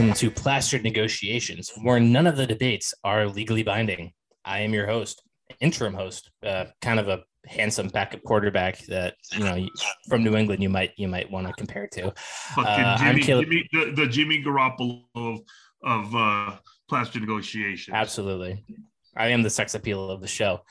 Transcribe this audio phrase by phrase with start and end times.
[0.00, 4.14] Welcome to Plastered Negotiations, where none of the debates are legally binding.
[4.46, 5.22] I am your host,
[5.60, 9.68] interim host, uh, kind of a handsome backup quarterback that you know
[10.08, 12.14] from New England you might you might want to compare to.
[12.54, 15.40] Fucking Uh, Jimmy, I'm Kaleb- Jimmy the, the Jimmy Garoppolo of,
[15.84, 16.56] of uh,
[16.88, 17.94] plaster negotiations.
[17.94, 18.64] Absolutely,
[19.18, 20.62] I am the sex appeal of the show.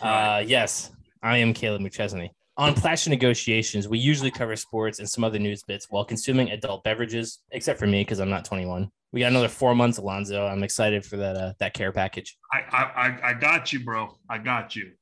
[0.00, 0.90] Uh, yes,
[1.22, 2.30] I am Kaleb McChesney.
[2.58, 6.84] On Plaster Negotiations, we usually cover sports and some other news bits while consuming adult
[6.84, 8.90] beverages, except for me because I'm not 21.
[9.12, 10.46] We got another four months, Alonzo.
[10.46, 12.36] I'm excited for that uh, that care package.
[12.52, 14.18] I, I, I, I got you, bro.
[14.28, 14.92] I got you.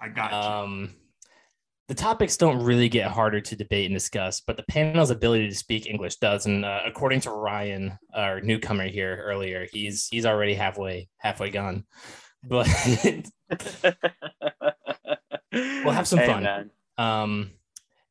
[0.00, 0.36] I got you.
[0.36, 0.94] Um,
[1.86, 5.54] the topics don't really get harder to debate and discuss, but the panel's ability to
[5.54, 6.46] speak English does.
[6.46, 11.84] And uh, according to Ryan, our newcomer here earlier, he's he's already halfway halfway gone.
[12.42, 12.66] But
[15.52, 16.70] we'll have some fun.
[16.98, 17.50] um,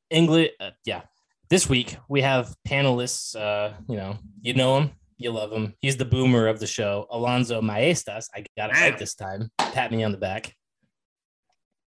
[0.10, 1.02] English, uh, yeah.
[1.50, 3.36] This week we have panelists.
[3.36, 5.74] Uh, you know, you know him, you love him.
[5.82, 8.28] He's the boomer of the show, Alonzo Maestas.
[8.34, 9.52] I got it right this time.
[9.58, 10.56] Pat me on the back.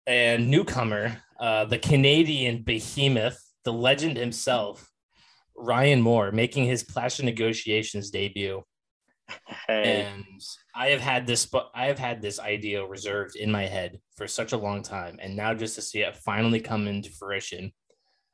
[0.07, 4.91] And newcomer, uh, the Canadian behemoth, the legend himself,
[5.57, 8.63] Ryan Moore, making his Plaster Negotiations debut.
[9.67, 10.23] Hey, And
[10.75, 14.27] I have had this, but I have had this idea reserved in my head for
[14.27, 17.71] such a long time, and now just to see it finally come into fruition.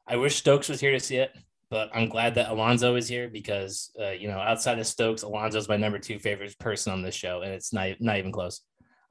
[0.07, 1.31] I wish Stokes was here to see it,
[1.69, 5.57] but I'm glad that Alonzo is here because, uh, you know, outside of Stokes, Alonzo
[5.57, 8.61] is my number two favorite person on this show, and it's not not even close.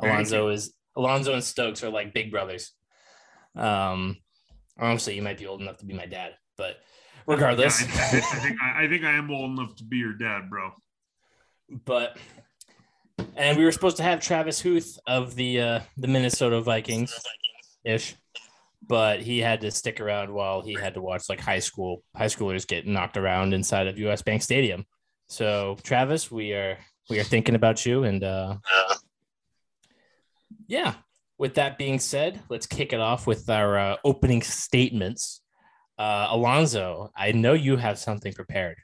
[0.00, 2.72] Alonzo is Alonzo and Stokes are like big brothers.
[3.56, 4.18] Um,
[4.78, 6.76] honestly, you might be old enough to be my dad, but
[7.26, 7.80] regardless.
[7.80, 10.14] Yeah, I, I, I think I, I think I am old enough to be your
[10.14, 10.70] dad, bro.
[11.84, 12.16] But
[13.36, 17.14] and we were supposed to have Travis Huth of the uh, the Minnesota Vikings
[17.84, 18.16] ish,
[18.86, 22.26] but he had to stick around while he had to watch like high school high
[22.26, 24.84] schoolers get knocked around inside of US Bank Stadium.
[25.28, 26.78] So Travis, we are
[27.08, 28.56] we are thinking about you and uh
[30.66, 30.94] yeah.
[31.38, 35.40] With that being said, let's kick it off with our uh, opening statements.
[35.98, 38.76] Uh, Alonzo, I know you have something prepared.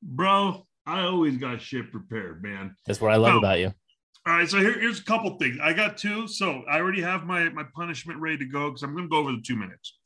[0.00, 2.74] Bro, I always got shit prepared, man.
[2.86, 3.38] That's what I love Oh.
[3.38, 3.74] about you.
[4.26, 5.58] All right, so here, here's a couple things.
[5.62, 8.92] I got two, so I already have my my punishment ready to go because I'm
[8.92, 9.98] going to go over the two minutes.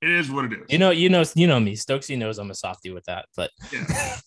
[0.00, 0.66] It is what it is.
[0.68, 1.74] You know, you know, you know me.
[1.74, 3.84] Stokesy knows I'm a softie with that, but yeah,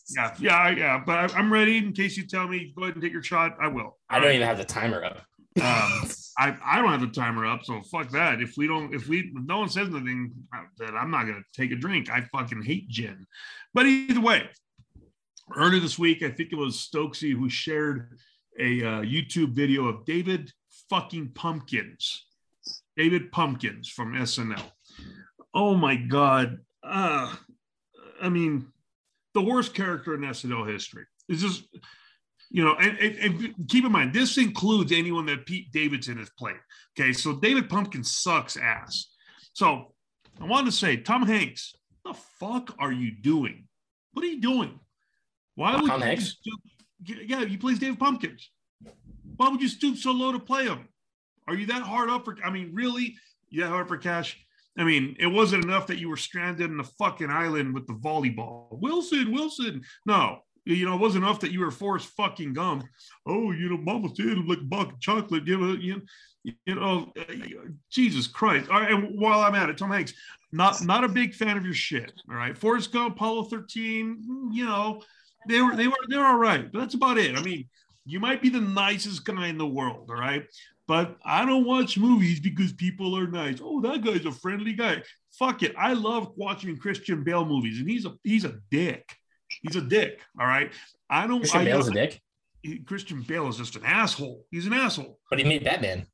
[0.10, 1.04] yeah, yeah, yeah.
[1.06, 3.56] But I, I'm ready in case you tell me go ahead and take your shot.
[3.62, 3.98] I will.
[4.10, 5.18] I don't even have the timer up.
[5.62, 8.42] Um, I, I don't have the timer up, so fuck that.
[8.42, 11.44] If we don't, if we, if no one says anything, uh, that I'm not gonna
[11.54, 12.10] take a drink.
[12.10, 13.26] I fucking hate gin.
[13.74, 14.50] But either way,
[15.56, 18.18] earlier this week, I think it was Stokesy who shared
[18.60, 20.52] a uh, YouTube video of David
[20.90, 22.26] fucking Pumpkins,
[22.98, 24.64] David Pumpkins from SNL.
[25.54, 26.60] Oh my god.
[26.84, 27.34] Uh,
[28.22, 28.68] I mean,
[29.34, 31.06] the worst character in SNL history.
[31.30, 31.64] It's just
[32.52, 36.30] you know, and, and, and keep in mind, this includes anyone that Pete Davidson has
[36.38, 36.58] played.
[37.00, 39.08] Okay, so David Pumpkin sucks ass.
[39.54, 39.94] So
[40.40, 43.68] I wanted to say, Tom Hanks, what the fuck are you doing?
[44.12, 44.80] What are you doing?
[45.62, 46.38] Why would Tom you Hanks?
[46.40, 46.60] stoop?
[47.06, 48.50] Yeah, he plays David Pumpkins.
[49.36, 50.88] Why would you stoop so low to play him?
[51.48, 52.36] Are you that hard up for?
[52.44, 53.16] I mean, really?
[53.50, 54.44] You that hard for cash?
[54.76, 57.94] I mean, it wasn't enough that you were stranded in the fucking island with the
[57.94, 58.70] volleyball.
[58.72, 59.84] Wilson, Wilson.
[60.08, 62.86] No, you know, it wasn't enough that you were Forrest fucking Gump.
[63.28, 65.46] Oh, you know, Mama said like of chocolate.
[65.46, 66.02] You know, you,
[66.44, 67.12] you know,
[67.92, 68.68] Jesus Christ.
[68.72, 70.14] All right, and while I'm at it, Tom Hanks,
[70.52, 72.14] not not a big fan of your shit.
[72.30, 74.50] All right, Forrest Gump, Apollo 13.
[74.52, 75.02] You know,
[75.48, 77.38] they were they were they're all right, but that's about it.
[77.38, 77.68] I mean,
[78.06, 80.10] you might be the nicest guy in the world.
[80.10, 80.46] All right.
[80.88, 83.60] But I don't watch movies because people are nice.
[83.64, 85.04] Oh, that guy's a friendly guy.
[85.38, 85.74] Fuck it.
[85.78, 89.10] I love watching Christian Bale movies, and he's a he's a dick.
[89.62, 90.22] He's a dick.
[90.40, 90.72] All right.
[91.10, 91.40] I don't.
[91.40, 92.22] Christian I, Bale's a dick,
[92.86, 94.46] Christian Bale is just an asshole.
[94.52, 95.20] He's an asshole.
[95.30, 96.08] but he made Batman.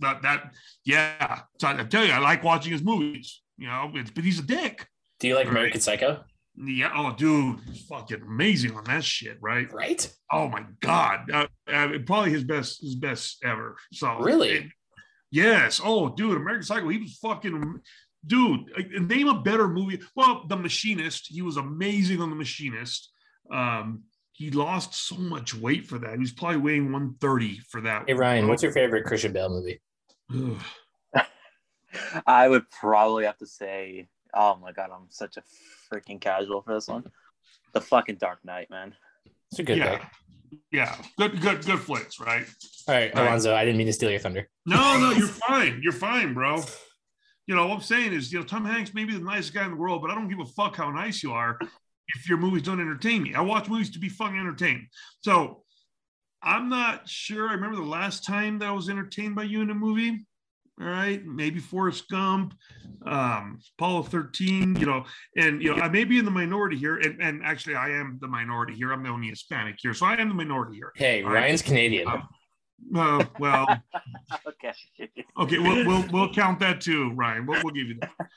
[0.00, 0.52] That, that
[0.84, 1.42] yeah.
[1.60, 3.42] So I tell you, I like watching his movies.
[3.58, 4.86] You know, it's, but he's a dick.
[5.20, 5.52] Do you like Right.
[5.52, 6.24] American Psycho?
[6.60, 6.90] Yeah.
[6.94, 9.72] Oh, dude, fucking amazing on that shit, right?
[9.72, 10.12] Right?
[10.32, 13.76] Oh my god, uh, uh, probably his best, his best ever.
[13.92, 14.48] So Really?
[14.50, 14.66] it-
[15.30, 15.80] yes.
[15.82, 16.88] Oh, dude, American Psycho.
[16.88, 17.80] He was fucking,
[18.26, 18.60] dude.
[18.76, 20.00] uh, Name a better movie.
[20.16, 21.28] Well, The Machinist.
[21.28, 23.12] He was amazing on The Machinist.
[23.52, 24.02] Um,
[24.32, 26.12] he lost so much weight for that.
[26.12, 28.04] He was probably weighing 130 for that.
[28.08, 29.80] Hey Ryan, what's your favorite Christian Bale movie?
[32.26, 35.42] I would probably have to say, oh my god, I'm such a
[35.92, 37.04] freaking casual for this one.
[37.72, 38.94] The fucking Dark Knight, man.
[39.50, 40.06] It's a good yeah, pick.
[40.72, 42.46] yeah, good, good, good flicks, right?
[42.86, 43.26] All right, Right.
[43.26, 44.48] Alonzo, I didn't mean to steal your thunder.
[44.66, 45.80] No, no, you're fine.
[45.82, 46.62] You're fine, bro.
[47.46, 49.64] You know, what I'm saying is, you know, Tom Hanks may be the nicest guy
[49.64, 51.58] in the world, but I don't give a fuck how nice you are.
[52.16, 53.34] if your movies don't entertain me.
[53.34, 54.86] I watch movies to be fucking entertained.
[55.22, 55.62] So
[56.42, 57.48] I'm not sure.
[57.48, 60.26] I remember the last time that I was entertained by you in a movie.
[60.80, 62.54] All right, maybe Forrest Gump,
[63.04, 65.04] um, Apollo 13, you know,
[65.36, 68.18] and you know, I may be in the minority here, and, and actually I am
[68.20, 68.92] the minority here.
[68.92, 70.92] I'm the only Hispanic here, so I am the minority here.
[70.94, 71.40] Hey, All right.
[71.42, 72.06] Ryan's Canadian.
[72.06, 72.28] Um,
[72.94, 73.66] Uh, well,
[74.46, 74.72] okay.
[75.36, 77.44] okay, we'll, we'll we'll count that too, Ryan.
[77.44, 78.28] We'll, we'll give you that.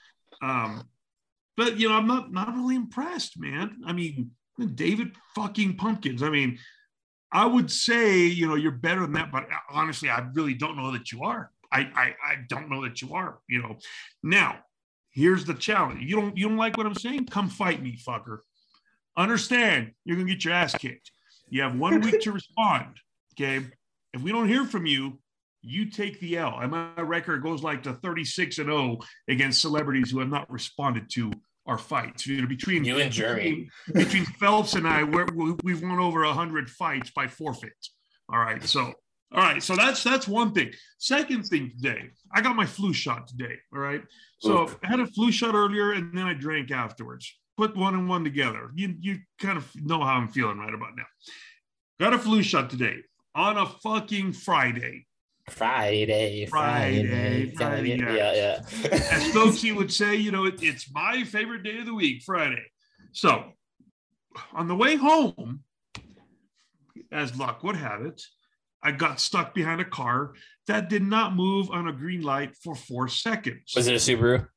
[0.41, 0.83] Um,
[1.55, 3.81] but you know, I'm not not really impressed, man.
[3.85, 4.31] I mean,
[4.73, 6.23] David fucking Pumpkins.
[6.23, 6.57] I mean,
[7.31, 10.91] I would say you know you're better than that, but honestly, I really don't know
[10.91, 11.51] that you are.
[11.71, 13.39] I I, I don't know that you are.
[13.47, 13.77] You know,
[14.23, 14.59] now
[15.11, 16.01] here's the challenge.
[16.03, 17.27] You don't you don't like what I'm saying?
[17.27, 18.39] Come fight me, fucker.
[19.17, 19.91] Understand?
[20.05, 21.11] You're gonna get your ass kicked.
[21.49, 22.97] You have one week to respond.
[23.39, 23.65] Okay.
[24.13, 25.19] If we don't hear from you,
[25.61, 26.59] you take the L.
[26.61, 31.09] And my record goes like to 36 and 0 against celebrities who have not responded
[31.11, 31.31] to
[31.67, 32.25] our fights.
[32.25, 33.69] You know, between You and Jeremy.
[33.87, 37.73] between, between Phelps and I, we're, we- we've won over hundred fights by forfeit.
[38.31, 38.93] All right, so
[39.33, 40.71] all right, so that's that's one thing.
[40.97, 43.55] Second thing today, I got my flu shot today.
[43.73, 44.03] All right,
[44.39, 44.77] so Oof.
[44.83, 47.33] I had a flu shot earlier, and then I drank afterwards.
[47.57, 48.71] Put one and one together.
[48.75, 51.05] You you kind of know how I'm feeling right about now.
[51.99, 52.97] Got a flu shot today
[53.33, 55.05] on a fucking Friday.
[55.49, 58.89] Friday, Friday, Friday, Friday, yeah, yeah.
[58.91, 62.63] As Stokesy would say, you know, it, it's my favorite day of the week, Friday.
[63.11, 63.51] So
[64.53, 65.63] on the way home,
[67.11, 68.21] as luck would have it,
[68.83, 70.33] I got stuck behind a car
[70.67, 73.73] that did not move on a green light for four seconds.
[73.75, 74.47] Was it a Subaru?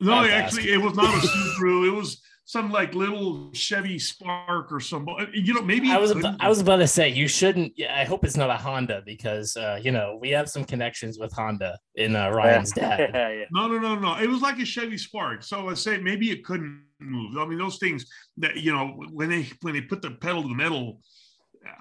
[0.00, 1.86] no, That's actually, it was not a Subaru.
[1.86, 5.06] It was some like little Chevy Spark or some.
[5.32, 7.72] You know, maybe I was it I was about to say you shouldn't.
[7.76, 11.18] yeah, I hope it's not a Honda because uh, you know we have some connections
[11.18, 13.10] with Honda in uh, Ryan's dad.
[13.14, 13.44] yeah, yeah.
[13.52, 14.16] No, no, no, no.
[14.18, 15.42] It was like a Chevy Spark.
[15.42, 17.38] So let's say maybe it couldn't move.
[17.38, 18.06] I mean, those things
[18.38, 21.00] that you know when they when they put the pedal to the metal,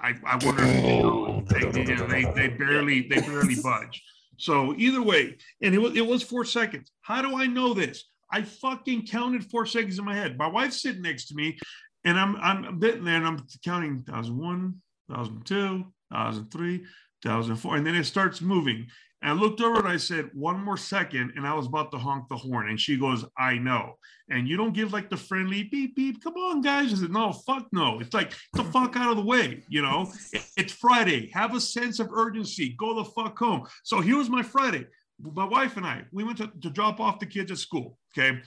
[0.01, 1.83] I, I wonder if you they, oh.
[1.83, 4.03] you know, they they barely they barely budge.
[4.37, 6.91] So either way, and it was it was four seconds.
[7.01, 8.05] How do I know this?
[8.31, 10.37] I fucking counted four seconds in my head.
[10.37, 11.59] My wife's sitting next to me,
[12.05, 16.85] and I'm I'm sitting there and I'm counting thousand one, thousand two, thousand three,
[17.23, 18.87] thousand four, and then it starts moving.
[19.21, 21.97] And I looked over and I said, one more second, and I was about to
[21.97, 22.69] honk the horn.
[22.69, 23.93] And she goes, I know.
[24.29, 26.23] And you don't give like the friendly beep beep.
[26.23, 26.91] Come on, guys.
[26.91, 27.99] I said, no, fuck no.
[27.99, 29.63] It's like get the fuck out of the way.
[29.69, 30.11] You know,
[30.57, 31.29] it's Friday.
[31.33, 32.75] Have a sense of urgency.
[32.79, 33.67] Go the fuck home.
[33.83, 34.87] So here was my Friday.
[35.19, 37.99] My wife and I, we went to, to drop off the kids at school.
[38.17, 38.39] Okay.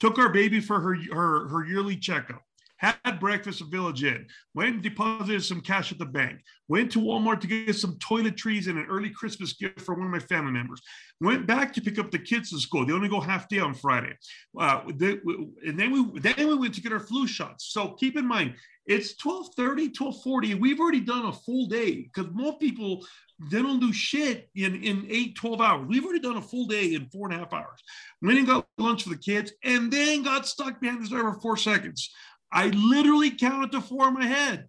[0.00, 2.42] Took our baby for her her her yearly checkup.
[2.78, 4.26] Had breakfast at Village Inn.
[4.54, 6.40] Went and deposited some cash at the bank.
[6.68, 10.12] Went to Walmart to get some toiletries and an early Christmas gift for one of
[10.12, 10.82] my family members.
[11.20, 12.84] Went back to pick up the kids to school.
[12.84, 14.14] They only go half day on Friday.
[14.58, 15.20] Uh, they-
[15.66, 17.72] and then we then we went to get our flu shots.
[17.72, 18.54] So keep in mind,
[18.86, 20.54] it's 1230, 1240.
[20.54, 23.06] We've already done a full day because most people
[23.50, 25.86] they don't do shit in, in eight, 12 hours.
[25.88, 27.82] We've already done a full day in four and a half hours.
[28.22, 31.40] Went and got lunch for the kids and then got stuck behind this driver for
[31.40, 32.10] four seconds.
[32.52, 34.68] I literally counted to four in my head.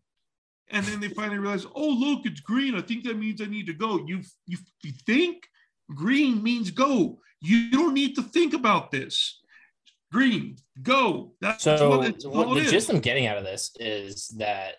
[0.70, 2.76] And then they finally realized, oh, look, it's green.
[2.76, 4.06] I think that means I need to go.
[4.06, 5.48] You, you, you think
[5.94, 7.20] green means go.
[7.40, 9.40] You don't need to think about this.
[10.12, 11.34] Green, go.
[11.40, 14.76] That's So what, what the gist I'm getting out of this is that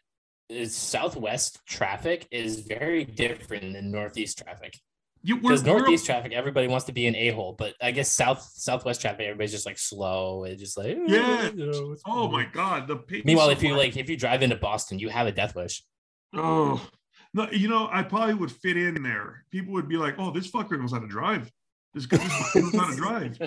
[0.48, 4.78] is Southwest traffic is very different than Northeast traffic.
[5.22, 8.40] You- Because Northeast traffic, everybody wants to be an a hole, but I guess South
[8.54, 10.44] Southwest traffic, everybody's just like slow.
[10.44, 11.50] It's just like Yeah.
[11.50, 12.86] you know, Oh my God.
[12.88, 15.82] The Meanwhile, if you like, if you drive into Boston, you have a death wish.
[16.34, 16.80] Oh,
[17.34, 19.44] no, you know, I probably would fit in there.
[19.50, 21.50] People would be like, "Oh, this fucker knows how to drive.
[21.94, 22.18] This guy
[22.54, 23.38] knows how to drive."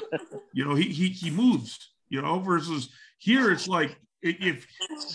[0.53, 1.77] You know, he he he moves.
[2.09, 4.67] You know, versus here, it's like if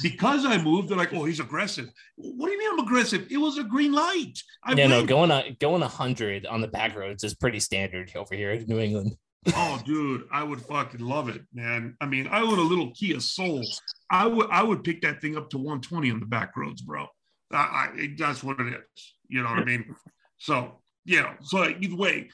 [0.03, 3.27] because I moved, they're like, "Oh, he's aggressive." What do you mean I'm aggressive?
[3.31, 4.39] It was a green light.
[4.65, 8.11] I yeah, no, going a going a hundred on the back roads is pretty standard
[8.17, 9.17] over here in New England.
[9.55, 11.97] Oh, dude, I would fucking love it, man.
[12.01, 13.63] I mean, I own a little Kia Soul.
[14.11, 17.07] I would I would pick that thing up to 120 on the back roads, bro.
[17.53, 19.15] I, I it- that's what it is.
[19.29, 19.95] You know what I mean?
[20.39, 21.35] So yeah.
[21.43, 22.29] So either way,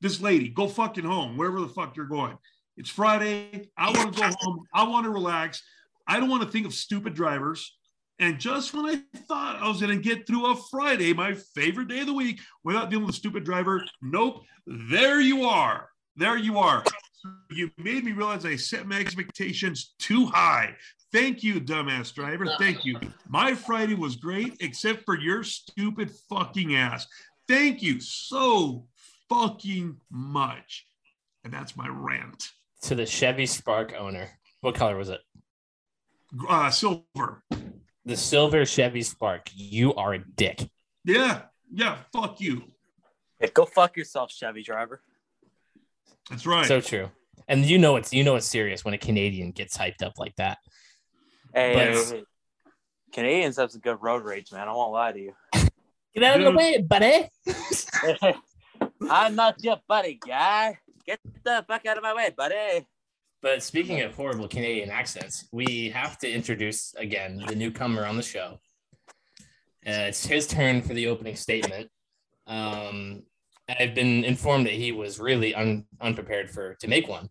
[0.00, 2.36] this lady, go fucking home, wherever the fuck you're going.
[2.76, 3.70] It's Friday.
[3.78, 4.64] I want to go home.
[4.74, 5.62] I want to relax.
[6.06, 7.76] I don't want to think of stupid drivers.
[8.18, 11.88] And just when I thought I was going to get through a Friday, my favorite
[11.88, 14.42] day of the week, without dealing with a stupid driver, nope.
[14.66, 15.90] There you are.
[16.16, 16.82] There you are.
[17.50, 20.74] You made me realize I set my expectations too high.
[21.12, 22.46] Thank you, dumbass driver.
[22.58, 22.98] Thank you.
[23.28, 27.06] My Friday was great, except for your stupid fucking ass.
[27.48, 28.86] Thank you so
[29.28, 30.86] fucking much.
[31.44, 32.50] And that's my rant.
[32.82, 34.30] To the Chevy Spark owner,
[34.62, 35.20] what color was it?
[36.48, 37.42] Uh, silver.
[38.04, 39.50] The silver Chevy Spark.
[39.54, 40.68] You are a dick.
[41.04, 41.42] Yeah,
[41.72, 41.98] yeah.
[42.12, 42.64] Fuck you.
[43.40, 45.00] Yeah, go fuck yourself, Chevy driver.
[46.30, 46.66] That's right.
[46.66, 47.10] So true.
[47.48, 50.34] And you know it's you know it's serious when a Canadian gets hyped up like
[50.36, 50.58] that.
[51.54, 52.24] Hey, But- hey, hey.
[53.12, 54.68] Canadians have some good road rage, man.
[54.68, 55.32] I won't lie to you.
[56.14, 57.28] Get out of the way, buddy.
[59.10, 60.78] I'm not your buddy, guy.
[61.06, 62.86] Get the fuck out of my way, buddy.
[63.42, 68.22] But speaking of horrible Canadian accents, we have to introduce again the newcomer on the
[68.22, 68.58] show.
[69.86, 71.88] Uh, it's his turn for the opening statement.
[72.46, 73.22] Um,
[73.68, 77.28] I've been informed that he was really un- unprepared for to make one,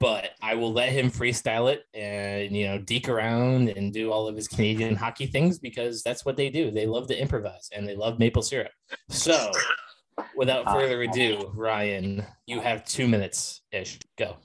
[0.00, 4.26] but I will let him freestyle it and you know deke around and do all
[4.26, 6.70] of his Canadian hockey things because that's what they do.
[6.70, 8.72] They love to improvise and they love maple syrup.
[9.08, 9.50] So,
[10.36, 13.98] without further ado, Ryan, you have two minutes ish.
[14.18, 14.36] Go.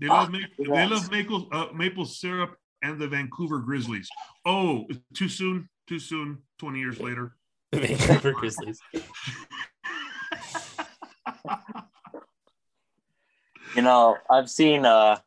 [0.00, 4.08] They love ma- they love maple uh, maple syrup and the Vancouver Grizzlies.
[4.44, 6.38] Oh, too soon, too soon.
[6.58, 7.34] Twenty years later.
[7.72, 8.80] The Vancouver Grizzlies.
[13.76, 14.86] You know, I've seen.
[14.86, 15.18] uh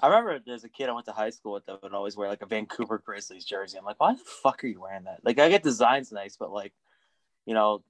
[0.00, 2.28] I remember there's a kid I went to high school with that would always wear
[2.28, 3.78] like a Vancouver Grizzlies jersey.
[3.78, 5.20] I'm like, why the fuck are you wearing that?
[5.24, 6.72] Like, I get designs nice, but like,
[7.46, 7.82] you know,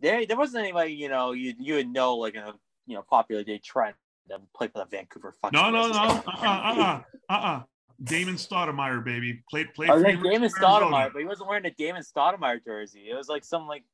[0.00, 2.52] there there wasn't anybody you know you you would know like in a
[2.86, 3.94] you know popular day trend
[4.28, 5.58] that would play for the Vancouver fucking.
[5.58, 6.08] No, no, no.
[6.08, 6.22] Grizzlies.
[6.28, 7.62] Uh, uh, uh, uh, uh.
[8.02, 9.42] Damon Stoudemire, baby.
[9.50, 9.90] Played, played.
[9.90, 10.64] I was for like Damon University.
[10.64, 13.08] Stoudemire, but he wasn't wearing a Damon Stoudemire jersey.
[13.10, 13.84] It was like some like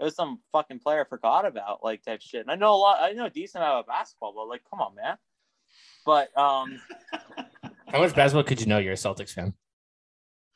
[0.00, 2.40] it was some fucking player I forgot about like type shit.
[2.40, 2.98] And I know a lot.
[3.00, 5.16] I know a decent amount about basketball, but like, come on, man.
[6.04, 6.80] But um,
[7.88, 8.78] How much basketball could you know?
[8.78, 9.54] You're a Celtics fan.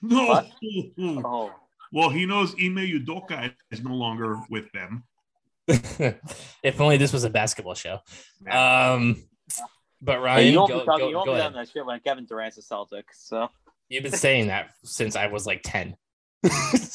[0.01, 0.27] No.
[0.27, 0.51] What?
[1.25, 1.53] oh,
[1.93, 5.05] Well, he knows Ime Udoka is no longer with them.
[6.63, 7.99] if only this was a basketball show.
[8.51, 9.23] Um,
[10.01, 11.69] but Hey, Ryan, you won't go, be talking, go, you won't go be doing that
[11.69, 13.07] shit when Kevin Durant's a Celtic.
[13.13, 13.49] So
[13.93, 15.95] You've been saying that since I was like 10.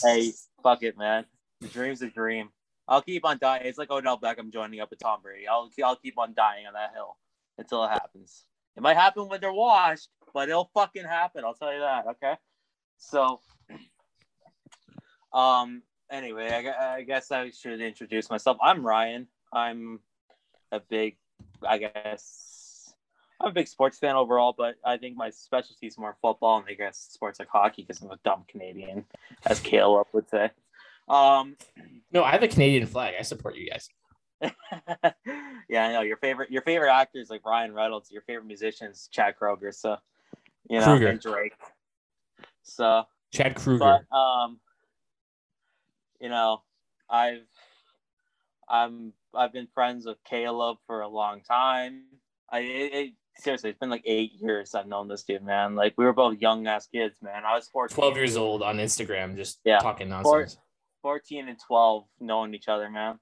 [0.03, 0.31] hey,
[0.63, 1.25] fuck it, man.
[1.61, 2.49] The dream's a dream.
[2.87, 3.63] I'll keep on dying.
[3.65, 5.47] It's like Odell Beckham joining up with Tom Brady.
[5.47, 7.17] I'll I'll keep on dying on that hill
[7.59, 8.45] until it happens.
[8.75, 11.43] It might happen when they're washed, but it'll fucking happen.
[11.45, 12.05] I'll tell you that.
[12.07, 12.33] Okay.
[12.97, 13.41] So,
[15.33, 15.83] um.
[16.11, 18.57] Anyway, I, I guess I should introduce myself.
[18.61, 19.27] I'm Ryan.
[19.51, 19.99] I'm
[20.71, 21.17] a big,
[21.67, 22.93] I guess,
[23.41, 26.65] I'm a big sports fan overall, but I think my specialty is more football and
[26.69, 29.05] I guess sports like hockey because I'm a dumb Canadian,
[29.45, 30.51] as Kaleb would say.
[31.09, 31.55] Um,
[32.11, 33.15] no, I have a Canadian flag.
[33.17, 33.89] I support you guys.
[35.69, 38.11] yeah, I know your favorite your favorite actors like Ryan Reynolds.
[38.11, 39.73] Your favorite musicians Chad Kroeger.
[39.73, 39.97] So
[40.69, 41.09] you know Kroeger.
[41.09, 41.53] and Drake.
[42.63, 43.79] So, Chad Kroeger.
[44.09, 44.59] but um,
[46.19, 46.63] you know,
[47.09, 47.45] I've
[48.69, 52.03] I'm I've been friends with Kaleb for a long time.
[52.49, 55.75] I it, it, seriously, it's been like eight years I've known this dude, man.
[55.75, 57.43] Like we were both young ass kids, man.
[57.45, 59.79] I was 14, 12 years old on Instagram, just Yeah.
[59.79, 60.57] talking nonsense.
[61.01, 63.19] 14 and 12 knowing each other, man.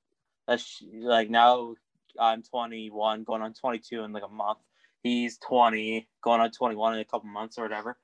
[0.47, 1.75] That's like now
[2.19, 4.59] I'm 21, going on 22 in like a month.
[5.03, 7.97] He's 20, going on 21 in a couple months or whatever.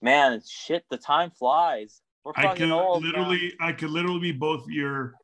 [0.00, 2.00] Man, shit, the time flies.
[2.28, 3.02] We're I fucking could old.
[3.02, 3.10] man.
[3.12, 5.14] literally, I could literally be both your,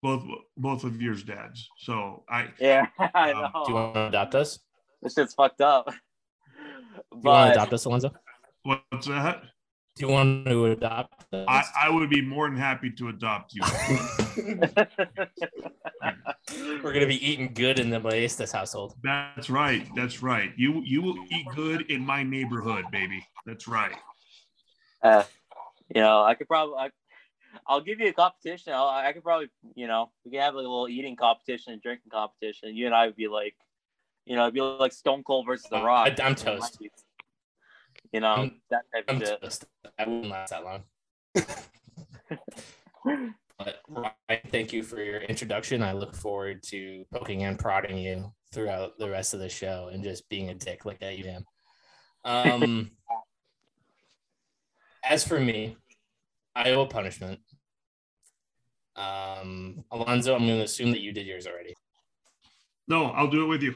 [0.00, 0.22] both
[0.56, 1.68] both of yours dads.
[1.76, 3.64] So I, Yeah, I Um, know.
[3.66, 4.60] Do you want to adopt us?
[5.02, 5.86] this shit's fucked up.
[5.86, 8.12] Do you want to But adopt us, Alonzo?
[8.62, 9.42] what's that?
[9.96, 11.44] Do you want to adopt us?
[11.48, 13.62] I, I would be more than happy to adopt you.
[16.82, 18.94] We're gonna be eating good in the Maestas household.
[19.02, 19.84] That's right.
[19.96, 20.52] That's right.
[20.56, 23.26] You you will eat good in my neighborhood, baby.
[23.46, 23.96] That's right.
[25.02, 25.24] uh,
[25.94, 26.90] you know, I could probably, I,
[27.66, 28.72] I'll give you a competition.
[28.72, 31.82] I'll, I could probably, you know, we can have like a little eating competition and
[31.82, 32.74] drinking competition.
[32.74, 33.54] You and I would be like,
[34.24, 36.18] you know, it'd be like Stone Cold versus The Rock.
[36.18, 36.78] I- I'm toast.
[38.12, 39.42] You know, I'm- that type I'm of shit.
[39.42, 39.64] toast.
[39.98, 40.84] I wouldn't last that long.
[43.58, 45.82] But Ryan, thank you for your introduction.
[45.82, 50.02] I look forward to poking and prodding you throughout the rest of the show and
[50.02, 51.44] just being a dick like I am.
[52.24, 52.90] Um,
[55.04, 55.76] as for me,
[56.54, 57.40] I owe a punishment.
[58.96, 61.74] Um, Alonzo, I'm going to assume that you did yours already.
[62.88, 63.74] No, I'll do it with you.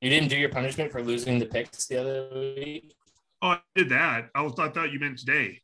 [0.00, 2.94] You didn't do your punishment for losing the picks the other week.
[3.40, 4.28] Oh, I did that.
[4.34, 5.60] I, was, I thought you meant today.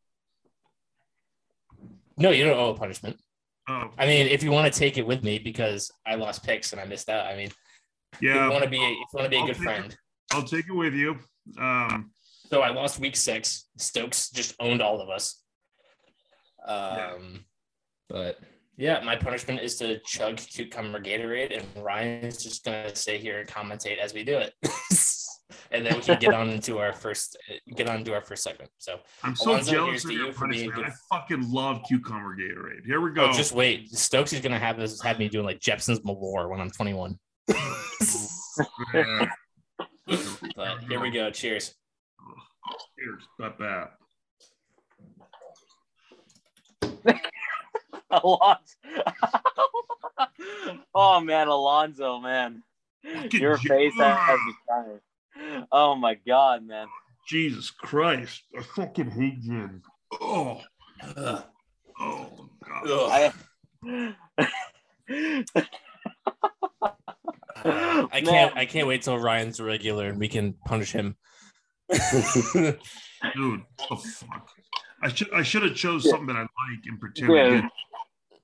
[2.16, 3.20] No, you don't owe a punishment.
[3.68, 6.72] Oh, I mean, if you want to take it with me because I lost picks
[6.72, 7.26] and I missed out.
[7.26, 7.50] I mean,
[8.12, 8.48] if you yeah.
[8.48, 9.64] want to be, if you want to be a I'll good take it.
[9.64, 9.96] friend.
[10.32, 11.16] I'll take it with you.
[11.58, 12.10] Um,
[12.46, 13.68] So I lost week six.
[13.78, 15.42] Stokes just owned all of us.
[16.66, 17.18] Um, Yeah.
[18.08, 18.38] but
[18.76, 23.38] yeah, my punishment is to chug cucumber Gatorade, and Ryan is just gonna stay here
[23.40, 24.52] and commentate as we do it.
[25.70, 27.36] and then we can get on into our first
[27.76, 28.70] get on to our first segment.
[28.78, 30.74] So I'm so Alonzo, jealous of your you for punishment.
[30.74, 30.86] good.
[30.86, 32.84] I fucking love cucumber Gatorade.
[32.84, 33.26] Here we go.
[33.26, 36.60] oh, just wait, Stokes is gonna have this have me doing like Jeppson's Malört when
[36.60, 37.18] I'm 21.
[40.56, 41.30] But here we go.
[41.30, 41.74] Cheers.
[42.98, 43.22] Cheers.
[43.38, 43.88] not bad.
[48.10, 48.74] Alonzo.
[50.94, 52.62] oh man, Alonzo, man.
[53.04, 54.16] Fucking Your face yeah.
[54.16, 55.00] has me crying.
[55.70, 56.86] Oh my god, man.
[57.26, 58.44] Jesus Christ.
[58.56, 59.82] I fucking hate gin.
[60.20, 60.60] Oh,
[61.16, 61.44] Ugh.
[62.00, 63.32] oh God.
[63.86, 64.14] Ugh.
[67.64, 71.16] I I can't I can't wait till Ryan's a regular and we can punish him.
[71.90, 72.78] Dude,
[73.32, 74.50] what the fuck?
[75.04, 76.12] I should I should have chose Yeah.
[76.12, 77.68] something that I like and pretend I Yeah.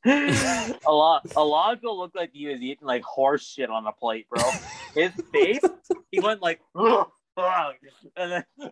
[0.04, 0.78] did.
[0.86, 4.42] Alon- Alonzo looked like he was eating like horse shit on a plate, bro.
[4.94, 5.60] His face,
[6.10, 7.06] he went like, and
[8.16, 8.68] then You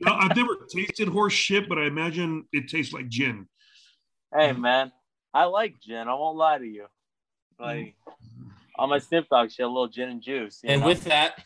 [0.00, 3.48] know, I've never tasted horse shit, but I imagine it tastes like gin.
[4.34, 4.92] hey man,
[5.34, 6.08] I like gin.
[6.08, 6.86] I won't lie to you.
[7.58, 7.94] Like
[8.78, 10.60] on my Snoop Dogg shit, a little gin and juice.
[10.64, 10.86] and know?
[10.88, 11.44] with that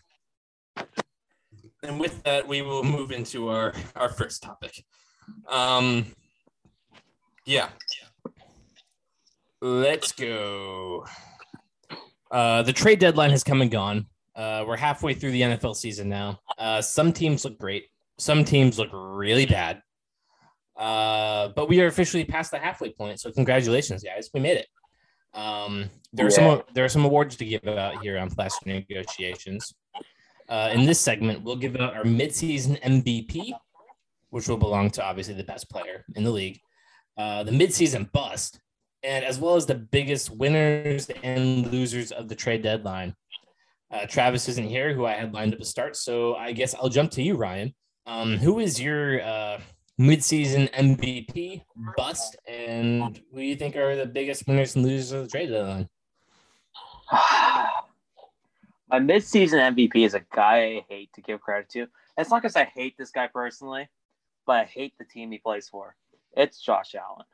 [1.83, 4.85] and with that we will move into our our first topic.
[5.49, 6.07] Um
[7.45, 7.69] yeah.
[9.63, 11.07] Let's go.
[12.31, 14.07] Uh, the trade deadline has come and gone.
[14.35, 16.41] Uh, we're halfway through the NFL season now.
[16.59, 17.87] Uh, some teams look great.
[18.19, 19.81] Some teams look really bad.
[20.77, 23.19] Uh, but we are officially past the halfway point.
[23.21, 24.29] So congratulations, guys.
[24.35, 24.67] We made it.
[25.33, 29.75] Um, there are some there are some awards to give out here on Plaster Negotiations.
[30.49, 33.53] Uh, in this segment, we'll give out our midseason MVP,
[34.31, 36.61] which will belong to obviously the best player in the league,
[37.17, 38.61] uh, the midseason bust,
[39.03, 43.15] and as well as the biggest winners and losers of the trade deadline.
[43.91, 46.89] Uh, Travis isn't here, who I had lined up to start, so I guess I'll
[46.89, 47.75] jump to you, Ryan.
[48.07, 49.61] Um, who is your uh,
[50.01, 51.63] midseason MVP
[51.97, 55.51] bust, and who do you think are the biggest winners and losers of the trade
[55.51, 55.89] deadline?
[58.89, 61.87] my mid-season MVP is a guy I hate to give credit to.
[62.19, 63.89] It's not because I hate this guy personally,
[64.47, 65.97] but I hate the team he plays for.
[66.37, 67.27] It's Josh Allen.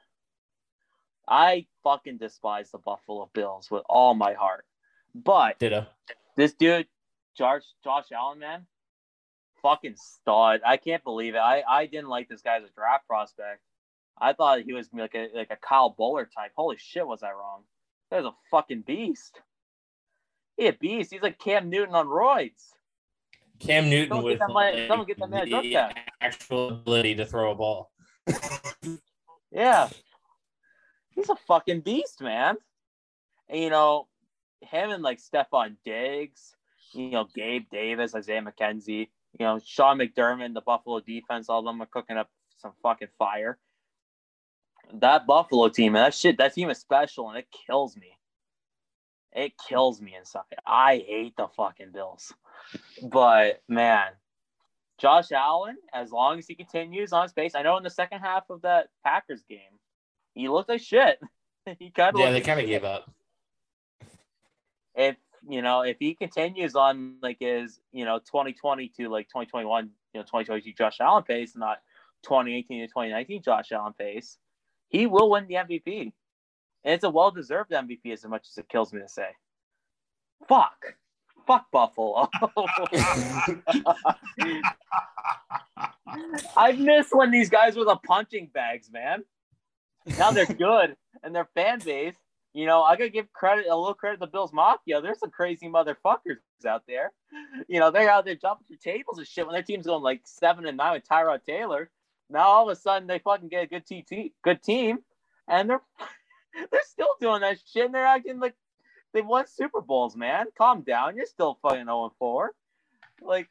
[1.29, 4.65] I fucking despise the Buffalo Bills with all my heart.
[5.15, 5.87] But Ditto.
[6.37, 6.87] this dude,
[7.37, 8.67] Josh, Josh Allen, man,
[9.61, 10.61] fucking stud.
[10.67, 11.39] I can't believe it.
[11.39, 13.61] I, I didn't like this guy as a draft prospect.
[14.19, 16.53] I thought he was like a like a Kyle Boller type.
[16.55, 17.63] Holy shit, was I wrong?
[18.11, 19.41] That was a fucking beast.
[20.57, 21.13] He a beast.
[21.13, 22.73] He's like Cam Newton on roids.
[23.63, 26.69] Cam Newton Someone with get that man- like, someone get that man a the actual
[26.69, 27.93] ability to throw a ball.
[29.51, 29.89] Yeah.
[31.11, 32.57] He's a fucking beast, man.
[33.49, 34.09] And, you know,
[34.63, 36.57] him and like Stefon Diggs,
[36.93, 41.65] you know, Gabe Davis, Isaiah McKenzie, you know, Sean McDermott, the Buffalo defense, all of
[41.65, 43.59] them are cooking up some fucking fire.
[44.95, 48.19] That Buffalo team, man, that shit, that team is special and it kills me.
[49.33, 50.43] It kills me inside.
[50.67, 52.33] I hate the fucking Bills.
[53.03, 54.13] But man,
[54.99, 58.21] Josh Allen, as long as he continues on his pace, I know in the second
[58.21, 59.79] half of that Packers game,
[60.35, 61.21] he looked like shit.
[61.79, 63.11] he kind of Yeah, they kind of gave up.
[64.95, 65.17] if
[65.49, 70.21] you know if he continues on like his you know 2020 to like 2021 you
[70.21, 71.79] know 2022 Josh Allen pace not
[72.23, 74.39] 2018 to 2019 Josh Allen pace
[74.89, 76.13] he will win the MVP
[76.85, 79.31] and it's a well deserved MVP as much as it kills me to say
[80.49, 80.95] fuck
[81.47, 82.29] fuck Buffalo
[86.57, 89.25] I miss when these guys were the punching bags man
[90.19, 92.17] now they're good and their fan base
[92.55, 95.01] you know, I gotta give credit a little credit to the Bills Mafia.
[95.01, 97.13] There's some crazy motherfuckers out there.
[97.67, 100.21] You know, they're out there jumping through tables and shit when their team's going like
[100.25, 101.91] seven and nine with Tyrod Taylor.
[102.29, 104.99] Now all of a sudden they fucking get a good TT, good team,
[105.49, 105.81] and they're
[106.71, 107.87] they're still doing that shit.
[107.87, 108.55] And they're acting like
[109.13, 110.47] they won Super Bowls, man.
[110.57, 111.17] Calm down.
[111.17, 112.53] You're still fucking 0 4.
[113.21, 113.49] Like,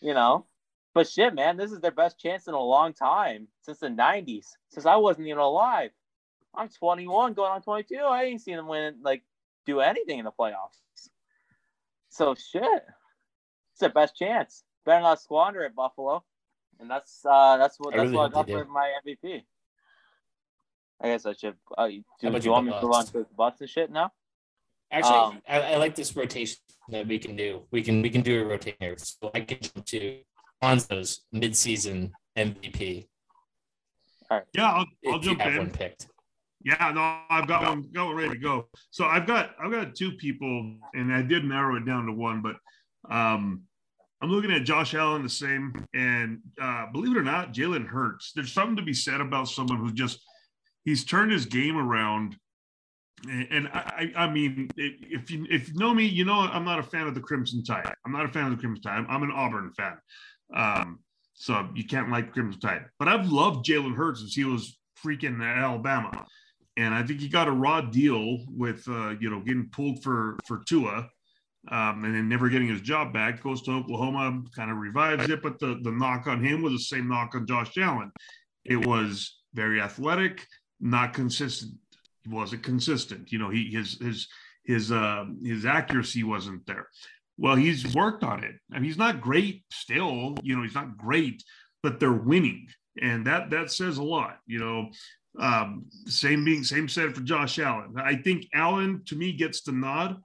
[0.00, 0.46] you know,
[0.94, 4.46] but shit, man, this is their best chance in a long time since the 90s,
[4.70, 5.90] since I wasn't even alive.
[6.54, 7.96] I'm 21, going on 22.
[7.96, 9.22] I ain't seen them win like
[9.66, 10.80] do anything in the playoffs.
[12.08, 12.82] So shit,
[13.72, 14.64] it's their best chance.
[14.86, 16.24] Better not squander it, Buffalo.
[16.80, 19.44] And that's uh that's what that's really what I got for my MVP.
[21.00, 21.54] I guess I should.
[21.76, 23.12] Uh, do, do you want me to move on bust?
[23.12, 24.12] to the butts and shit now?
[24.90, 27.62] Actually, Um, I, I like this rotation that we can do.
[27.70, 28.96] We can we can do a rotation here.
[28.98, 30.20] So I can jump to
[30.62, 33.08] Lonzo's midseason MVP
[34.30, 34.46] All right.
[34.54, 35.58] Yeah, I'll, I'll jump have in.
[35.58, 36.06] one picked.
[36.64, 38.68] Yeah, no, I've got one, got one ready to go.
[38.90, 42.42] So I've got I've got two people, and I did narrow it down to one,
[42.42, 42.56] but
[43.14, 43.62] um,
[44.20, 48.32] I'm looking at Josh Allen the same, and uh, believe it or not, Jalen Hurts.
[48.34, 50.20] There's something to be said about someone who just
[50.86, 52.38] he's turned his game around.
[53.28, 56.82] And, I, I mean, if you if you know me, you know I'm not a
[56.82, 57.92] fan of the Crimson Tide.
[58.04, 59.04] I'm not a fan of the Crimson Tide.
[59.08, 59.96] I'm an Auburn fan,
[60.54, 61.00] um,
[61.34, 62.84] so you can't like Crimson Tide.
[62.98, 66.26] But I've loved Jalen Hurts since he was freaking Alabama,
[66.76, 70.38] and I think he got a raw deal with uh, you know getting pulled for
[70.46, 71.08] for Tua
[71.68, 75.42] um, and then never getting his job back, goes to Oklahoma, kind of revives it.
[75.42, 78.12] But the, the knock on him was the same knock on Josh Allen.
[78.64, 80.46] It was very athletic,
[80.80, 81.74] not consistent.
[82.22, 83.32] He wasn't consistent.
[83.32, 84.28] You know, he his his
[84.64, 86.88] his uh, his accuracy wasn't there.
[87.38, 88.54] Well, he's worked on it.
[88.72, 90.36] I mean, he's not great still.
[90.42, 91.42] You know, he's not great,
[91.82, 92.68] but they're winning,
[93.00, 94.38] and that that says a lot.
[94.46, 94.90] You know,
[95.38, 97.94] um, same being same said for Josh Allen.
[97.98, 100.16] I think Allen to me gets the nod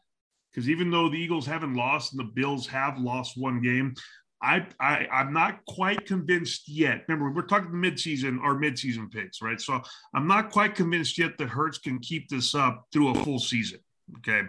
[0.51, 3.93] because even though the Eagles haven't lost and the Bills have lost one game,
[4.41, 7.03] I, I I'm not quite convinced yet.
[7.07, 9.61] Remember, we're talking midseason or midseason picks, right?
[9.61, 9.81] So
[10.13, 13.79] I'm not quite convinced yet that Hurts can keep this up through a full season.
[14.17, 14.41] Okay,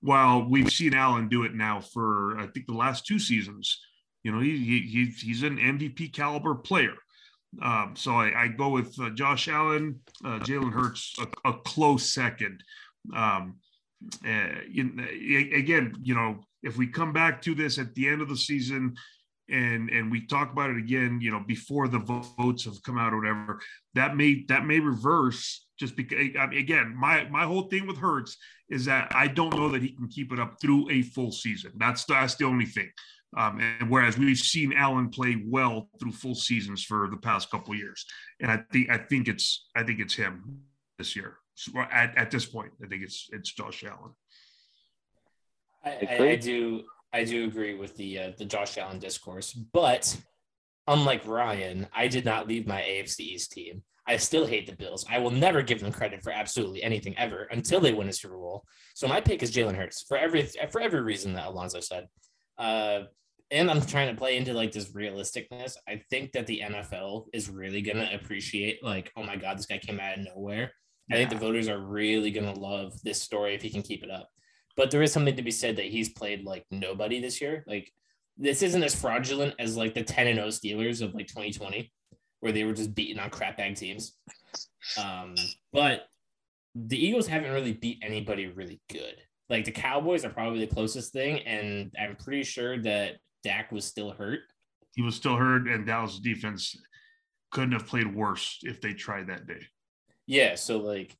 [0.00, 3.80] while we've seen Allen do it now for I think the last two seasons.
[4.24, 6.94] You know, he, he he's an MVP caliber player.
[7.62, 12.12] Um, so I, I, go with uh, Josh Allen, uh, Jalen Hurts, a, a, close
[12.12, 12.62] second.
[13.16, 13.56] Um,
[14.22, 15.00] uh, in,
[15.54, 18.96] again, you know, if we come back to this at the end of the season
[19.50, 23.12] and and we talk about it again, you know, before the votes have come out
[23.12, 23.60] or whatever,
[23.94, 26.18] that may that may reverse just because
[26.52, 28.36] again, my my whole thing with Hurts
[28.68, 31.72] is that I don't know that he can keep it up through a full season.
[31.76, 32.90] That's that's the only thing.
[33.36, 37.74] Um, and whereas we've seen Allen play well through full seasons for the past couple
[37.74, 38.04] years,
[38.40, 40.62] and I think I think it's I think it's him
[40.98, 41.36] this year
[41.90, 44.12] at, at this point, I think it's it's Josh Allen.
[45.84, 50.16] I, I, I do I do agree with the uh, the Josh Allen discourse, but
[50.86, 53.82] unlike Ryan, I did not leave my AFC East team.
[54.06, 55.04] I still hate the Bills.
[55.10, 58.38] I will never give them credit for absolutely anything ever until they win a Super
[58.38, 58.64] Bowl.
[58.94, 62.06] So my pick is Jalen Hurts for every for every reason that Alonzo said.
[62.56, 63.00] Uh,
[63.50, 65.76] and I'm trying to play into like this realisticness.
[65.86, 69.78] I think that the NFL is really gonna appreciate like, oh my god, this guy
[69.78, 70.72] came out of nowhere
[71.10, 74.02] I think the voters are really going to love this story if he can keep
[74.02, 74.28] it up.
[74.78, 77.64] But there is something to be said that he's played like nobody this year.
[77.66, 77.92] Like
[78.36, 81.92] this isn't as fraudulent as like the 10 and 0 Steelers of like 2020,
[82.38, 84.16] where they were just beating on crap bag teams.
[84.96, 85.34] Um,
[85.72, 86.06] but
[86.76, 89.16] the Eagles haven't really beat anybody really good.
[89.50, 93.84] Like the Cowboys are probably the closest thing, and I'm pretty sure that Dak was
[93.84, 94.40] still hurt.
[94.94, 96.76] He was still hurt, and Dallas defense
[97.50, 99.66] couldn't have played worse if they tried that day.
[100.26, 101.16] Yeah, so like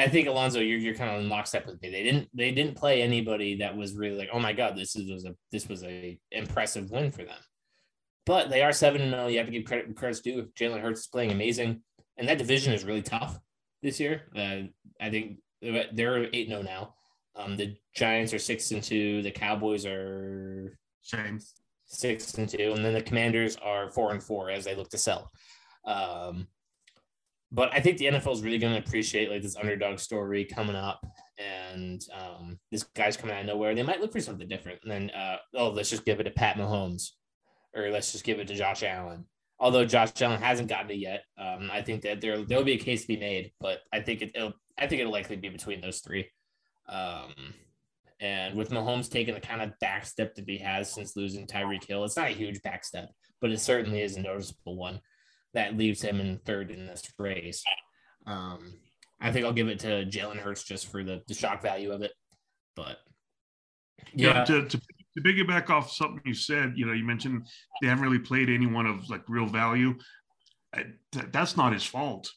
[0.00, 1.90] I think Alonzo, you're you're kind of in lockstep with me.
[1.90, 5.10] They didn't they didn't play anybody that was really like, oh my god, this is
[5.10, 7.38] was a this was a impressive win for them.
[8.26, 9.26] But they are seven and zero.
[9.26, 10.48] You have to give credit where credit's due.
[10.58, 11.82] Jalen Hurts is playing amazing,
[12.16, 13.38] and that division is really tough
[13.82, 14.22] this year.
[14.36, 14.68] Uh,
[15.00, 16.94] I think they're eight zero now.
[17.36, 19.22] Um, the Giants are six and two.
[19.22, 21.38] The Cowboys are same
[21.86, 24.98] six and two, and then the Commanders are four and four as they look to
[24.98, 25.30] sell.
[25.84, 26.46] Um,
[27.52, 30.76] but I think the NFL is really going to appreciate like this underdog story coming
[30.76, 31.04] up,
[31.38, 33.74] and um, this guy's coming out of nowhere.
[33.74, 36.30] They might look for something different, and then uh, oh, let's just give it to
[36.30, 37.10] Pat Mahomes,
[37.74, 39.26] or let's just give it to Josh Allen.
[39.58, 42.78] Although Josh Allen hasn't gotten it yet, um, I think that there there'll be a
[42.78, 45.80] case to be made, but I think it, will I think it'll likely be between
[45.80, 46.30] those three.
[46.88, 47.34] Um,
[48.20, 51.84] and with Mahomes taking the kind of back step that he has since losing Tyreek
[51.84, 53.10] Hill, it's not a huge back step,
[53.40, 55.00] but it certainly is a noticeable one
[55.54, 57.64] that leaves him in third in this race.
[58.26, 58.74] Um,
[59.20, 62.02] I think I'll give it to Jalen Hurts just for the, the shock value of
[62.02, 62.12] it.
[62.76, 62.98] But
[64.14, 67.46] yeah, yeah to, to, to piggyback off something you said, you know, you mentioned
[67.82, 69.94] they haven't really played anyone of like real value.
[70.74, 72.30] I, th- that's not his fault.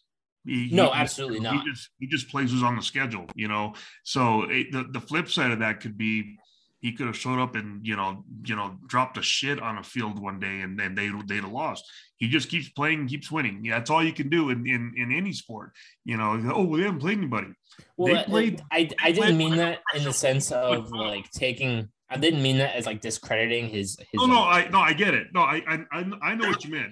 [0.46, 1.64] He, no, he, absolutely he, not.
[1.64, 3.76] He just he just plays who's on the schedule, you know.
[4.04, 6.38] So it, the the flip side of that could be
[6.84, 9.84] he could have showed up and you know you know dropped a shit on a
[9.84, 11.90] field one day and then they they'd have lost.
[12.18, 13.64] He just keeps playing and keeps winning.
[13.64, 15.72] Yeah, that's all you can do in in, in any sport.
[16.04, 17.48] You know, oh, they haven't played anybody.
[17.96, 21.88] Well, they played, I I didn't mean that in the sense of like taking.
[22.10, 23.98] I didn't mean that as like discrediting his.
[23.98, 25.28] his no, no, I no, I get it.
[25.34, 26.92] No, I I I know what you meant.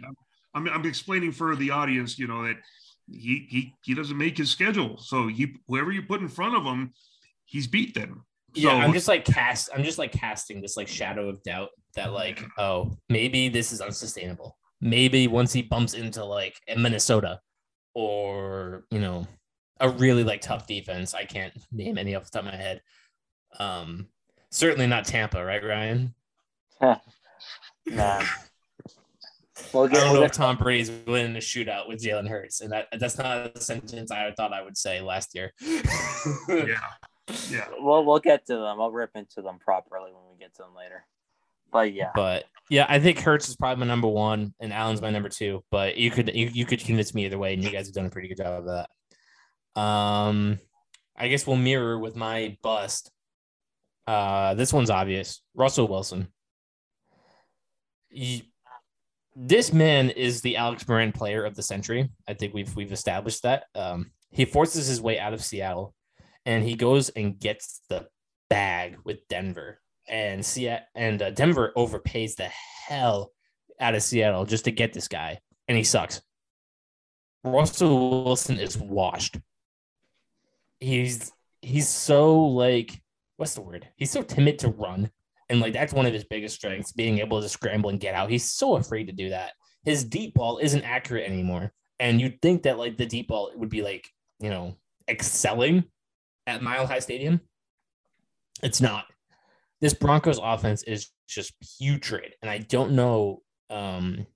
[0.55, 2.17] I'm I'm explaining for the audience.
[2.17, 2.55] You know that
[3.09, 6.63] he he he doesn't make his schedule, so he whoever you put in front of
[6.63, 6.93] him,
[7.43, 9.69] he's beat them yeah, I'm just like cast.
[9.73, 13.81] I'm just like casting this like shadow of doubt that like, oh, maybe this is
[13.81, 14.57] unsustainable.
[14.81, 17.39] Maybe once he bumps into like Minnesota,
[17.93, 19.27] or you know,
[19.79, 21.13] a really like tough defense.
[21.13, 22.81] I can't name any off the top of my head.
[23.59, 24.07] Um,
[24.51, 26.13] certainly not Tampa, right, Ryan?
[26.81, 28.23] nah.
[29.73, 32.61] We'll I don't we'll know if get, Tom Brady's winning a shootout with Jalen Hurts,
[32.61, 35.53] and that that's not a sentence I thought I would say last year.
[36.47, 36.77] Yeah.
[37.49, 37.67] Yeah.
[37.79, 38.81] we'll, we'll get to them.
[38.81, 41.05] I'll rip into them properly when we get to them later.
[41.71, 45.09] But yeah, But yeah, I think Hurts is probably my number one, and Allen's my
[45.09, 45.63] number two.
[45.71, 48.05] But you could you, you could convince me either way, and you guys have done
[48.05, 48.65] a pretty good job of
[49.75, 49.81] that.
[49.81, 50.59] Um,
[51.15, 53.11] I guess we'll mirror with my bust.
[54.05, 55.41] Uh, this one's obvious.
[55.55, 56.27] Russell Wilson.
[58.09, 58.51] He-
[59.33, 62.09] this man is the Alex Moran player of the century.
[62.27, 63.63] I think we've we've established that.
[63.75, 65.93] Um, he forces his way out of Seattle,
[66.45, 68.07] and he goes and gets the
[68.49, 72.49] bag with Denver and Seattle and uh, Denver overpays the
[72.87, 73.31] hell
[73.79, 76.21] out of Seattle just to get this guy, and he sucks.
[77.43, 79.37] Russell Wilson is washed.
[80.79, 83.01] He's he's so like
[83.37, 83.87] what's the word?
[83.97, 85.09] He's so timid to run,
[85.49, 88.29] and like that's one of his biggest strengths, being able to scramble and get out.
[88.29, 89.53] He's so afraid to do that.
[89.83, 93.69] His deep ball isn't accurate anymore, and you'd think that like the deep ball would
[93.69, 94.07] be like
[94.39, 94.77] you know
[95.07, 95.85] excelling
[96.51, 97.41] at Mile High Stadium.
[98.61, 99.05] It's not
[99.81, 104.27] this Broncos offense is just putrid, and I don't know um,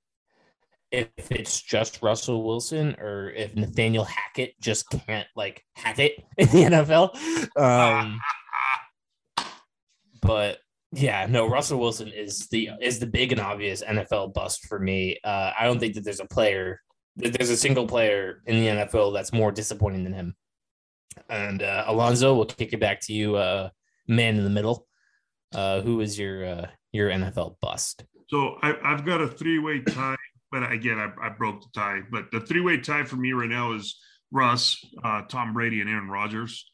[0.92, 6.48] if it's just Russell Wilson or if Nathaniel Hackett just can't like hack it in
[6.48, 7.60] the NFL.
[7.60, 8.20] Um,
[10.22, 10.58] but
[10.92, 15.20] yeah, no, Russell Wilson is the is the big and obvious NFL bust for me.
[15.24, 16.82] Uh, I don't think that there's a player,
[17.18, 20.36] that there's a single player in the NFL that's more disappointing than him.
[21.30, 23.70] And uh, Alonzo, we'll kick it back to you, uh,
[24.08, 24.88] man in the middle.
[25.54, 28.04] Uh, who is your uh, your NFL bust?
[28.28, 30.16] So I, I've got a three-way tie,
[30.52, 32.02] but again, I, I broke the tie.
[32.12, 34.00] But the three-way tie for me right now is
[34.32, 36.70] Russ, uh, Tom Brady, and Aaron Rodgers.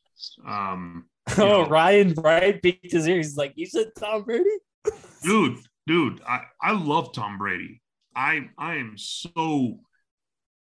[0.48, 1.06] Um,
[1.38, 3.28] Oh, know- Ryan, Ryan peeked his ears.
[3.28, 4.50] He's like, you said Tom Brady?
[5.24, 7.82] dude, dude, I, I love Tom Brady.
[8.16, 9.80] I I am so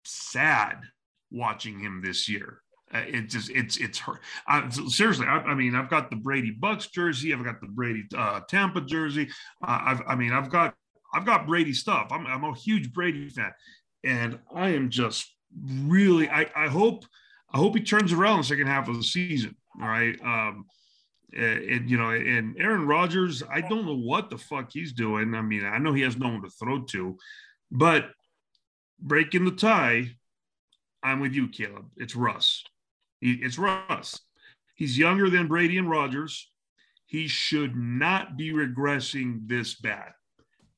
[0.04, 0.82] sad
[1.32, 2.63] watching him this year.
[2.94, 4.22] Uh, it just it's it's hurt.
[4.48, 7.34] I, seriously, I, I mean, I've got the Brady Bucks jersey.
[7.34, 9.30] I've got the Brady uh, Tampa jersey.
[9.66, 10.76] Uh, I've I mean, I've got
[11.14, 12.08] I've got Brady stuff.
[12.12, 13.52] I'm I'm a huge Brady fan,
[14.04, 16.30] and I am just really.
[16.30, 17.06] I I hope
[17.52, 19.56] I hope he turns around the second half of the season.
[19.82, 20.20] All right.
[20.24, 20.66] Um,
[21.36, 25.34] and, and, you know, and Aaron Rodgers, I don't know what the fuck he's doing.
[25.34, 27.18] I mean, I know he has no one to throw to,
[27.72, 28.10] but
[29.00, 30.10] breaking the tie,
[31.02, 31.86] I'm with you, Kaleb.
[31.98, 32.64] It's Russ.
[33.26, 34.20] It's Russ.
[34.76, 36.50] He's younger than Brady and Rodgers.
[37.06, 40.12] He should not be regressing this bad.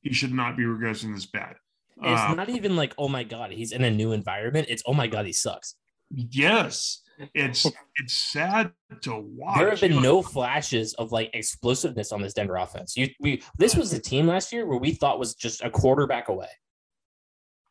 [0.02, 1.56] He should not be regressing this bad.
[2.02, 4.66] It's Uh, not even like, oh my God, he's in a new environment.
[4.68, 5.74] It's, oh my God, he sucks.
[6.10, 7.02] yes,
[7.34, 9.56] it's it's sad to watch.
[9.58, 12.96] There have been no flashes of like explosiveness on this Denver offense.
[12.96, 16.28] You, we, this was a team last year where we thought was just a quarterback
[16.28, 16.50] away.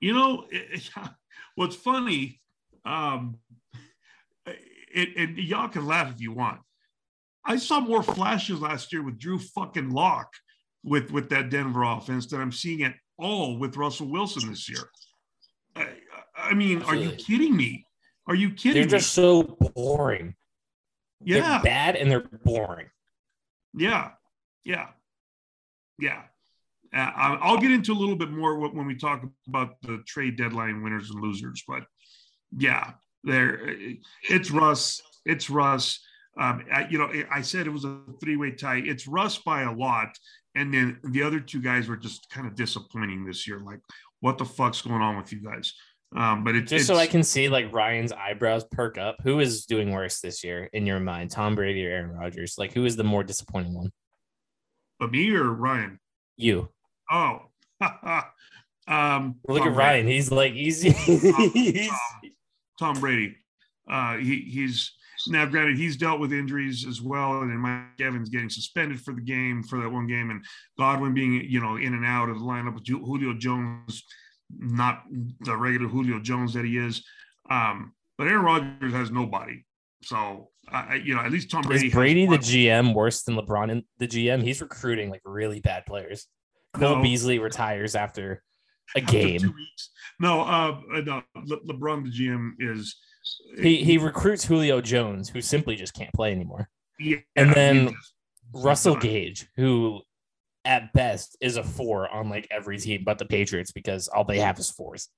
[0.01, 0.89] You know, it,
[1.55, 2.41] what's funny,
[2.85, 3.37] um,
[4.95, 6.59] it, and y'all can laugh if you want.
[7.45, 10.29] I saw more flashes last year with Drew fucking Lock
[10.83, 14.89] with with that Denver offense than I'm seeing at all with Russell Wilson this year.
[15.75, 15.87] I,
[16.35, 17.85] I mean, are you kidding me?
[18.27, 18.87] Are you kidding me?
[18.87, 19.43] They're just so
[19.75, 20.27] boring.
[20.27, 20.33] me?
[21.33, 22.87] They're Yeah, bad and they're boring.
[23.73, 24.11] yeah,
[24.63, 24.87] yeah,
[25.99, 26.23] yeah.
[26.93, 30.81] Uh, I'll get into a little bit more when we talk about the trade deadline
[30.81, 31.83] winners and losers, but
[32.57, 32.93] yeah,
[33.25, 33.59] there
[34.29, 35.01] it's Russ.
[35.25, 35.99] It's Russ.
[36.39, 38.81] Um, I, you know, I said it was a three-way tie.
[38.85, 40.17] It's Russ by a lot,
[40.55, 43.59] and then the other two guys were just kind of disappointing this year.
[43.59, 43.79] Like,
[44.19, 45.73] what the fuck's going on with you guys?
[46.15, 49.17] Um, but it's Just so I can see like Ryan's eyebrows perk up.
[49.23, 51.31] Who is doing worse this year in your mind?
[51.31, 52.55] Tom Brady or Aaron Rodgers?
[52.57, 53.91] Like, who is the more disappointing one?
[54.99, 55.99] but me or Ryan.
[56.37, 56.69] You.
[57.11, 57.47] Oh,
[58.87, 59.77] um, Look at Brady.
[59.77, 60.07] Ryan.
[60.07, 60.81] He's like, he's,
[61.53, 61.91] he's
[62.79, 63.35] Tom Brady.
[63.89, 64.91] Uh, he, he's
[65.27, 69.13] now granted he's dealt with injuries as well, and then Mike Evans getting suspended for
[69.13, 70.43] the game for that one game, and
[70.77, 74.03] Godwin being you know in and out of the lineup with Julio Jones,
[74.57, 75.03] not
[75.41, 77.03] the regular Julio Jones that he is.
[77.49, 79.63] Um, but Aaron Rodgers has nobody,
[80.01, 81.87] so I, you know at least Tom Brady.
[81.87, 84.41] is Brady the GM worse than LeBron and the GM?
[84.41, 86.27] He's recruiting like really bad players.
[86.73, 87.01] Cole No.
[87.01, 88.43] Beasley retires after
[88.95, 89.53] a game.
[90.19, 92.95] No, uh, no, Le- LeBron the GM is
[93.61, 96.69] He he recruits Julio Jones, who simply just can't play anymore.
[96.99, 98.13] yeah, and then just-
[98.53, 98.95] Russell.
[98.95, 100.01] Gage, who
[100.63, 104.39] at best is a four on like every team but the Patriots because all they
[104.39, 105.09] have is fours.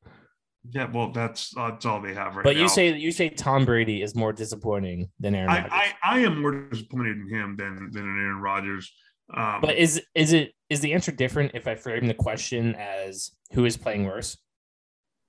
[0.72, 2.64] Yeah, well, that's that's all they have right But now.
[2.64, 5.72] you say you say Tom Brady is more disappointing than Aaron Rodgers.
[5.72, 8.92] I, I I am more disappointed in him than than in Aaron Rodgers.
[9.34, 13.32] Um, but is is it is the answer different if I frame the question as
[13.54, 14.38] who is playing worse?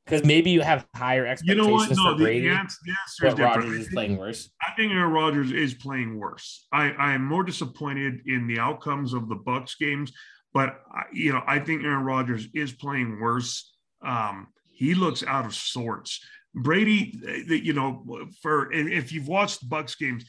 [0.05, 1.91] Because maybe you have higher you expectations know what?
[1.91, 3.57] No, for the, Brady, the answer, the answer is different.
[3.57, 4.51] Rodgers is playing worse.
[4.63, 6.67] I think Aaron Rodgers is playing worse.
[6.73, 10.13] I, I am more disappointed in the outcomes of the Bucks games,
[10.55, 13.71] but I- you know I think Aaron Rodgers is playing worse.
[14.03, 16.21] Um, he looks out of sorts.
[16.55, 18.05] Brady, uh, you know,
[18.41, 20.25] for and if you've watched Bucks games,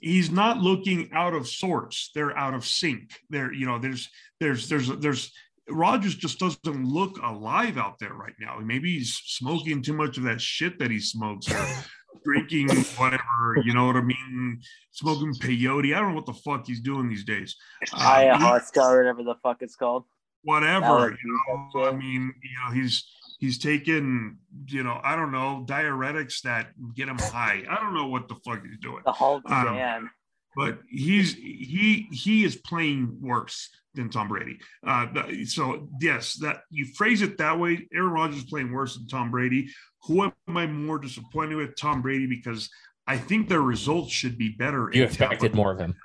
[0.00, 2.10] he's not looking out of sorts.
[2.14, 3.12] They're out of sync.
[3.28, 4.08] There, you know, there's
[4.40, 5.32] there's there's there's
[5.68, 8.58] Rodgers just doesn't look alive out there right now.
[8.58, 11.66] Maybe he's smoking too much of that shit that he smokes or
[12.24, 14.60] drinking whatever, you know what I mean?
[14.90, 15.94] Smoking peyote.
[15.94, 17.56] I don't know what the fuck he's doing these days.
[17.92, 20.04] Uh, Ayahuasca, or whatever the fuck it's called.
[20.42, 21.10] whatever.
[21.10, 23.04] You know, I mean, you know, he's
[23.40, 24.36] he's taking,
[24.68, 27.64] you know, I don't know, diuretics that get him high.
[27.68, 29.02] I don't know what the fuck he's doing.
[29.04, 30.10] The whole Um, jam.
[30.54, 34.60] but he's he he is playing worse than Tom Brady.
[34.86, 35.06] Uh,
[35.46, 37.88] so yes, that you phrase it that way.
[37.92, 39.70] Aaron Rodgers is playing worse than Tom Brady.
[40.04, 41.74] Who am I more disappointed with?
[41.76, 42.70] Tom Brady because
[43.06, 44.90] I think their results should be better.
[44.92, 45.56] You in expected Tampa.
[45.56, 45.96] more of him,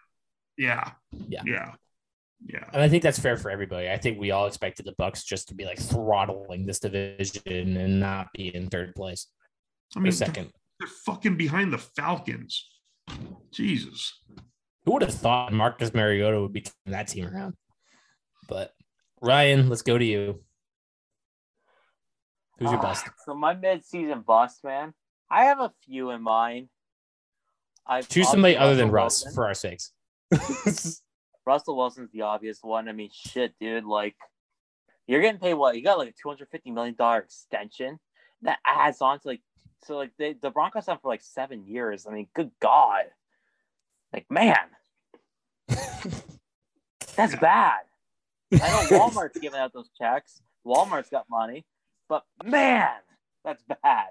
[0.57, 0.91] Yeah,
[1.27, 1.41] Yeah.
[1.45, 1.75] yeah,
[2.45, 2.63] yeah.
[2.73, 3.89] and I think that's fair for everybody.
[3.89, 7.99] I think we all expected the Bucks just to be like throttling this division and
[7.99, 9.27] not be in third place
[9.93, 10.51] I for mean, second.
[10.79, 12.67] they're fucking behind the Falcons.
[13.51, 14.13] Jesus.
[14.85, 17.55] Who would have thought Marcus Mariota would be turning that team around?
[18.47, 18.71] But
[19.21, 20.41] Ryan, let's go to you.
[22.59, 23.05] Who's your Ah, best?
[23.25, 24.93] So my mid-season bust, man.
[25.29, 26.69] I have a few in mind.
[27.87, 29.91] I Choose somebody other than Russ for our sakes.
[31.45, 32.89] Russell Wilson's the obvious one.
[32.89, 33.85] I mean, shit, dude.
[33.85, 34.15] Like,
[35.07, 35.75] you're getting paid what?
[35.75, 37.99] You got like a two hundred fifty million dollar extension
[38.41, 39.41] that adds on to like,
[39.83, 42.07] so like they, the Broncos on for like seven years.
[42.07, 43.05] I mean, good God,
[44.13, 44.57] like man,
[47.15, 47.81] that's bad.
[48.53, 50.41] I know Walmart's giving out those checks.
[50.65, 51.65] Walmart's got money,
[52.09, 52.91] but man,
[53.43, 54.07] that's bad.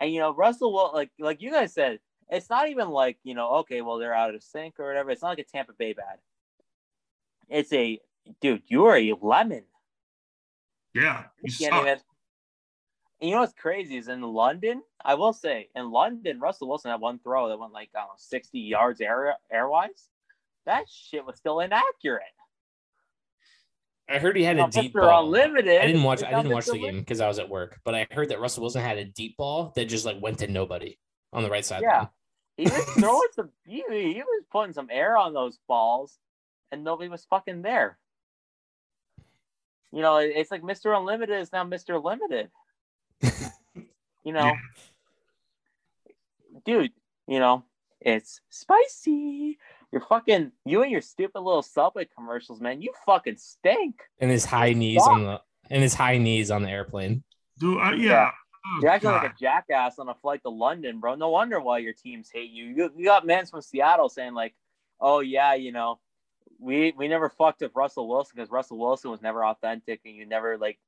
[0.00, 1.98] And you know, Russell will like like you guys said,
[2.30, 5.10] it's not even like you know, okay, well they're out of sync or whatever.
[5.10, 6.18] It's not like a Tampa Bay bad.
[7.48, 8.00] It's a
[8.40, 9.64] dude, you are a lemon.
[10.94, 11.82] Yeah, you You can't suck.
[11.82, 11.88] even.
[13.20, 16.90] And you know what's crazy is in London, I will say, in London, Russell Wilson
[16.90, 20.08] had one throw that went like I don't know, 60 yards air airwise.
[20.66, 22.22] That shit was still inaccurate.
[24.08, 25.00] I heard he had Now, a deep Mr.
[25.00, 25.24] ball.
[25.24, 25.80] Unlimited.
[25.80, 26.22] I didn't watch.
[26.22, 27.80] I didn't watch the game because I was at work.
[27.84, 30.48] But I heard that Russell Wilson had a deep ball that just like went to
[30.48, 30.98] nobody
[31.32, 31.82] on the right side.
[31.82, 32.06] Yeah.
[32.56, 33.50] He was throwing some.
[33.64, 36.18] He, he was putting some air on those balls,
[36.70, 37.98] and nobody was fucking there.
[39.92, 40.96] You know, it- it's like Mr.
[40.96, 42.02] Unlimited is now Mr.
[42.02, 42.50] Limited.
[44.24, 44.54] you know, Yeah.
[46.64, 46.92] dude.
[47.28, 47.64] You know,
[48.00, 49.58] it's spicy.
[49.92, 52.82] You're fucking you and your stupid little Subway commercials, man.
[52.82, 54.02] You fucking stink.
[54.18, 55.40] and his high knees on the
[55.70, 57.22] and his high knees on the airplane.
[57.58, 58.30] Dude, I, yeah.
[58.64, 58.70] Yeah.
[58.74, 59.22] Oh, You're acting God.
[59.22, 61.14] like a jackass on a flight to London, bro.
[61.16, 62.66] No wonder why your teams hate you.
[62.66, 64.54] You, you got men from Seattle saying like,
[65.00, 65.98] "Oh yeah, you know,
[66.60, 70.26] we we never fucked with Russell Wilson because Russell Wilson was never authentic, and you
[70.26, 70.78] never like,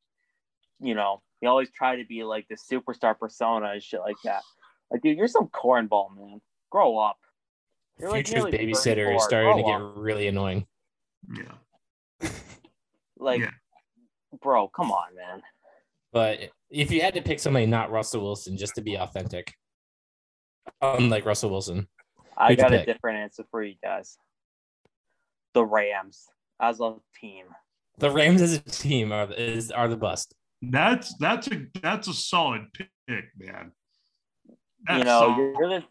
[0.81, 4.43] you know, you always try to be like the superstar persona and shit like that."
[4.91, 6.41] Like, dude, you're some cornball, man.
[6.71, 7.19] Grow up.
[7.99, 10.67] You're Future's nearly babysitter is starting to Grow get really annoying.
[11.35, 12.29] yeah.
[13.19, 13.51] like, Yeah.
[14.43, 14.69] bro.
[14.69, 15.43] Come on, man.
[16.15, 16.39] But
[16.71, 19.53] if you had to pick somebody not Russell Wilson just to be authentic,
[20.81, 21.89] unlike Russell Wilson,
[22.39, 24.17] I got a different answer for you guys.
[25.55, 26.29] The Rams
[26.61, 27.47] as a team.
[27.99, 30.35] the Rams as a team are is are the bust.
[30.63, 33.73] That's that's a that's a solid pick, man.
[34.87, 35.55] That's you know, solid.
[35.59, 35.85] you're the,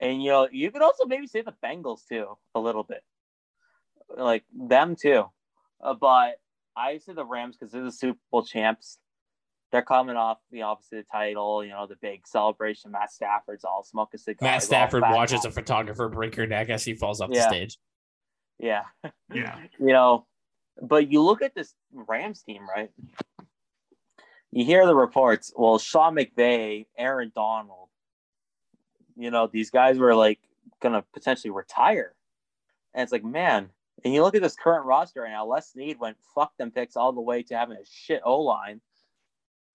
[0.00, 3.02] and you know, you could also maybe say the Bengals too, a little bit,
[4.16, 5.24] like them too.
[5.78, 6.36] Uh, but
[6.74, 8.98] I say the Rams because they're the Super Bowl champs.
[9.72, 12.92] They're coming off, you know, obviously the title, you know, the big celebration.
[12.92, 14.48] Matt Stafford's all smoke a cigar.
[14.48, 15.50] Matt Stafford watches now.
[15.50, 17.78] a photographer break her neck as he falls off the stage.
[18.58, 18.84] Yeah.
[19.32, 19.58] Yeah.
[19.78, 20.26] You know,
[20.80, 22.90] but you look at this Rams team, right?
[24.52, 25.52] You hear the reports.
[25.54, 27.88] Well, Sean McVay, Aaron Donald,
[29.16, 30.38] you know, these guys were like
[30.80, 32.14] gonna potentially retire.
[32.94, 33.70] And it's like, man,
[34.04, 36.96] and you look at this current roster right now, Les Snead went fuck them picks
[36.96, 38.80] all the way to having a shit O line.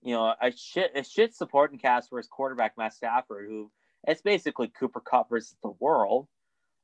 [0.04, 3.72] You know, a shit a shit supporting cast for his quarterback Matt Stafford, who
[4.08, 6.28] it's basically Cooper Kupp versus the world.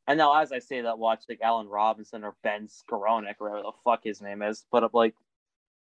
[0.08, 3.64] And now, as I say that, watch like Allen Robinson or Ben Skowronek, or whatever
[3.64, 5.16] the fuck his name is, put up like,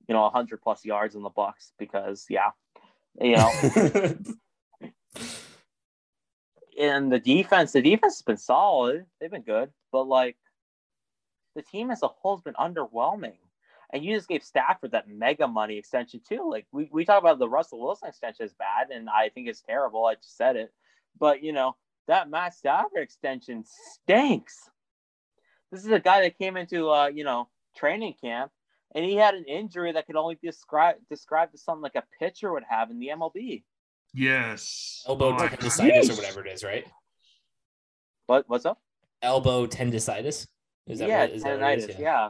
[0.08, 2.50] you know, hundred plus yards in the Bucks because yeah,
[3.20, 3.50] You know,
[6.78, 9.06] and the defense, the defense has been solid.
[9.20, 10.36] They've been good, but like
[11.54, 13.38] the team as a whole has been underwhelming.
[13.92, 16.48] And you just gave Stafford that mega money extension too.
[16.50, 19.60] Like we, we talk about the Russell Wilson extension is bad, and I think it's
[19.62, 20.04] terrible.
[20.06, 20.72] I just said it.
[21.18, 21.76] But you know,
[22.08, 24.68] that Matt Stafford extension stinks.
[25.72, 28.50] This is a guy that came into uh, you know, training camp
[28.94, 32.04] and he had an injury that could only be described described as something like a
[32.18, 33.62] pitcher would have in the MLB.
[34.14, 35.04] Yes.
[35.06, 36.86] Elbow Oh, I- tendicitis or whatever it is, right?
[38.26, 38.78] What what's up?
[39.22, 40.46] Elbow tendicitis.
[40.86, 41.98] Is that yeah, what, is that what it tendinitis.
[41.98, 42.28] yeah.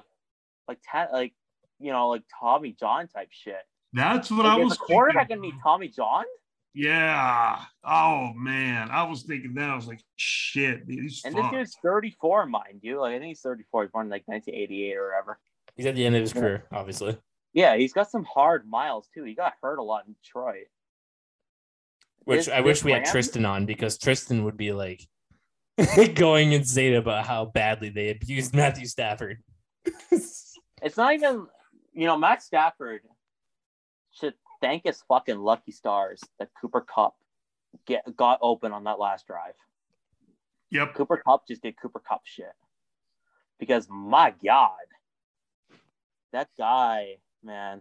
[0.67, 1.35] like ta- like
[1.79, 3.57] you know, like Tommy John type shit.
[3.93, 5.43] That's what Like, I is was a quarterback thinking.
[5.51, 6.25] gonna be Tommy John?
[6.75, 7.59] Yeah.
[7.85, 9.71] Oh man, I was thinking that.
[9.71, 11.55] I was like, shit, dude, he's And this fucked.
[11.55, 13.01] dude's 34, mind you.
[13.01, 13.85] Like I think he's 34.
[13.85, 15.39] He's born in like 1988 or whatever.
[15.77, 17.17] He's at the end of his career, obviously.
[17.55, 19.25] Yeah, he's got some hard miles too.
[19.25, 20.67] He got hurt a lot in Detroit.
[22.25, 25.07] Which This- I wish this we had Tristan on because Tristan would be like
[26.15, 29.43] going insane about how badly they abused Matthew Stafford.
[30.83, 31.47] It's not even,
[31.97, 33.01] you know, Matt Stafford
[34.13, 37.17] should thank his fucking lucky stars that Cooper Kupp
[37.87, 39.55] get got open on that last drive.
[40.71, 40.95] Yep.
[40.95, 42.53] Cooper Kupp just did Cooper Kupp shit.
[43.59, 44.71] Because my God,
[46.33, 47.81] that guy, man,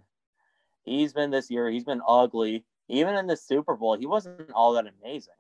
[0.84, 2.64] he's been this year, he's been ugly.
[2.88, 5.34] Even in the Super Bowl, he wasn't all that amazing.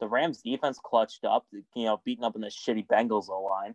[0.00, 3.74] The Rams defense clutched up, you know, beating up in the shitty Bengals O line.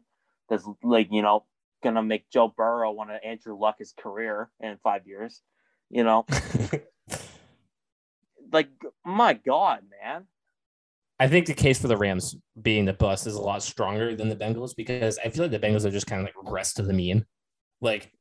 [0.50, 1.46] That's like, you know,
[1.86, 5.42] gonna make Joe Burrow want to Andrew Luck his career in five years.
[5.90, 6.26] You know,
[8.52, 8.70] like
[9.06, 10.26] my God, man.
[11.20, 14.28] I think the case for the Rams being the bus is a lot stronger than
[14.28, 16.88] the Bengals because I feel like the Bengals are just kind of like rest of
[16.88, 17.26] the mean.
[17.80, 18.12] Like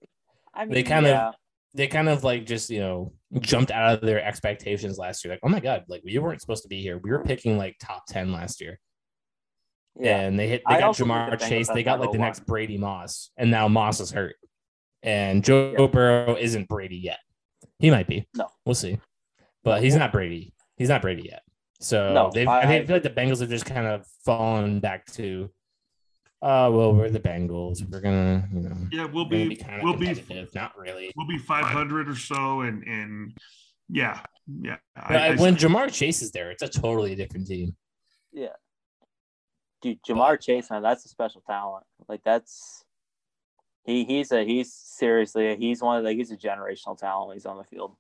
[0.53, 1.29] I mean, They kind yeah.
[1.29, 1.35] of
[1.75, 5.33] they kind of like just you know jumped out of their expectations last year.
[5.35, 6.99] Like, oh my god, like we weren't supposed to be here.
[6.99, 8.79] We were picking like top ten last year,
[9.99, 10.21] yeah.
[10.21, 10.63] and they hit.
[10.69, 11.69] They I got also Ja'Marr the Chase.
[11.69, 12.29] They got like the O-line.
[12.29, 14.37] next Brady Moss, and now Moss is hurt,
[15.03, 15.87] and Joe Yeah.
[15.87, 17.19] Burrow isn't Brady yet.
[17.79, 18.27] He might be.
[18.37, 18.49] No.
[18.65, 18.99] we'll see,
[19.63, 20.53] but he's not Brady.
[20.77, 21.43] He's not Brady yet.
[21.81, 24.81] So No, I- I, think- I feel like the Bengals have just kind of fallen
[24.81, 25.51] back to,
[26.41, 27.87] uh, well, we're the Bengals.
[27.91, 30.15] We're gonna, you know, Yeah, we'll we're be, kind of we'll be.
[30.55, 31.13] Not really.
[31.17, 33.37] we'll be 500 or so and and
[33.91, 34.21] yeah
[34.63, 37.77] yeah But I- when Ja'Marr Chase is there, it's a totally different team.
[39.85, 41.85] Dude, Ja'Marr Chase, man, that's a special talent.
[42.09, 42.87] Like that's
[43.85, 47.45] he he's a he's seriously he's one of the he's a generational talent when he's
[47.45, 47.95] on the field.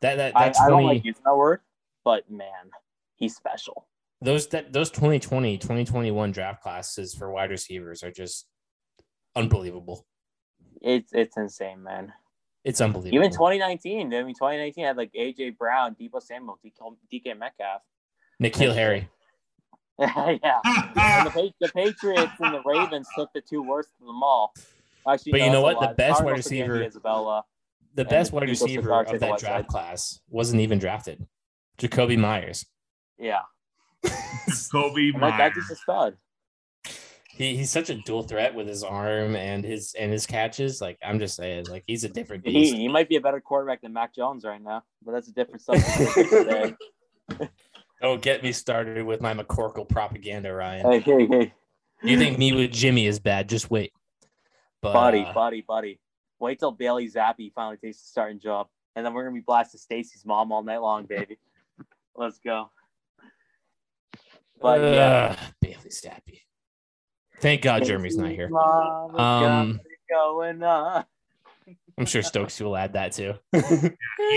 [0.00, 1.60] That that I, that's I don't 20, like using that word,
[2.02, 2.70] but man,
[3.16, 3.86] he's special.
[4.22, 8.48] those that those 2020 2021 draft classes for wide receivers are just
[9.36, 10.06] unbelievable.
[10.80, 12.10] It's it's insane, man.
[12.64, 13.18] It's unbelievable.
[13.18, 17.82] Even 2019, I mean, 2019 had like AJ Brown, Deebo Samuel, DK, DK Metcalf.
[18.42, 19.10] N'Keal Harry.
[20.00, 20.60] yeah,
[20.94, 24.52] the, the Patriots and the Ravens took the two worst of them all.
[25.08, 25.80] Actually, But no, you know what?
[25.80, 27.44] The best wide Cardinals took Andy receiver- Isabella.
[27.94, 29.66] The best wide receiver of that draft side.
[29.66, 31.26] class wasn't even drafted.
[31.78, 32.66] Jakobi Meyers.
[33.18, 33.40] Yeah,
[34.70, 36.16] Kobe and that, that dude's a stud.
[37.30, 40.80] he, he's such a dual threat with his arm and his and his catches.
[40.80, 42.74] Like I'm just saying, like he's a different He, beast.
[42.76, 45.62] he might be a better quarterback than Mac Jones right now, but that's a different
[45.62, 46.74] subject today.
[48.00, 50.90] Don't get me started with my McCorkle propaganda, Ryan.
[50.90, 51.52] Hey, hey, hey,
[52.02, 53.48] You think me with Jimmy is bad?
[53.48, 53.92] Just wait.
[54.80, 55.98] But buddy, uh, buddy, buddy.
[56.38, 59.80] Wait till Bailey Zappe finally takes the starting job, and then we're gonna be blasting
[59.80, 61.38] Stacy's mom all night long, baby.
[62.14, 62.70] Let's go.
[64.60, 66.42] But yeah, Bailey Stappy.
[67.40, 68.48] Thank God Jeremy's not here.
[68.48, 71.04] What's Um, going on?
[71.96, 73.34] I'm sure Stokes will add that too.
[73.52, 73.60] he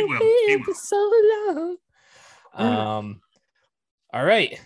[0.03, 1.11] will he will so
[1.55, 1.77] long.
[2.53, 3.21] Um,
[4.13, 4.59] all right,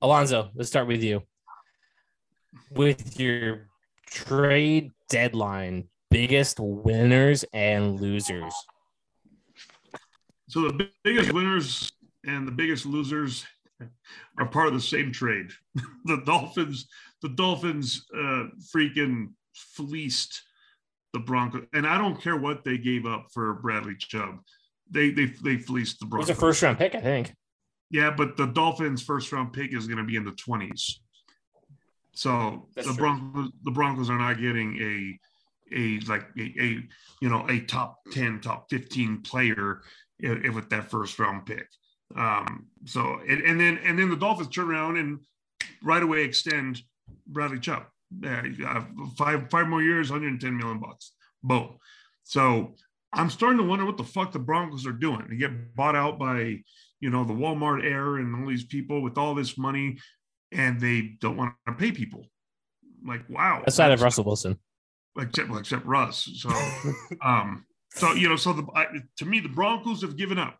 [0.00, 1.22] Alonzo, let's start with you.
[2.70, 3.68] With your
[4.06, 8.54] trade deadline, biggest winners and losers.
[10.48, 11.92] so the biggest winners
[12.26, 13.44] and the biggest losers
[14.38, 15.50] are part of the same trade
[16.06, 16.86] the dolphins
[17.20, 18.44] the dolphins uh
[18.74, 20.42] freaking fleeced
[21.12, 24.38] the broncos and i don't care what they gave up for bradley chubb
[24.90, 26.28] they they, they fleeced the Broncos.
[26.28, 27.34] It was a first round pick, I think.
[27.90, 31.00] Yeah, but the Dolphins' first round pick is going to be in the twenties.
[32.14, 33.00] So That's the true.
[33.02, 35.18] Broncos, the Broncos are not getting a
[35.76, 36.82] a like a, a
[37.20, 39.82] you know a top ten, top fifteen player
[40.24, 41.66] i- i- with that first round pick.
[42.16, 45.20] Um, so and, and then and then the Dolphins turn around and
[45.82, 46.80] right away extend
[47.26, 47.84] Bradley Chubb.
[48.24, 48.42] Uh,
[49.16, 51.12] five five more years, 110 million bucks.
[51.42, 51.76] Boom.
[52.24, 52.74] So
[53.12, 55.26] I'm starting to wonder what the fuck the Broncos are doing.
[55.28, 56.62] They get bought out by,
[57.00, 59.98] you know, the Walmart heir and all these people with all this money,
[60.52, 62.26] and they don't want to pay people.
[63.04, 63.62] Like, wow.
[63.66, 64.58] Aside of Russell Wilson.
[65.18, 66.28] Except, well, except Russ.
[66.36, 66.50] So,
[67.24, 68.86] um, so you know, so the I,
[69.18, 70.58] to me, the Broncos have given up.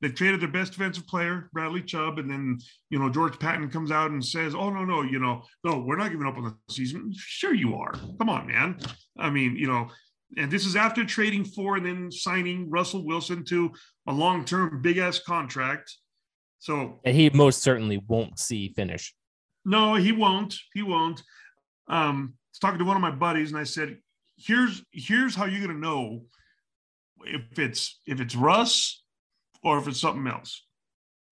[0.00, 2.58] They've traded their best defensive player, Bradley Chubb, and then
[2.90, 5.96] you know George Paton comes out and says, "Oh no, no, you know, no, we're
[5.96, 7.92] not giving up on the season." Sure, you are.
[8.18, 8.78] Come on, man.
[9.18, 9.88] I mean, you know,
[10.36, 13.72] and this is after trading for and then signing Russell Wilson to
[14.06, 15.94] a long-term big ass contract.
[16.58, 19.14] So and he most certainly won't see finish.
[19.64, 20.54] No, he won't.
[20.74, 21.22] He won't.
[21.88, 23.98] Um, I was talking to one of my buddies, and I said,
[24.36, 26.24] "Here's here's how you're gonna know
[27.24, 29.02] if it's if it's Russ
[29.62, 30.64] or if it's something else.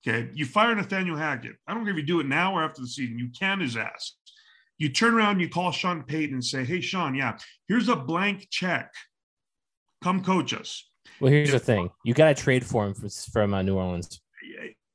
[0.06, 1.56] Okay, you fire Nathaniel Hackett.
[1.66, 3.18] I don't care if you do it now or after the season.
[3.18, 4.16] You can his ass.
[4.76, 7.96] You turn around, and you call Sean Payton and say, "Hey, Sean, yeah, here's a
[7.96, 8.92] blank check.
[10.02, 10.90] Come coach us."
[11.20, 13.76] Well, here's if, the thing: you got to trade for him from, from uh, New
[13.76, 14.20] Orleans.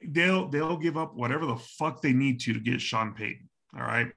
[0.02, 3.50] They'll they'll give up whatever the fuck they need to to get Sean Payton.
[3.76, 4.08] All right.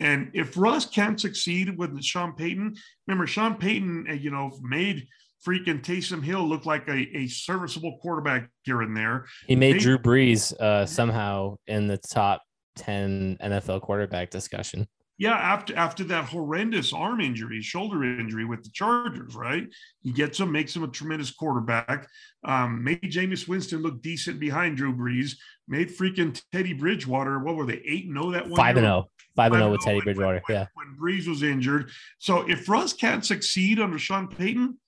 [0.00, 5.08] And if Russ can't succeed with Sean Payton, remember Sean Payton, uh, you know, made
[5.46, 9.26] freaking Taysom Hill look like a, a serviceable quarterback here and there.
[9.46, 12.42] He made they, Drew Brees uh, somehow in the top
[12.76, 14.86] 10 NFL quarterback discussion.
[15.18, 19.66] Yeah, after after that horrendous arm injury, shoulder injury with the Chargers, right?
[20.00, 22.08] He gets him, makes him a tremendous quarterback.
[22.44, 25.32] Um, made Jameis Winston look decent behind Drew Brees.
[25.66, 27.40] Made freaking Teddy Bridgewater.
[27.40, 27.82] What were they?
[27.84, 28.56] Eight and zero oh that one.
[28.56, 29.06] Five and zero.
[29.06, 29.10] Oh.
[29.34, 30.40] Five and zero oh with Teddy Bridgewater.
[30.46, 30.66] When, yeah.
[30.74, 34.78] When Brees was injured, so if Russ can't succeed under Sean Payton,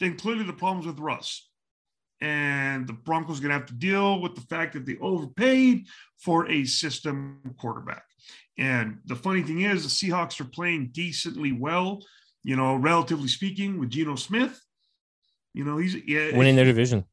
[0.00, 1.48] then clearly the problem's with Russ.
[2.20, 5.86] And the Broncos going to have to deal with the fact that they overpaid
[6.18, 8.04] for a system quarterback.
[8.58, 12.02] And the funny thing is, the Seahawks are playing decently well,
[12.42, 14.60] you know, relatively speaking, with Geno Smith.
[15.52, 17.04] You know, he's yeah, winning their division.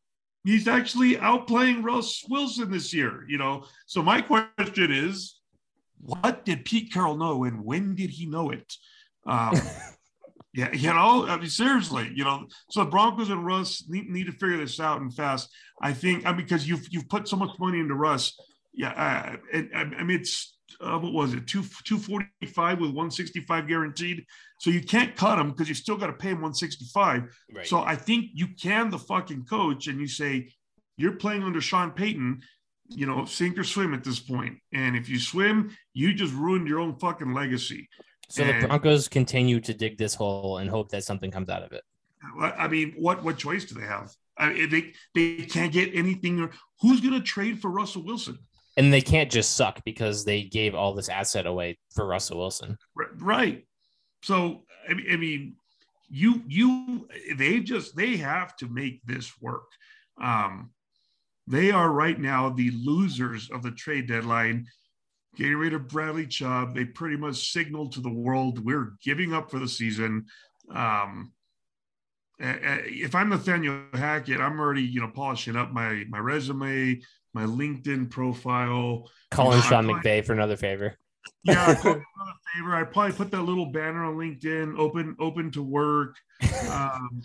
[0.46, 3.66] He's actually outplaying Russ Wilson this year, you know.
[3.86, 5.40] So my question is,
[6.00, 8.74] what did Pete Carroll know and when did he know it?
[9.26, 9.56] Um,
[10.56, 14.32] Yeah, you know, I mean, seriously, you know, so Broncos and Russ need, need to
[14.32, 15.50] figure this out and fast.
[15.82, 18.40] I think, I mean, because you've you've put so much money into Russ.
[18.74, 22.92] Yeah, uh, it, I mean, it's uh, what was it, two two forty five with
[22.92, 24.26] one sixty five guaranteed.
[24.60, 27.24] So you can't cut him because you still got to pay him one sixty five.
[27.54, 27.68] Right.
[27.68, 30.50] So I think you can the fucking coach and you say
[30.98, 32.42] you're playing under Sean Payton.
[32.90, 34.58] You know, sink or swim at this point.
[34.74, 37.88] And if you swim, you just ruined your own fucking legacy.
[38.30, 41.64] So and, the Broncos continue to dig this hole and hope that something comes out
[41.64, 41.84] of it.
[42.40, 44.12] I mean, what what choice do they have?
[44.38, 46.50] I mean, they they can't get anything.
[46.82, 48.38] Who's going to trade for Russell Wilson?
[48.76, 52.78] And they can't just suck because they gave all this asset away for Russell Wilson.
[53.20, 53.66] Right.
[54.24, 55.56] So I mean,
[56.10, 59.66] you you they just they have to make this work.
[60.22, 60.72] Um,
[61.48, 64.68] they are right now the losers of the trade deadline
[65.36, 66.76] getting rid of Bradley Chubb.
[66.76, 70.26] They pretty much signaled to the world we're giving up for the season.
[70.74, 71.34] Um,
[72.40, 77.02] if I'm Nathaniel Hackett, I'm already you know polishing up my my resume,
[77.34, 79.10] my LinkedIn profile.
[79.32, 80.98] Calling you know, Sean probably, McVay for another favor.
[81.44, 82.04] Yeah, another
[82.56, 82.76] favor.
[82.76, 86.16] I probably put that little banner on LinkedIn, open open to work.
[86.70, 87.22] Um,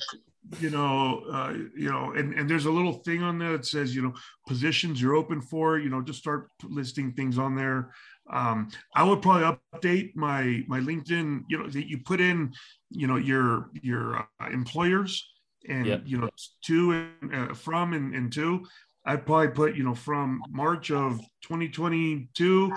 [0.61, 3.95] you know, uh, you know, and, and there's a little thing on there that says,
[3.95, 4.15] you know,
[4.47, 7.93] positions you're open for, you know, just start listing things on there.
[8.31, 12.53] Um, I would probably update my my LinkedIn, you know, that you put in,
[12.91, 15.29] you know, your your uh, employers
[15.69, 16.03] and yep.
[16.05, 16.31] you know,
[16.65, 18.65] to and uh, from and, and to.
[19.09, 22.73] I'd probably put, you know, from March of 2022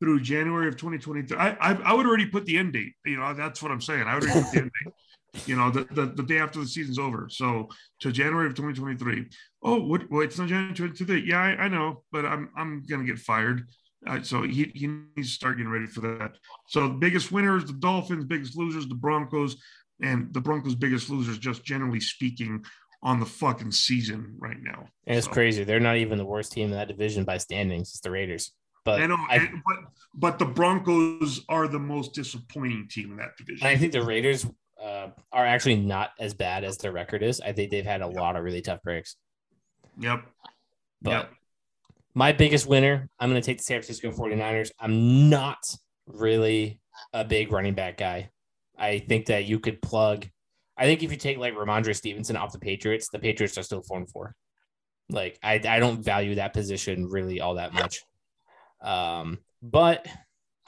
[0.00, 1.36] through January of 2023.
[1.36, 2.94] I, I, I would already put the end date.
[3.04, 4.02] You know, that's what I'm saying.
[4.02, 4.92] I would already put the end date
[5.46, 7.28] you know, the, the, the, day after the season's over.
[7.28, 7.68] So
[8.00, 9.26] to January of 2023.
[9.62, 11.28] Oh, what, well, it's not January 2023.
[11.28, 13.68] Yeah, I, I know, but I'm, I'm to get fired.
[14.06, 16.36] Uh, so he, he needs to start getting ready for that.
[16.68, 19.56] So the biggest winners, the Dolphins, biggest losers, the Broncos,
[20.02, 22.64] and the Broncos' biggest losers, just generally speaking,
[23.04, 24.88] on the fucking season right now.
[25.06, 25.32] And it's so.
[25.32, 25.62] crazy.
[25.62, 27.90] They're not even the worst team in that division by standings.
[27.90, 28.52] It's the Raiders.
[28.84, 29.76] But I know, I, and, but
[30.14, 33.66] but the Broncos are the most disappointing team in that division.
[33.66, 34.46] I think the Raiders
[34.82, 37.40] uh, are actually not as bad as their record is.
[37.40, 38.14] I think they've had a yep.
[38.14, 39.16] lot of really tough breaks.
[39.98, 40.24] Yep.
[41.00, 41.30] But yep.
[42.14, 44.70] my biggest winner, I'm going to take the San Francisco 49ers.
[44.78, 45.58] I'm not
[46.06, 46.80] really
[47.12, 48.30] a big running back guy.
[48.78, 50.26] I think that you could plug.
[50.76, 53.82] I think if you take like Rhamondre Stevenson off the Patriots, the Patriots are still
[53.82, 54.34] four and four.
[55.08, 58.02] Like I, I don't value that position really all that much.
[58.82, 60.06] Um, but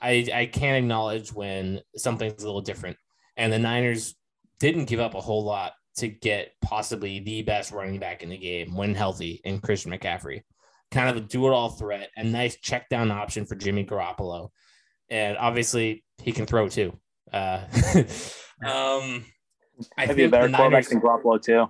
[0.01, 2.97] I I can acknowledge when something's a little different
[3.37, 4.15] and the Niners
[4.59, 8.37] didn't give up a whole lot to get possibly the best running back in the
[8.37, 10.43] game when healthy in Christian McCaffrey.
[10.91, 14.51] Kind of a do it all threat, a nice check down option for Jimmy Garoppolo.
[15.11, 16.99] And obviously, he can throw too.
[17.33, 17.65] Uh,
[18.67, 19.25] um,
[19.97, 21.67] I Maybe a think better the quarterback Niners, than Garoppolo too.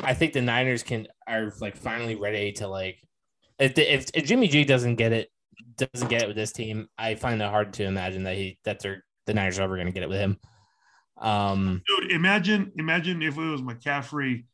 [0.00, 2.98] I think the Niners can are like finally ready to like
[3.58, 5.30] if, the, if if Jimmy G doesn't get it
[5.76, 8.80] doesn't get it with this team, I find it hard to imagine that he that
[8.80, 10.38] they're the Niners are ever going to get it with him.
[11.18, 14.44] Um, Dude, imagine imagine if it was McCaffrey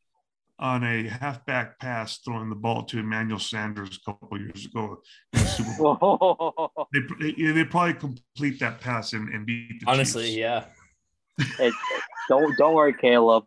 [0.59, 4.99] on a halfback pass throwing the ball to Emmanuel Sanders a couple years ago
[5.33, 6.73] in the Super Bowl.
[6.93, 10.37] They, they, they probably complete that pass and, and beat the honestly, Chiefs.
[10.37, 10.65] yeah.
[11.39, 11.74] It-
[12.28, 13.45] don't don't worry, Kaleb.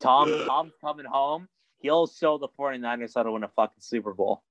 [0.00, 1.48] Tom Tom's coming home.
[1.80, 4.42] He'll show the 49ers how to win a fucking Super Bowl.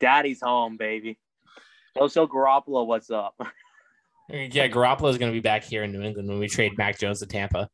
[0.00, 1.18] Daddy's home, baby.
[1.94, 3.34] He'll show Garoppolo what's up.
[4.28, 6.98] Yeah, Garoppolo is going to be back here in New England when we trade Mac
[6.98, 7.68] Jones to Tampa.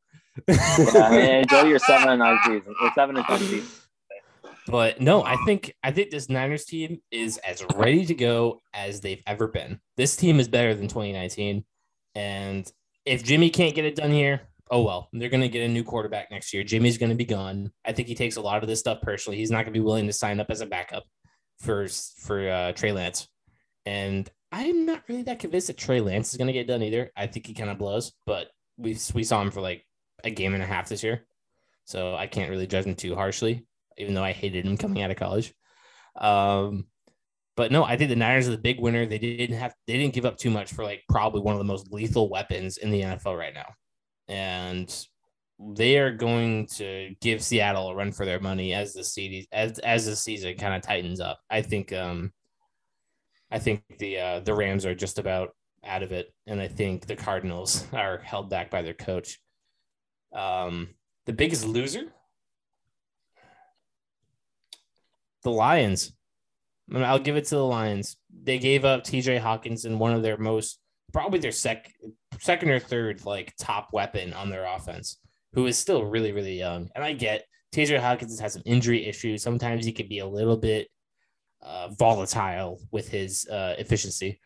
[0.49, 2.75] Yeah, and enjoy your seven and nine season.
[2.83, 3.69] Or seven and ten season.
[4.67, 9.01] But no, I think I think this Niners team is as ready to go as
[9.01, 9.81] they've ever been.
[9.97, 11.65] This team is better than 2019,
[12.15, 12.71] and
[13.09, 15.09] if Jimmy can't get it done here, oh well.
[15.13, 16.63] They're going to get a new quarterback next year.
[16.63, 17.73] Jimmy's going to be gone.
[17.85, 19.39] I think he takes a lot of this stuff personally.
[19.39, 21.05] He's not going to be willing to sign up as a backup
[21.61, 23.29] for for uh, Trey Lance,
[23.87, 27.11] and I'm not really that convinced that Trey Lance is going to get done either.
[27.17, 29.85] I think he kind of blows, but we we saw him for like
[30.25, 31.27] a game and a half this year,
[31.85, 33.67] so I can't really judge him too harshly
[33.99, 35.53] even though I hated him coming out of college.
[36.17, 36.87] Um,
[37.59, 39.05] but no, I think the Niners are the big winner.
[39.05, 41.65] They didn't have they didn't give up too much for like probably one of the
[41.65, 43.75] most lethal weapons in the NFL right now.
[44.29, 45.07] And
[45.59, 49.81] they are going to give Seattle a run for their money as the season as
[49.81, 51.41] as the season kind of tightens up.
[51.51, 52.33] I think um
[53.51, 55.49] I think the uh the Rams are just about
[55.85, 59.41] out of it and I think the Cardinals are held back by their coach.
[60.33, 60.91] Um
[61.27, 62.13] the biggest loser
[65.43, 66.13] the Lions.
[66.91, 68.17] I mean, I'll give it to the Lions.
[68.43, 70.81] They gave up TJ Hockenson and one of their most
[71.13, 71.93] probably their sec
[72.41, 75.19] second or third like top weapon on their offense,
[75.53, 76.89] who is still really, really young.
[76.95, 79.43] And I get TJ Hockenson has some injury issues.
[79.43, 80.89] Sometimes he can be a little bit
[81.63, 84.41] uh, volatile with his uh, efficiency,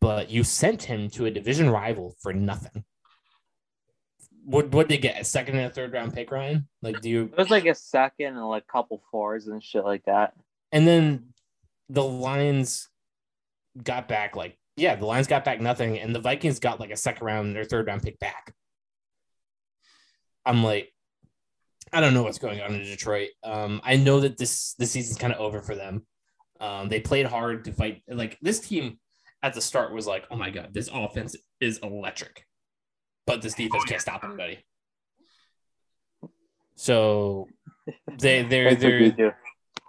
[0.00, 2.84] but you sent him to a division rival for nothing.
[4.44, 5.20] What what they get?
[5.20, 6.66] A second and a third round pick, Ryan?
[6.82, 9.84] Like, do you It was like a second and like a couple fours and shit
[9.84, 10.32] like that.
[10.72, 11.34] And then
[11.88, 12.88] the Lions
[13.82, 16.96] got back like yeah, the Lions got back nothing, and the Vikings got like a
[16.96, 18.54] second round or third round pick back.
[20.46, 20.92] I'm like,
[21.92, 23.30] I don't know what's going on in Detroit.
[23.42, 26.06] Um, I know that this this season's kind of over for them.
[26.60, 28.02] Um, they played hard to fight.
[28.08, 28.98] Like this team
[29.42, 32.44] at the start was like, oh my god, this offense is electric,
[33.26, 34.64] but this defense can't stop anybody.
[36.76, 37.48] So
[38.18, 39.36] they they're they're.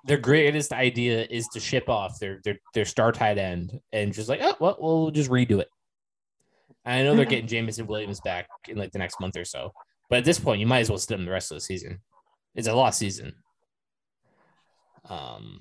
[0.06, 4.30] Their greatest idea is to ship off their their their star tight end and just
[4.30, 5.68] like, oh well, we'll just redo it.
[6.86, 9.74] I know they're getting Jameson Williams back in like the next month or so,
[10.10, 12.00] but at this point, you might as well sit them the rest of the season.
[12.56, 13.34] It's a lost season.
[15.08, 15.60] Um,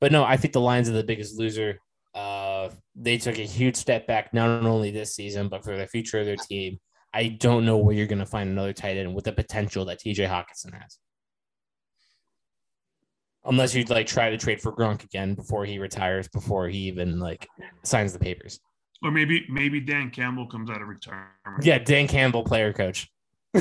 [0.00, 1.80] but no, I think the Lions are the biggest loser.
[2.14, 6.18] Uh, they took a huge step back, not only this season, but for the future
[6.18, 6.78] of their team.
[7.12, 10.00] I don't know where you're going to find another tight end with the potential that
[10.00, 10.98] TJ Hockenson has
[13.46, 17.18] unless you'd like try to trade for Gronk again before he retires, before he even
[17.18, 17.48] like
[17.82, 18.60] signs the papers.
[19.02, 21.28] Or maybe maybe Dan Campbell comes out of retirement.
[21.62, 23.10] Yeah, Dan Campbell, player coach.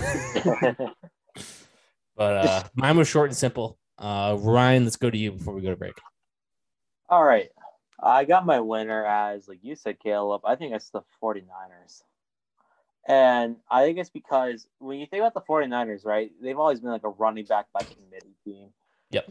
[2.15, 3.77] But uh, mine was short and simple.
[3.97, 5.95] Uh, Ryan, let's go to you before we go to break.
[7.09, 7.49] All right.
[8.01, 10.41] I got my winner as, like you said, Kaleb.
[10.45, 12.03] I think it's the 49ers.
[13.07, 16.91] And I think it's because when you think about the 49ers, right, they've always been
[16.91, 18.44] like a running back by committee team.
[18.44, 18.44] Yep.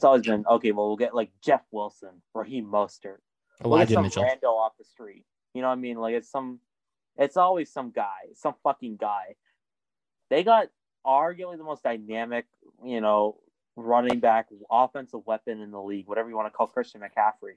[0.04, 3.20] It's always been, okay, well, we'll get like Jeff Wilson, Raheem Mostert.
[3.62, 4.22] We'll some Mitchell.
[4.22, 5.24] rando off the street.
[5.54, 5.96] You know what I mean?
[5.96, 6.60] Like it's some,
[7.16, 9.36] it's always some guy, some fucking guy.
[10.28, 10.66] They got
[11.06, 12.44] arguably the most dynamic,
[12.84, 13.38] you know,
[13.76, 17.56] running back, offensive weapon in the league, whatever you want to call Christian McCaffrey,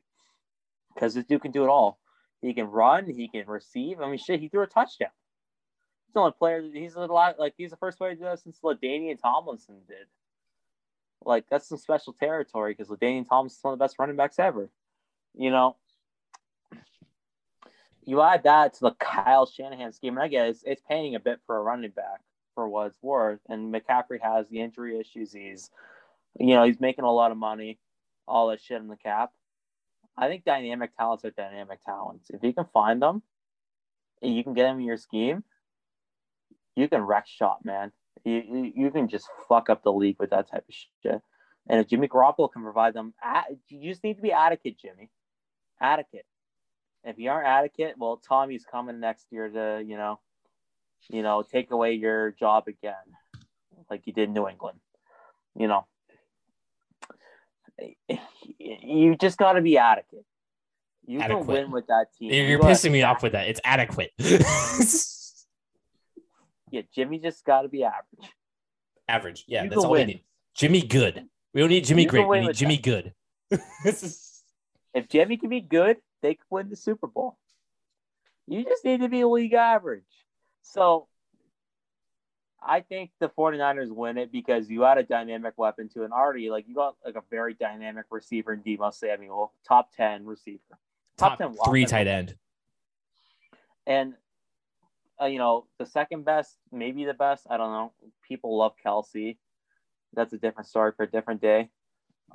[0.94, 2.00] because this dude can do it all.
[2.42, 4.00] He can run, he can receive.
[4.00, 5.10] I mean, shit, he threw a touchdown.
[6.06, 6.64] He's the only player.
[6.74, 10.08] He's a lot like he's the first player to do that since LaDainian Tomlinson did.
[11.26, 14.40] Like that's some special territory because Ladainian Thomas is one of the best running backs
[14.40, 14.70] ever.
[15.34, 15.76] You know,
[18.06, 21.40] you add that to the Kyle Shanahan scheme, and I guess it's paying a bit
[21.46, 22.22] for a running back
[22.56, 23.40] for what it's worth.
[23.50, 25.34] And McCaffrey has the injury issues.
[25.34, 25.70] He's,
[26.40, 27.78] you know, he's making a lot of money,
[28.28, 29.32] all that shit in the cap.
[30.18, 32.32] I think dynamic talents are dynamic talents.
[32.32, 33.22] If you can find them
[34.22, 35.44] you can get them in your scheme,
[36.76, 37.92] you can wreck shop, man.
[38.24, 41.22] You, you you can just fuck up the league with that type of shit.
[41.70, 43.14] And if Jimmy Garoppolo can provide them,
[43.70, 45.10] you just need to be adequate, Jimmy.
[45.82, 46.26] Adequate.
[47.04, 50.20] If you aren't adequate, well, Tommy's coming next year to, you know,
[51.10, 52.94] you know, take away your job again,
[53.90, 54.80] like you did in New England.
[55.56, 55.86] You know,
[58.60, 60.26] you just got to be adequate.
[61.06, 61.46] You adequate.
[61.46, 62.34] can win with that team.
[62.34, 63.48] You're, you're pissing me off with that.
[63.48, 64.12] It's adequate.
[66.72, 68.32] yeah, Jimmy just got to be average.
[69.08, 69.46] Average.
[69.48, 70.08] Yeah, you that's all win.
[70.08, 70.24] we need.
[70.54, 71.28] Jimmy good.
[71.54, 72.28] We don't need Jimmy you great.
[72.28, 72.84] We need Jimmy that.
[72.84, 73.14] good.
[74.94, 77.38] if Jimmy can be good, they can win the Super Bowl.
[78.48, 80.04] You just need to be league average.
[80.62, 81.08] So
[82.62, 86.50] I think the 49ers win it because you add a dynamic weapon to an already
[86.50, 90.60] like you got like a very dynamic receiver in Deebo Samuel, top 10 receiver.
[91.18, 92.36] Top, top 10 three tight end.
[93.86, 94.16] And
[95.22, 97.94] uh, you know, the second best, maybe the best, I don't know.
[98.28, 99.38] People love Kelce.
[100.14, 101.70] That's a different story for a different day.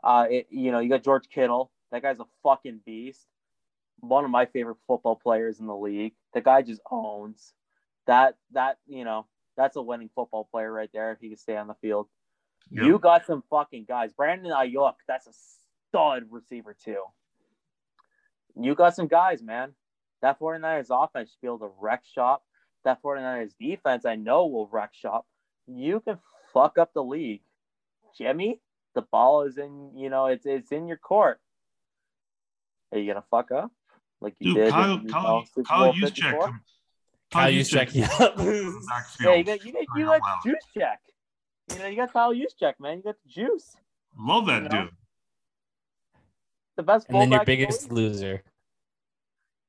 [0.02, 1.70] Uh, it, you know, you got George Kittle.
[1.90, 3.26] That guy's a fucking beast.
[4.00, 6.14] One of my favorite football players in the league.
[6.34, 7.52] The guy just owns
[8.06, 8.36] that.
[8.52, 9.26] That you know,
[9.56, 12.08] that's a winning football player right there if he can stay on the field.
[12.70, 12.86] Yep.
[12.86, 14.12] You got some fucking guys.
[14.12, 15.32] Brandon Aiyuk, that's a
[15.88, 17.02] stud receiver too.
[18.58, 19.74] You got some guys, man.
[20.20, 22.42] That 49ers offense should be able to wreck shop.
[22.84, 25.26] That 49ers defense, I know, will wreck shop.
[25.66, 26.18] You can
[26.52, 27.42] fuck up the league.
[28.16, 28.60] Jimmy,
[28.94, 31.40] the ball is in, you know, it's it's in your court.
[32.92, 33.70] Are you gonna fuck up
[34.20, 34.70] like you Dude, did?
[34.70, 36.60] Kyle, in, Kyle, know, Kyle Juszczyk.
[37.30, 38.08] Kyle Juszczyk, yeah.
[39.20, 41.00] yeah, you got you got, you got juice check.
[41.72, 42.98] You know, you got Kyle Juszczyk, man.
[42.98, 43.76] You got the juice.
[44.18, 44.84] Love that you know?
[44.84, 44.90] dude.
[46.76, 47.06] The best.
[47.08, 48.42] And then your biggest loser.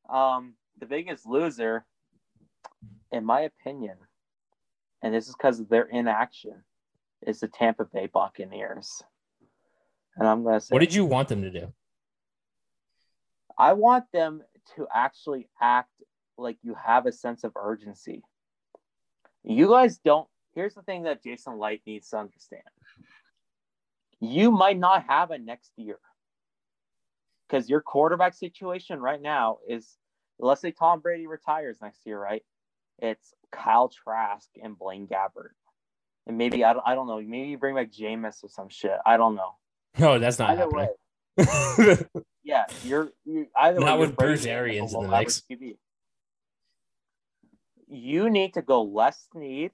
[0.10, 1.86] Um, the biggest loser,
[3.14, 3.96] in my opinion,
[5.02, 6.64] and this is because of their inaction,
[7.26, 9.04] is the Tampa Bay Buccaneers.
[10.18, 11.72] And I'm going to say, what did you want them to do?
[13.58, 14.42] I want them
[14.76, 15.92] to actually act
[16.38, 18.24] like you have a sense of urgency.
[19.44, 20.28] You guys don't.
[20.56, 22.64] Here's the thing that Jason Licht needs to understand.
[24.20, 26.00] You might not have a next year
[27.48, 29.98] because your quarterback situation right now is
[30.40, 32.44] let's say Tom Brady retires next year, right?
[33.00, 35.52] It's Kyle Trask and Blaine Gabbert
[36.26, 37.22] and maybe I don't, I don't know.
[37.22, 38.98] Maybe you bring back Jameis or some shit.
[39.06, 39.56] I don't know.
[40.00, 40.88] No, that's not either happening.
[41.38, 42.22] way.
[42.44, 45.44] yeah, you're, you either not with Bruce Arians in the mix.
[47.88, 49.72] You need to go less need,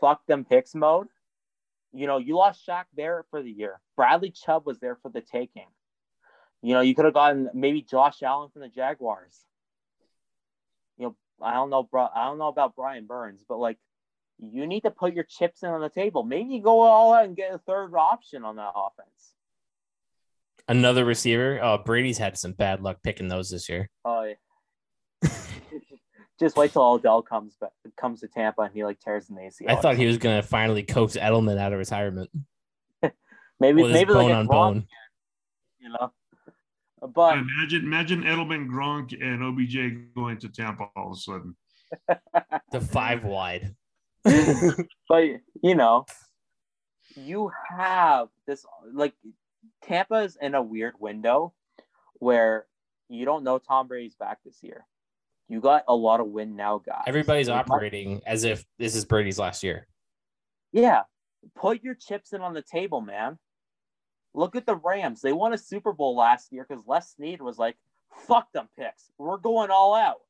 [0.00, 1.08] fuck them picks mode.
[1.92, 3.80] You know, you lost Shaq Barrett for the year.
[3.96, 5.66] Bradley Chubb was there for the taking.
[6.62, 9.44] You know, you could have gotten maybe Josh Allen from the Jaguars.
[11.42, 12.08] I don't know, bro.
[12.14, 13.78] I don't know about Brian Burns, but like
[14.38, 16.22] you need to put your chips in on the table.
[16.22, 19.34] Maybe go all out and get a third option on that offense.
[20.68, 21.58] Another receiver.
[21.62, 23.90] Oh, Brady's had some bad luck picking those this year.
[24.04, 24.22] Oh,
[25.22, 25.30] yeah.
[26.38, 29.68] Just wait till Odell comes back, comes to Tampa and he like tears the ACL.
[29.68, 32.30] I thought he was gonna finally coax Edelman out of retirement.
[33.60, 34.86] maybe maybe like on bone.
[35.80, 36.12] You know.
[37.14, 41.56] But imagine imagine Edelman, Gronk, and OBJ going to Tampa all of a sudden.
[42.72, 43.74] the five wide.
[45.08, 45.24] but
[45.62, 46.04] you know,
[47.16, 49.14] you have this like
[49.82, 51.54] Tampa's in a weird window
[52.18, 52.66] where
[53.08, 54.86] you don't know Tom Brady's back this year.
[55.48, 57.02] You got a lot of win now guys.
[57.06, 59.88] Everybody's operating as if this is Brady's last year.
[60.72, 61.02] Yeah.
[61.56, 63.38] Put your chips in on the table, man.
[64.34, 65.20] Look at the Rams.
[65.20, 67.76] They won a Super Bowl last year because Les Snead was like,
[68.26, 69.10] fuck them picks.
[69.18, 70.20] We're going all out.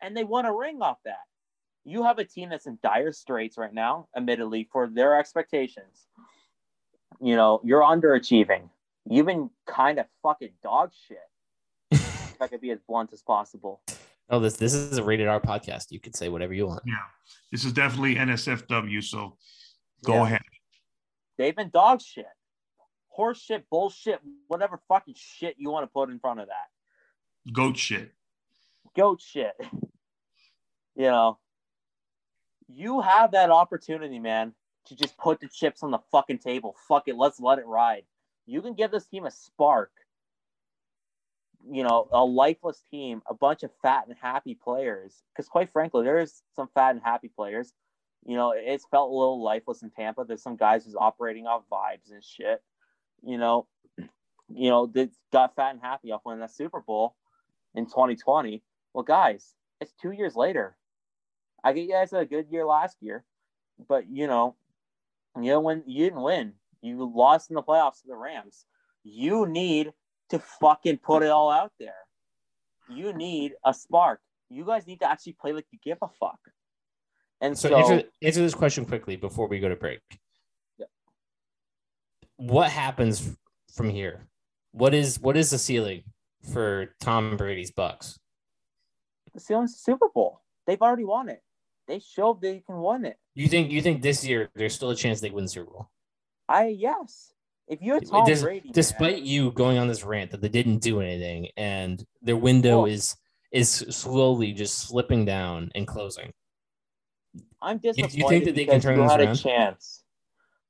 [0.00, 1.16] And they won a ring off that
[1.86, 6.08] you have a team that's in dire straits right now, admittedly, for their expectations.
[7.20, 8.68] You know, you're underachieving.
[9.08, 11.18] You've been kind of fucking dog shit.
[11.92, 13.80] if I could be as blunt as possible.
[14.28, 15.92] Oh, this this is a rated R podcast.
[15.92, 16.82] You can say whatever you want.
[16.84, 16.94] Yeah,
[17.52, 19.02] this is definitely NSFW.
[19.04, 19.36] So
[20.04, 20.22] go yeah.
[20.24, 20.42] ahead.
[21.38, 22.26] They've been dog shit,
[23.16, 27.52] horse shit, bullshit, whatever fucking shit you want to put in front of that.
[27.52, 28.12] Goat shit.
[28.94, 29.54] Goat shit.
[30.98, 31.38] You know,
[32.68, 34.54] you have that opportunity, man,
[34.86, 36.74] to just put the chips on the fucking table.
[36.88, 38.04] Fuck it, let's let it ride.
[38.46, 39.90] You can give this team a spark.
[41.70, 45.22] You know, a lifeless team, a bunch of fat and happy players.
[45.34, 47.74] Because quite frankly, there's some fat and happy players.
[48.24, 50.24] You know, it's felt a little lifeless in Tampa.
[50.24, 52.62] There's some guys who's operating off vibes and shit.
[53.22, 53.66] You know,
[54.48, 57.16] you know, that got fat and happy off winning that Super Bowl
[57.74, 58.62] in 2020.
[58.94, 60.76] Well, guys, it's two years later.
[61.64, 63.24] I get you guys had a good year last year.
[63.88, 64.54] but you know,
[65.36, 68.64] you know when you didn't win, you lost in the playoffs to the Rams.
[69.02, 69.92] You need
[70.30, 71.94] to fucking put it all out there.
[72.88, 74.20] You need a spark.
[74.48, 76.38] You guys need to actually play like you give a fuck.
[77.40, 80.00] And So, so, answer, answer this question quickly before we go to break.
[82.36, 83.36] What happens
[83.74, 84.26] from here?
[84.72, 86.02] What is what is the ceiling
[86.52, 88.18] for Tom Brady's Bucks?
[89.34, 90.40] the ceiling's the Super Bowl.
[90.66, 91.42] They've already won it.
[91.88, 93.18] They showed they can win it.
[93.34, 95.90] You think you think this year there's still a chance they win the Super Bowl?
[96.48, 97.32] I yes.
[97.68, 100.78] If you're Tom Des- Brady, man- despite you going on this rant that they didn't
[100.78, 103.16] do anything and their window Well- is
[103.52, 106.32] is slowly just slipping down and closing.
[107.62, 107.96] I'm disappointed.
[107.96, 109.28] you disappointed think that they can turn you this around?
[109.28, 110.02] a chance.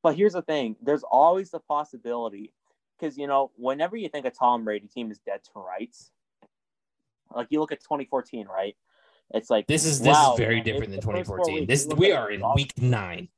[0.06, 2.52] But here's the thing: there's always the possibility,
[2.96, 6.12] because you know, whenever you think a Tom Brady team is dead to rights,
[7.34, 8.76] like you look at 2014, right?
[9.34, 11.38] It's like This is this wow, is very man, different than it's the first four
[11.38, 11.54] 2014.
[11.56, 11.86] weeks.
[11.88, 13.28] This we are in week nine.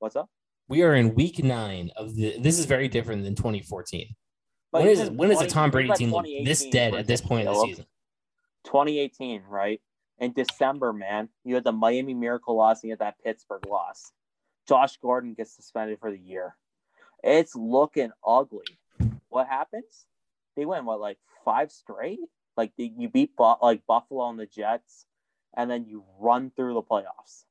[0.00, 0.28] What's up?
[0.66, 2.40] We are in week nine of the.
[2.40, 4.16] This is very different than 2014.
[4.72, 6.12] But when is when is a Tom Brady team
[6.44, 7.84] this dead at this point of the season?
[8.64, 9.80] 2018, right?
[10.18, 14.10] In December, man, you had the Miami Miracle loss and you had that Pittsburgh loss.
[14.68, 16.56] Josh Gordon gets suspended for the year.
[17.22, 18.78] It's looking ugly.
[19.28, 20.06] What happens?
[20.56, 22.18] They win what, like five straight?
[22.56, 25.06] Like they, you beat Bu- like Buffalo and the Jets,
[25.56, 27.44] and then you run through the playoffs.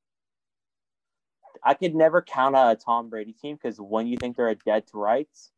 [1.64, 4.56] I could never count out a Tom Brady team because when you think they're a
[4.56, 5.52] dead to rights,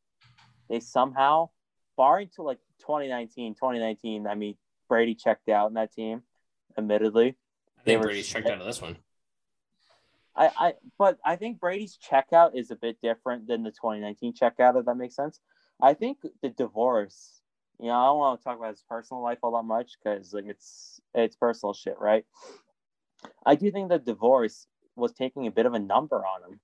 [0.69, 1.49] they somehow,
[1.97, 4.55] barring to like 2019, 2019, I mean,
[4.87, 6.23] Brady checked out in that team,
[6.77, 7.29] admittedly.
[7.77, 8.97] I They think were Brady's checked out of this one.
[10.37, 14.79] I, I but I think Brady's checkout is a bit different than the 2019 checkout,
[14.79, 15.39] if that makes sense.
[15.81, 17.41] I think the divorce,
[17.79, 20.33] you know, I don't want to talk about his personal life all that much because
[20.33, 22.23] like it's it's personal shit, right?
[23.45, 26.59] I do think the divorce was taking a bit of a number on him.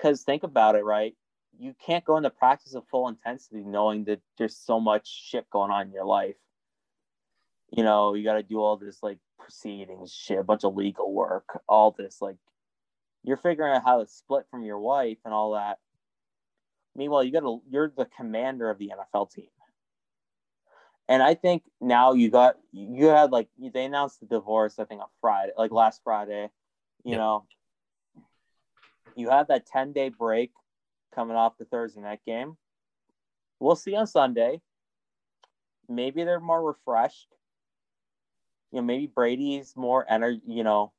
[0.00, 1.14] Cause think about it, right?
[1.58, 5.70] You can't go into practice of full intensity knowing that there's so much shit going
[5.70, 6.36] on in your life.
[7.70, 11.60] You know, you gotta do all this like proceedings, shit, a bunch of legal work,
[11.68, 12.36] all this like
[13.24, 15.78] you're figuring out how to split from your wife and all that.
[16.94, 19.46] Meanwhile, you got to you're the commander of the NFL team.
[21.08, 25.00] And I think now you got you had like they announced the divorce I think
[25.00, 26.50] on Friday, like last Friday.
[27.04, 27.46] You know,
[29.16, 30.52] you have that 10 day break
[31.14, 32.56] coming off the Thursday night game.
[33.58, 34.60] We'll see on Sunday.
[35.88, 37.28] Maybe they're more refreshed.
[38.70, 40.92] You know, maybe Brady's more energy, you know,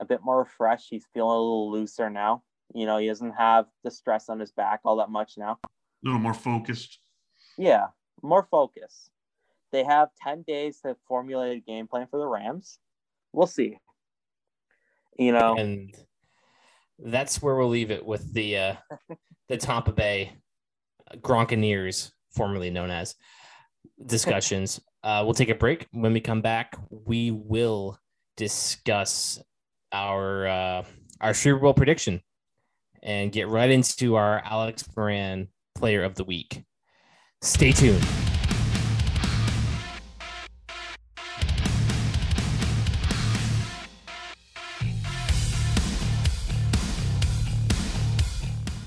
[0.00, 0.88] a bit more refreshed.
[0.90, 2.42] He's feeling a little looser now.
[2.74, 5.58] You know, he doesn't have the stress on his back all that much now.
[5.64, 5.68] A
[6.04, 6.98] little more focused.
[7.56, 7.86] Yeah,
[8.22, 9.10] more focus.
[9.72, 12.78] They have 10 days to formulate a game plan for the Rams.
[13.32, 13.78] We'll see.
[15.18, 15.94] You know, and
[16.98, 18.74] that's where we'll leave it with the uh,
[19.48, 20.32] the Tampa Bay
[21.18, 23.14] Gronkaneers, formerly known as
[24.04, 24.80] discussions.
[25.04, 25.86] Uh, we'll take a break.
[25.92, 27.96] When we come back, we will
[28.36, 29.40] discuss
[29.96, 30.84] our uh,
[31.20, 32.20] our Super Bowl prediction
[33.02, 36.64] and get right into our Alex Moran Player of the Week.
[37.40, 38.04] Stay tuned.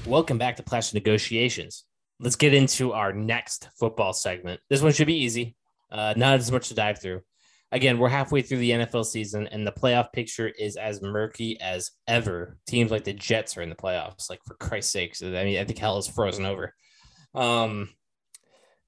[0.06, 1.86] Welcome back to Plastic Negotiations.
[2.20, 4.60] Let's get into our next football segment.
[4.70, 5.56] This one should be easy,
[5.92, 7.22] uh, not as much to dive through.
[7.72, 11.92] Again, we're halfway through the NFL season, and the playoff picture is as murky as
[12.08, 12.58] ever.
[12.66, 14.30] Teams like the Jets are in the playoffs.
[14.30, 16.74] Like for Christ's sakes, I mean, I think hell is frozen over.
[17.36, 17.90] Um,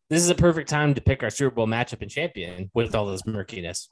[0.09, 3.05] this is a perfect time to pick our Super Bowl matchup and champion with all
[3.05, 3.87] this murkiness.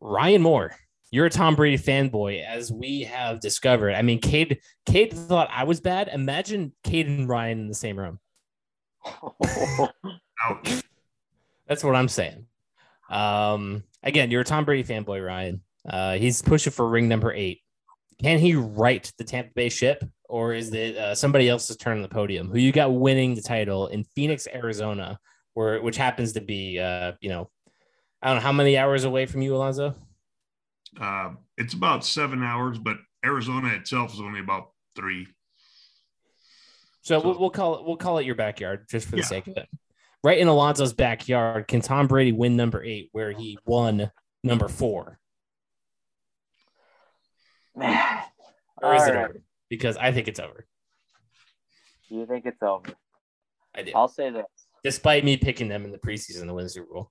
[0.00, 0.76] Ryan Moore,
[1.10, 3.94] you're a Tom Brady fanboy, as we have discovered.
[3.94, 6.08] I mean, Cade, Cade thought I was bad.
[6.08, 8.20] Imagine Cade and Ryan in the same room.
[9.04, 10.82] Ouch.
[11.66, 12.46] That's what I'm saying.
[13.10, 15.60] Um, again, you're a Tom Brady fanboy, Ryan.
[15.88, 17.60] Uh, he's pushing for ring number eight.
[18.22, 22.02] Can he right the Tampa Bay ship, or is it uh, somebody else's turn on
[22.02, 22.50] the podium?
[22.50, 25.18] Who you got winning the title in Phoenix, Arizona,
[25.54, 27.50] where which happens to be, uh, you know,
[28.22, 29.94] I don't know how many hours away from you, Alonzo.
[31.00, 35.26] Uh, it's about seven hours, but Arizona itself is only about three.
[37.02, 39.26] So, So- we'll, we'll call it we'll call it your backyard just for the Yeah.
[39.26, 39.68] sake of it.
[40.22, 44.10] Right in Alonzo's backyard, can Tom Brady win number eight where he won
[44.44, 45.18] number four?
[47.74, 47.96] Man.
[48.82, 49.24] Or is All it right.
[49.30, 49.42] over?
[49.70, 50.66] Because I think it's over.
[52.08, 52.92] You think it's over?
[53.74, 53.92] I do.
[53.94, 54.44] I'll say this.
[54.82, 57.10] Despite me picking them in the preseason to win the Super Bowl.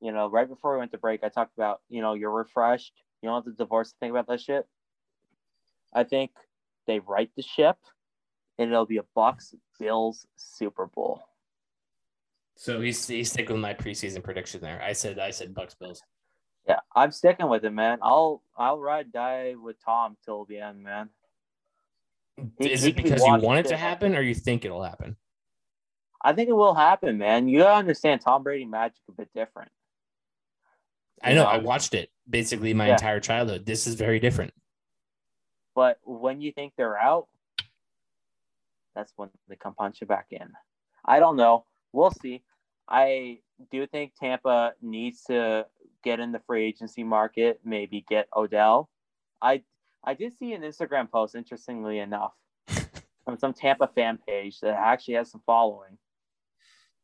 [0.00, 2.92] You know, right before we went to break, I talked about, you know, you're refreshed.
[3.22, 4.66] You don't have to divorce to think about that shit.
[5.92, 6.30] I think
[6.86, 7.76] they right the ship,
[8.58, 11.22] and it'll be a Bucks Bills Super Bowl.
[12.60, 14.82] So he's he's sticking with my preseason prediction there.
[14.82, 16.02] I said I said Bucks Bills.
[16.68, 17.98] Yeah, I'm sticking with it, man.
[18.02, 21.08] I'll I'll ride die with Tom till the end, man.
[22.58, 23.68] He- Is he it because you want it it.
[23.70, 25.16] to happen, or you think it'll happen?
[26.20, 27.46] I think it will happen, man.
[27.46, 29.70] You gotta understand Tom Brady magic a bit different.
[31.22, 31.44] I know.
[31.44, 32.94] I watched it basically my Yeah.
[32.94, 33.66] entire childhood.
[33.66, 34.52] This is very different.
[35.76, 37.28] But when you think they're out,
[38.96, 40.50] that's when they come punch you back in.
[41.04, 41.64] I don't know.
[41.92, 42.42] We'll see.
[42.88, 43.38] I
[43.70, 45.66] do think Tampa needs to
[46.02, 48.88] get in the free agency market, maybe get Odell.
[49.42, 49.62] I
[50.04, 52.32] I did see an Instagram post, interestingly enough,
[53.24, 55.98] from some Tampa fan page that actually has some following.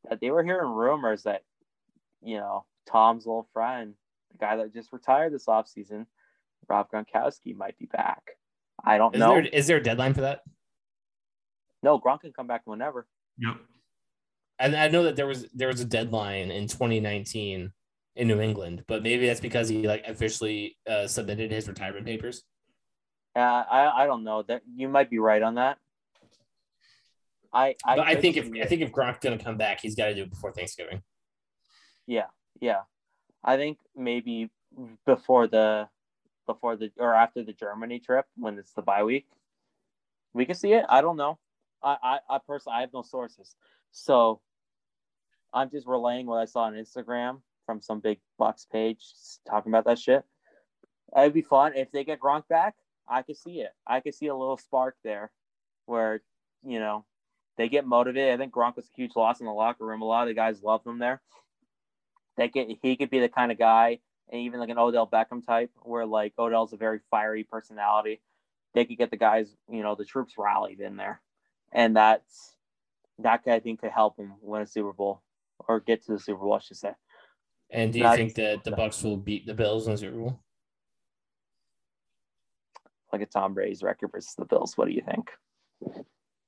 [0.08, 1.42] That they were hearing rumors that,
[2.22, 3.94] you know, Tom's little friend,
[4.32, 6.06] the guy that just retired this offseason,
[6.68, 8.22] Rob Gronkowski, might be back.
[8.84, 9.34] I don't Is know.
[9.34, 10.42] there is there a deadline for that?
[11.82, 13.06] No, Gronk can come back whenever.
[13.38, 13.56] Yep.
[14.58, 17.72] And I know that there was there was a deadline in 2019
[18.16, 22.44] in New England, but maybe that's because he like officially uh, submitted his retirement papers.
[23.34, 25.78] Uh, I I don't know that you might be right on that.
[27.52, 30.06] I I, But I think if I think if Gronk's gonna come back, he's got
[30.06, 31.02] to do it before Thanksgiving.
[32.06, 32.26] yeah
[32.60, 32.82] yeah,
[33.42, 34.50] I think maybe
[35.04, 35.88] before the
[36.46, 39.26] before the or after the Germany trip when it's the bye week,
[40.32, 40.84] we can see it.
[40.88, 41.38] I don't know.
[41.82, 43.56] I I, I personally I have no sources,
[43.94, 44.40] so
[45.52, 49.06] I'm just relaying what I saw on Instagram from some big Bucks page
[49.48, 50.24] talking about that shit.
[51.16, 52.74] It'd be fun if they get Gronk back.
[53.08, 53.70] I could see it.
[53.86, 55.30] I could see a little spark there,
[55.86, 56.22] where
[56.66, 57.04] you know
[57.56, 58.34] they get motivated.
[58.34, 60.02] I think Gronk was a huge loss in the locker room.
[60.02, 61.22] A lot of the guys love him there.
[62.36, 65.46] They get he could be the kind of guy, and even like an Odell Beckham
[65.46, 68.20] type, where like Odell's a very fiery personality.
[68.74, 71.20] They could get the guys, you know, the troops rallied in there,
[71.70, 72.53] and that's
[73.18, 75.22] that guy I think could help him win a Super Bowl
[75.68, 76.92] or get to the Super Bowl, I should say.
[77.70, 80.16] And do you That's- think that the Bucks will beat the Bills in the Super
[80.18, 80.40] Bowl?
[83.12, 84.76] Like a Tom Brady's record versus the Bills.
[84.76, 85.30] What do you think?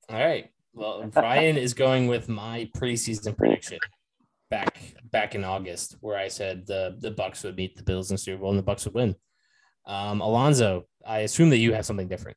[0.09, 0.51] All right.
[0.75, 3.79] Well, Brian is going with my preseason prediction
[4.51, 8.15] back back in August, where I said the the Bucks would beat the Bills in
[8.15, 9.17] the Super Bowl and the Bucks would win.
[9.87, 12.37] Um, Alonzo, I assume that you have something different.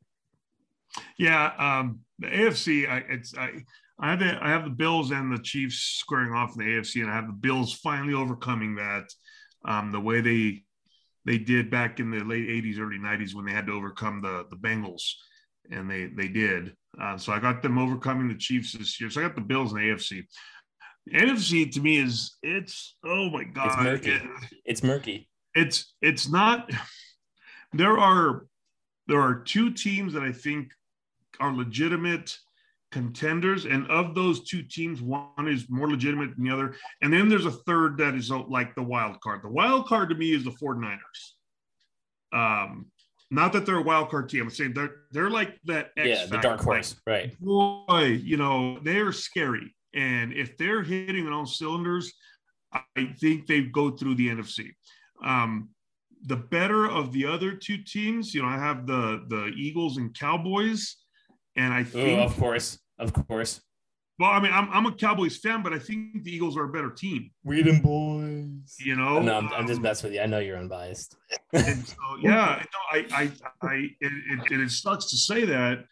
[1.17, 2.87] Yeah, um, the AFC.
[2.89, 3.65] I it's I
[4.01, 7.01] I have the I have the Bills and the Chiefs squaring off in the AFC,
[7.01, 9.05] and I have the Bills finally overcoming that.
[9.65, 10.63] Um, the way they
[11.25, 14.45] they did back in the late '80s, early '90s when they had to overcome the
[14.49, 15.03] the Bengals,
[15.71, 16.73] and they they did.
[16.99, 19.09] Uh, so I got them overcoming the Chiefs this year.
[19.09, 20.23] So I got the Bills and the AFC.
[21.13, 24.11] NFC to me is it's oh my god, murky.
[24.11, 24.21] It-
[24.65, 25.29] It's murky.
[25.55, 26.71] it's it's not
[27.73, 28.45] there are
[29.07, 30.71] there are two teams that I think
[31.39, 32.37] are legitimate
[32.91, 36.75] contenders and of those two teams one is more legitimate than the other.
[37.01, 39.41] And then there's a third that is uh, like the wild card.
[39.43, 40.99] The wild card to me is the 49ers.
[42.33, 42.87] Um
[43.31, 44.43] not that they're a wild card team.
[44.43, 47.39] I'm saying they're they're like that X yeah, the dark like, horse, right?
[47.39, 49.75] boy, you know, they're scary.
[49.93, 52.11] And if they're hitting on all cylinders,
[52.73, 54.71] I think they go through the NFC.
[55.23, 55.69] Um,
[56.23, 60.17] the better of the other two teams, you know, I have the the Eagles and
[60.17, 60.97] Cowboys,
[61.55, 63.61] and I think, of course, of course.
[64.19, 66.69] well, I mean, I'm, I'm a Cowboys fan, but I think the Eagles are a
[66.69, 67.31] better team.
[67.43, 68.75] We them boys.
[68.79, 70.21] You know, no, I'm, I'm just Um, messing with you.
[70.21, 71.15] I know you're unbiased.
[71.53, 73.31] and so yeah, no, I, I,
[73.67, 74.11] I, it,
[74.51, 75.85] it, it sucks to say that,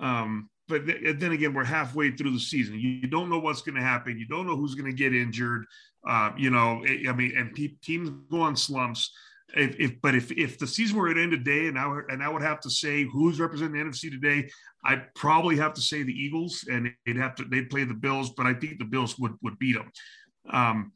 [0.00, 2.74] um, but th- then again, we're halfway through the season.
[2.74, 4.18] You, you don't know what's going to happen.
[4.18, 5.64] You don't know who's going to get injured.
[6.08, 9.12] Uh, you know, I I mean, and pe- teams go on slumps.
[9.54, 12.28] If, if but if if the season were to end today, and I and I
[12.28, 14.50] would have to say who's representing the NFC today,
[14.84, 18.30] I'd probably have to say the Eagles, and they'd have to they'd play the Bills,
[18.30, 19.90] but I think the Bills would would beat them.
[20.50, 20.92] Um,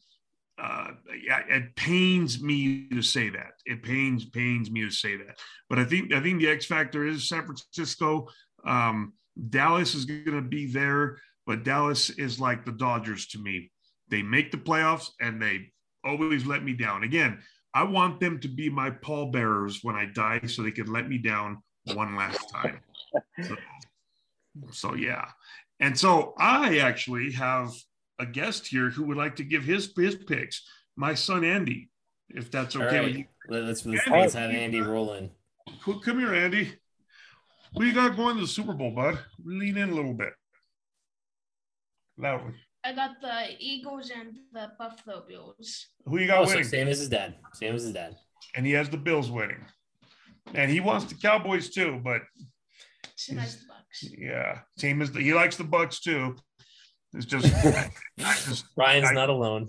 [0.60, 3.52] uh, it pains me to say that.
[3.64, 5.38] It pains pains me to say that.
[5.68, 8.28] But I think I think the X factor is San Francisco.
[8.66, 9.14] Um,
[9.48, 13.70] Dallas is going to be there, but Dallas is like the Dodgers to me.
[14.08, 15.70] They make the playoffs and they
[16.04, 17.04] always let me down.
[17.04, 17.38] Again,
[17.74, 21.18] I want them to be my pallbearers when I die, so they can let me
[21.18, 21.62] down
[21.94, 22.80] one last time.
[23.42, 23.56] So,
[24.72, 25.26] so yeah,
[25.78, 27.70] and so I actually have
[28.18, 30.62] a guest here who would like to give his his picks.
[30.96, 31.88] My son Andy,
[32.28, 33.04] if that's okay right.
[33.04, 33.24] with you.
[33.48, 34.20] Let- Let's, let's, Andy.
[34.20, 35.30] let's have Andy roll in.
[35.84, 36.72] Come here, Andy.
[37.72, 39.18] What you got going to the Super Bowl, bud?
[39.44, 40.32] Lean in a little bit.
[42.18, 42.54] Loudly.
[42.84, 45.86] I got the Eagles and the Buffalo Bills.
[46.06, 46.64] Who you got Oh, so winning?
[46.68, 47.34] same as his dad.
[47.54, 48.16] Same as his dad.
[48.54, 49.64] and he has the Bills winning.
[50.54, 52.00] and he wants the Cowboys too.
[52.02, 52.22] But
[53.16, 54.04] She likes the Bucks.
[54.18, 56.36] yeah, same as the, he likes the Bucks too.
[57.12, 59.68] It's just, I, I just, Ryan's I- not alone.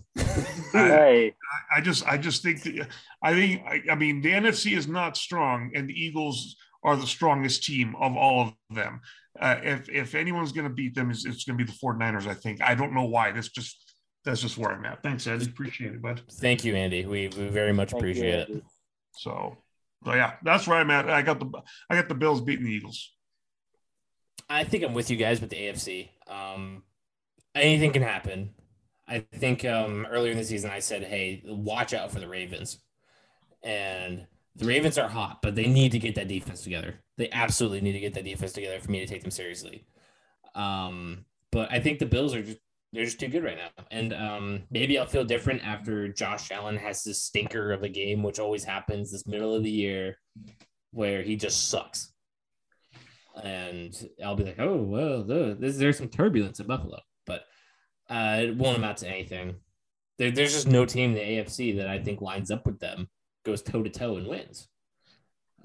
[0.72, 1.34] Hey,
[1.76, 2.88] I just, I just think, that,
[3.24, 7.08] I think, I, I mean, the NFC is not strong, and the Eagles are the
[7.08, 9.02] strongest team of all of them.
[9.40, 12.28] Uh, if if anyone's going to beat them, it's, it's going to be the 49ers.
[12.28, 12.62] I think.
[12.62, 13.32] I don't know why.
[13.32, 13.94] That's just
[14.26, 15.02] that's just where I'm at.
[15.02, 15.42] Thanks, Ed.
[15.44, 16.22] Appreciate it, bud.
[16.34, 17.06] Thank you, Andy.
[17.06, 18.64] We we very much thank you, appreciate it.
[19.18, 19.58] So,
[20.06, 21.10] so yeah, that's where I'm at.
[21.10, 21.50] I got the
[21.90, 23.14] I got the Bills beating the Eagles.
[24.50, 26.10] I think I'm with you guys with the AFC.
[26.28, 26.84] Um,
[27.56, 28.54] anything can happen.
[29.08, 32.80] I think um, earlier in the season I said, "Hey, watch out for the Ravens,"
[33.64, 36.96] and the Ravens are hot, but they need to get that defense together.
[37.18, 39.86] They absolutely need to get that defense together for me to take them seriously.
[40.56, 42.60] Um, but I think the Bills are just
[42.94, 46.76] they're just too good right now, and um, maybe I'll feel different after Josh Allen
[46.76, 50.18] has this stinker of a game, which always happens this middle of the year,
[50.92, 52.12] where he just sucks
[53.44, 57.44] and I'll be like, oh well, there's some turbulence at Buffalo, but
[58.10, 59.56] uh, it won't amount to anything.
[60.18, 63.10] There, there's just no team in the AFC that I think lines up with them,
[63.44, 64.68] goes toe to toe and wins.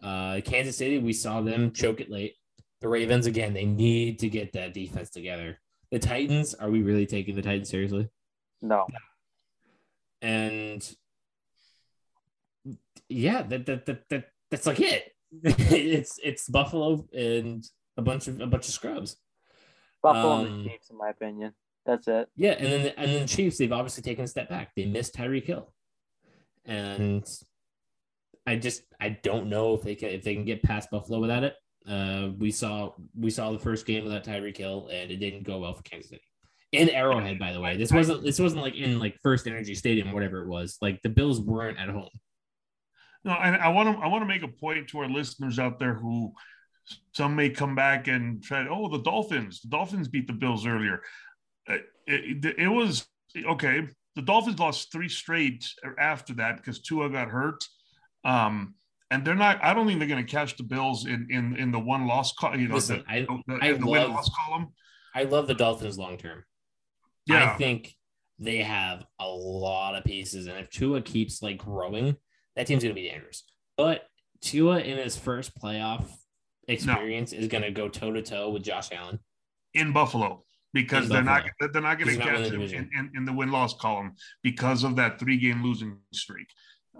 [0.02, 2.34] Uh, Kansas City, we saw them choke it late.
[2.80, 5.58] The Ravens, again, they need to get that defense together.
[5.90, 8.08] The Titans, are we really taking the Titans seriously?
[8.62, 8.86] No,
[10.22, 10.96] And
[13.08, 15.12] yeah, that that that, that that's like it.
[15.42, 17.64] it's it's Buffalo and
[17.96, 19.16] a bunch of a bunch of scrubs.
[20.02, 21.52] Buffalo Um, and the Chiefs, in my opinion.
[21.84, 22.28] That's it.
[22.34, 24.72] Yeah, and then and then the Chiefs, they've obviously taken a step back.
[24.74, 25.72] They missed Tyreek Hill,
[26.64, 27.24] and
[28.46, 31.44] I just I don't know if they can if they can get past Buffalo without
[31.44, 31.54] it.
[31.88, 35.58] Uh, we saw we saw the first game without Tyreek Hill, and it didn't go
[35.58, 36.22] well for Kansas City.
[36.72, 40.12] In Arrowhead, by the way, this wasn't this wasn't like in like First Energy Stadium,
[40.12, 40.78] whatever it was.
[40.80, 42.10] Like the Bills weren't at home.
[43.24, 45.78] No, and I want to I want to make a point to our listeners out
[45.78, 46.32] there who
[47.12, 48.66] some may come back and try.
[48.68, 49.60] Oh, the Dolphins!
[49.60, 51.02] The Dolphins beat the Bills earlier.
[51.68, 53.06] Uh, It, it, it was
[53.44, 53.88] okay.
[54.14, 55.68] The Dolphins lost three straight
[55.98, 57.62] after that because Tua got hurt.
[58.26, 58.74] Um,
[59.10, 59.62] and they're not.
[59.62, 62.32] I don't think they're going to catch the Bills in in in the one loss.
[62.32, 64.68] Col- you know, Listen, the, I the, I the win love- loss column.
[65.14, 66.44] I love the Dolphins long term.
[67.26, 67.94] Yeah, I think
[68.38, 72.16] they have a lot of pieces, and if Tua keeps like growing,
[72.56, 73.44] that team's gonna be dangerous.
[73.76, 74.02] But
[74.42, 76.04] Tua in his first playoff
[76.68, 79.20] experience is gonna go toe to toe with Josh Allen.
[79.74, 81.50] in Buffalo because In they're Buffalo.
[81.60, 84.84] not they're not going to catch him in, in, in the win loss column because
[84.84, 86.48] of that three game losing streak.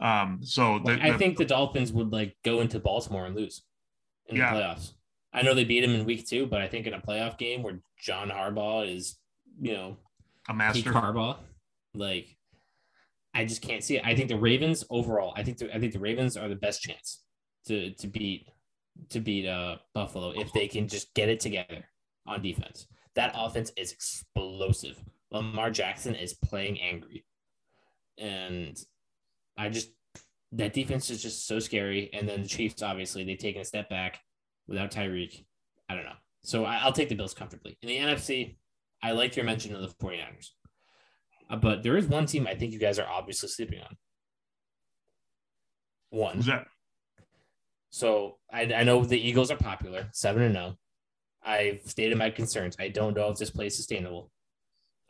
[0.01, 3.63] Um, so the, I the- think the Dolphins would like go into Baltimore and lose
[4.27, 4.53] in Yeah.
[4.55, 4.93] the playoffs.
[5.33, 7.63] I know they beat him in week two, but I think in a playoff game
[7.63, 9.19] where John Harbaugh is,
[9.61, 9.97] you know,
[10.49, 10.93] a master.
[10.93, 11.37] Harbaugh.
[11.95, 12.37] Like,
[13.35, 14.07] I just can't see it.
[14.07, 15.35] I think the Ravens overall.
[15.37, 17.23] I think the, I think the Ravens are the best chance
[17.67, 18.49] to to beat
[19.11, 21.85] to beat uh Buffalo if they can just get it together
[22.27, 22.87] on defense.
[23.15, 25.03] That offense is explosive.
[25.31, 27.25] Lamar Jackson is playing angry,
[28.19, 28.79] and
[29.57, 29.91] I just
[30.53, 32.11] that defense is just so scary.
[32.13, 34.21] And then the Chiefs, obviously, they've taken a step back
[34.67, 35.45] without Tyreek.
[35.89, 36.13] I don't know.
[36.43, 37.77] So I, I'll take the Bills comfortably.
[37.83, 38.57] In the NFC,
[39.03, 40.51] I like your mention of the 49ers.
[41.51, 43.97] Uh, but there is one team I think you guys are obviously sleeping on.
[46.11, 46.37] One.
[46.37, 46.67] Who's that?
[47.91, 50.77] So I, I know the Eagles are popular, seven and zero.
[51.45, 52.77] I've stated my concerns.
[52.79, 54.31] I don't know if this play is sustainable.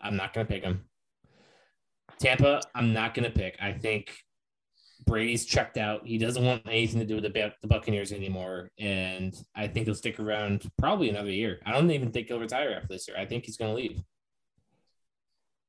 [0.01, 0.85] I'm not going to pick them.
[2.19, 3.57] Tampa, I'm not going to pick.
[3.61, 4.13] I think
[5.05, 6.07] Brady's checked out.
[6.07, 9.95] He doesn't want anything to do with the, the Buccaneers anymore, and I think he'll
[9.95, 11.61] stick around probably another year.
[11.67, 13.17] I don't even think he'll retire after this year.
[13.17, 14.03] I think he's going to leave,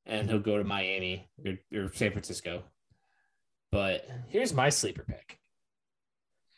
[0.05, 2.63] and he'll go to Miami or, or San Francisco.
[3.71, 5.37] But here's my sleeper pick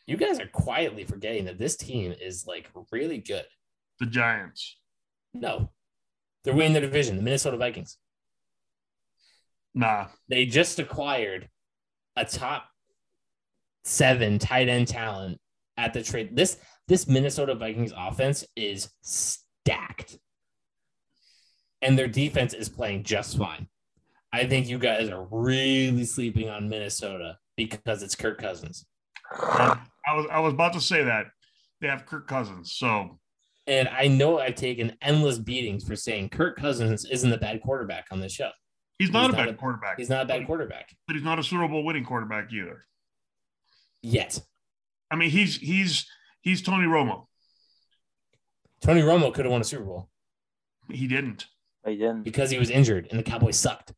[0.06, 3.44] you guys are quietly forgetting that this team is like really good.
[4.00, 4.76] The Giants.
[5.32, 5.70] No,
[6.42, 7.96] they're winning the division, the Minnesota Vikings.
[9.74, 10.06] Nah.
[10.28, 11.48] They just acquired
[12.16, 12.66] a top
[13.84, 15.38] seven tight end talent
[15.76, 16.36] at the trade.
[16.36, 16.58] This
[16.88, 20.18] this Minnesota Vikings offense is stacked,
[21.82, 23.68] and their defense is playing just fine.
[24.32, 28.86] I think you guys are really sleeping on Minnesota because it's Kirk Cousins.
[29.32, 31.26] I was I was about to say that.
[31.80, 32.74] They have Kirk Cousins.
[32.76, 33.18] So
[33.66, 38.06] And I know I've taken endless beatings for saying Kirk Cousins isn't a bad quarterback
[38.10, 38.50] on this show.
[39.00, 39.98] He's not He's a not bad a- quarterback.
[39.98, 42.86] He's not a bad quarterback but he's not a Super Bowl winning quarterback either.
[44.02, 44.40] yet.
[45.10, 46.06] I mean, he's he's
[46.40, 47.26] he's Tony Romo.
[48.80, 50.08] Tony Romo could have won a Super Bowl
[50.90, 51.46] He didn't.
[51.84, 52.22] They didn't.
[52.22, 53.92] because he was injured and the Cowboys sucked.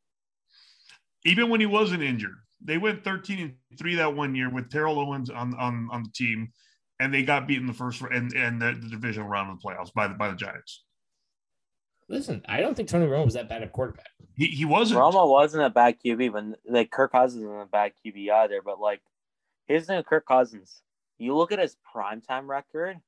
[1.24, 2.36] Even when he wasn't injured.
[2.64, 6.10] They went 13 and 3 that one year with Terrell Owens on on, on the
[6.14, 6.52] team.
[7.00, 9.68] and they got beaten in the first and and the, the divisional round of the
[9.68, 10.84] playoffs by the by the Giants.
[12.12, 14.10] Listen, I don't think Tony Romo was that bad at quarterback.
[14.36, 15.00] He he wasn't.
[15.00, 18.60] Romo wasn't a bad QB, but like Kirk Cousins isn't a bad QB either.
[18.62, 19.00] But like,
[19.66, 20.82] here's the thing Kirk Cousins.
[21.16, 22.98] You look at his primetime record.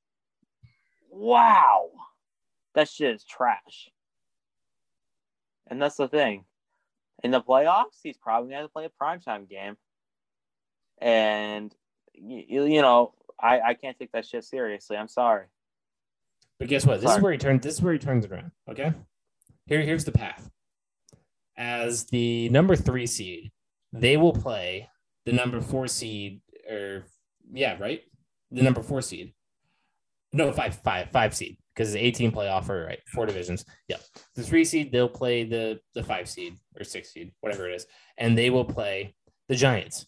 [1.11, 1.91] Wow,
[2.75, 3.91] that shit is trash.
[5.67, 6.47] And that's the thing.
[7.23, 9.77] In the playoffs, he's probably going to play a primetime game.
[10.99, 11.75] And,
[12.15, 14.97] you, you know, I, I can't take that shit seriously.
[14.97, 15.47] I'm sorry.
[16.59, 17.01] But guess what?
[17.01, 17.19] This Sorry.
[17.19, 17.63] is where he turns.
[17.63, 18.53] This is where he turns it around.
[18.71, 18.93] Okay,
[19.67, 20.49] here here's the path.
[21.57, 23.53] As the number three seed,
[23.93, 24.89] they will play
[25.27, 26.41] the number four seed,
[26.71, 27.05] or
[27.53, 28.03] yeah, right,
[28.51, 29.35] the number four seed.
[30.33, 33.65] No, five, five, five seed because it's 18 playoff or right, four divisions.
[33.89, 33.99] Yeah,
[34.35, 37.87] the three seed they'll play the the five seed or six seed, whatever it is,
[38.19, 39.15] and they will play
[39.49, 40.07] the Giants.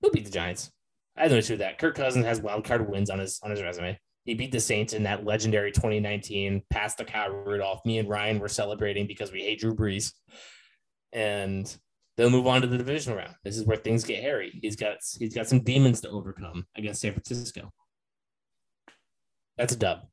[0.00, 0.70] They'll beat the Giants.
[1.16, 1.78] I have no issue with that.
[1.78, 3.98] Kirk Cousins has wild card wins on his on his resume.
[4.24, 7.84] He beat the Saints in that legendary 2019 pass the Kyle Rudolph.
[7.84, 10.12] Me and Ryan were celebrating because we hate Drew Brees.
[11.12, 11.74] And
[12.16, 13.34] they'll move on to the divisional round.
[13.44, 14.58] This is where things get hairy.
[14.62, 17.72] He's got he's got some demons to overcome against San Francisco.
[19.56, 20.06] That's a dub.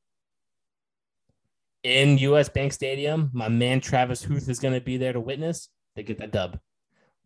[1.84, 5.68] In US Bank Stadium, my man Travis Huth is going to be there to witness.
[5.94, 6.58] They get that dub.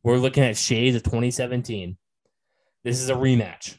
[0.02, 1.96] We're looking at shades of 2017.
[2.84, 3.78] This is a rematch.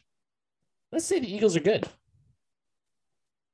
[0.90, 1.86] Let's say the Eagles are good.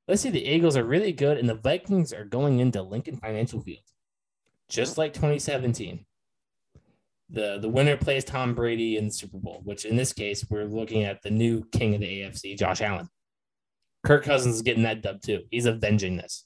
[0.07, 0.29] Let's see.
[0.29, 3.83] the Eagles are really good and the Vikings are going into Lincoln Financial Field,
[4.69, 6.05] just like 2017.
[7.29, 10.65] The, the winner plays Tom Brady in the Super Bowl, which in this case, we're
[10.65, 13.07] looking at the new king of the AFC, Josh Allen.
[14.03, 15.43] Kirk Cousins is getting that dub too.
[15.49, 16.45] He's avenging this.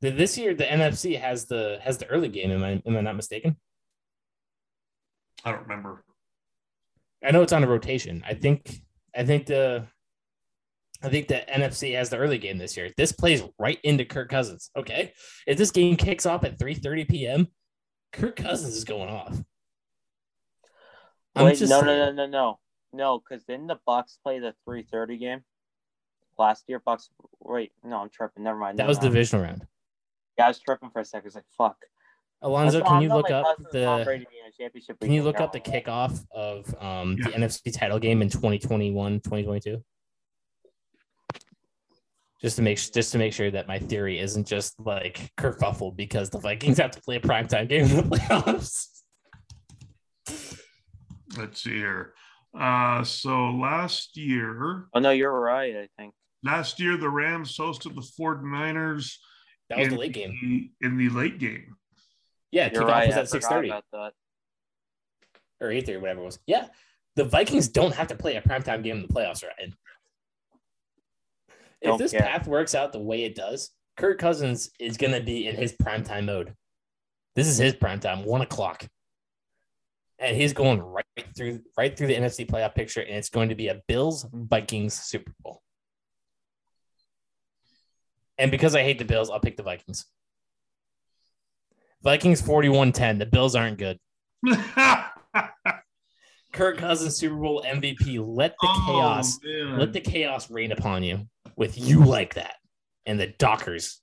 [0.00, 2.50] The- This year, the NFC has the has the early game.
[2.50, 3.56] Am I am I not mistaken?
[5.44, 6.02] I don't remember.
[7.24, 8.24] I know it's on a rotation.
[8.26, 8.80] I think
[9.14, 9.86] I think the
[11.02, 12.90] I think the NFC has the early game this year.
[12.96, 14.70] This plays right into Kirk Cousins.
[14.76, 15.12] Okay.
[15.46, 17.48] If this game kicks off at 3:30 p.m.,
[18.12, 19.38] Kirk Cousins is going off.
[21.36, 22.58] I'm Wait, no, no, no, no, no,
[22.92, 25.42] no, because didn't the Bucks play the three thirty game
[26.36, 26.80] last year?
[26.84, 27.10] Bucks.
[27.40, 28.42] Wait, no, I'm tripping.
[28.42, 28.78] Never mind.
[28.78, 29.12] That never was mind.
[29.12, 29.66] divisional round.
[30.36, 31.28] Yeah, I was tripping for a second.
[31.28, 31.76] It's like fuck.
[32.42, 35.40] Alonzo, can you look up like, Cousins, Tom the Brady being championship Can you look
[35.40, 39.82] up the kickoff of um, the NFC title game in 2021, 2022?
[42.40, 46.30] Just to make just to make sure that my theory isn't just like kerfuffle because
[46.30, 48.86] the Vikings have to play a primetime game in the playoffs.
[51.36, 52.14] Let's see here.
[52.58, 55.76] Uh, so last year, Oh no, you're right.
[55.76, 56.14] I think.
[56.42, 59.16] last year the Rams hosted the 49ers
[59.68, 60.38] That was in the late game.
[60.40, 61.76] the- in the late game.
[62.50, 63.06] Yeah, You're kickoff right.
[63.08, 63.82] was at 6:30
[65.60, 66.38] or 8:30, whatever it was.
[66.46, 66.68] Yeah,
[67.16, 69.72] the Vikings don't have to play a primetime game in the playoffs, right?
[71.80, 72.20] If this care.
[72.22, 75.72] path works out the way it does, Kirk Cousins is going to be in his
[75.72, 76.54] primetime mode.
[77.34, 78.86] This is his primetime, one o'clock,
[80.18, 81.04] and he's going right
[81.36, 84.94] through right through the NFC playoff picture, and it's going to be a Bills Vikings
[84.94, 85.62] Super Bowl.
[88.38, 90.04] And because I hate the Bills, I'll pick the Vikings.
[92.02, 93.18] Vikings 41-10.
[93.18, 93.98] The Bills aren't good.
[96.52, 98.24] Kirk Cousins Super Bowl MVP.
[98.24, 99.78] Let the Oh, chaos man.
[99.78, 101.26] let the chaos rain upon you
[101.58, 102.54] with you like that
[103.04, 104.00] and the Dockers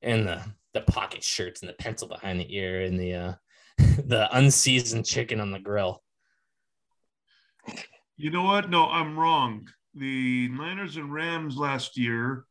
[0.00, 0.40] and the
[0.72, 3.32] the pocket shirts and the pencil behind the ear and the uh
[3.78, 6.02] the unseasoned chicken on the grill.
[8.16, 8.70] You know what?
[8.70, 9.68] No, I'm wrong.
[9.94, 12.44] The Niners and Rams last year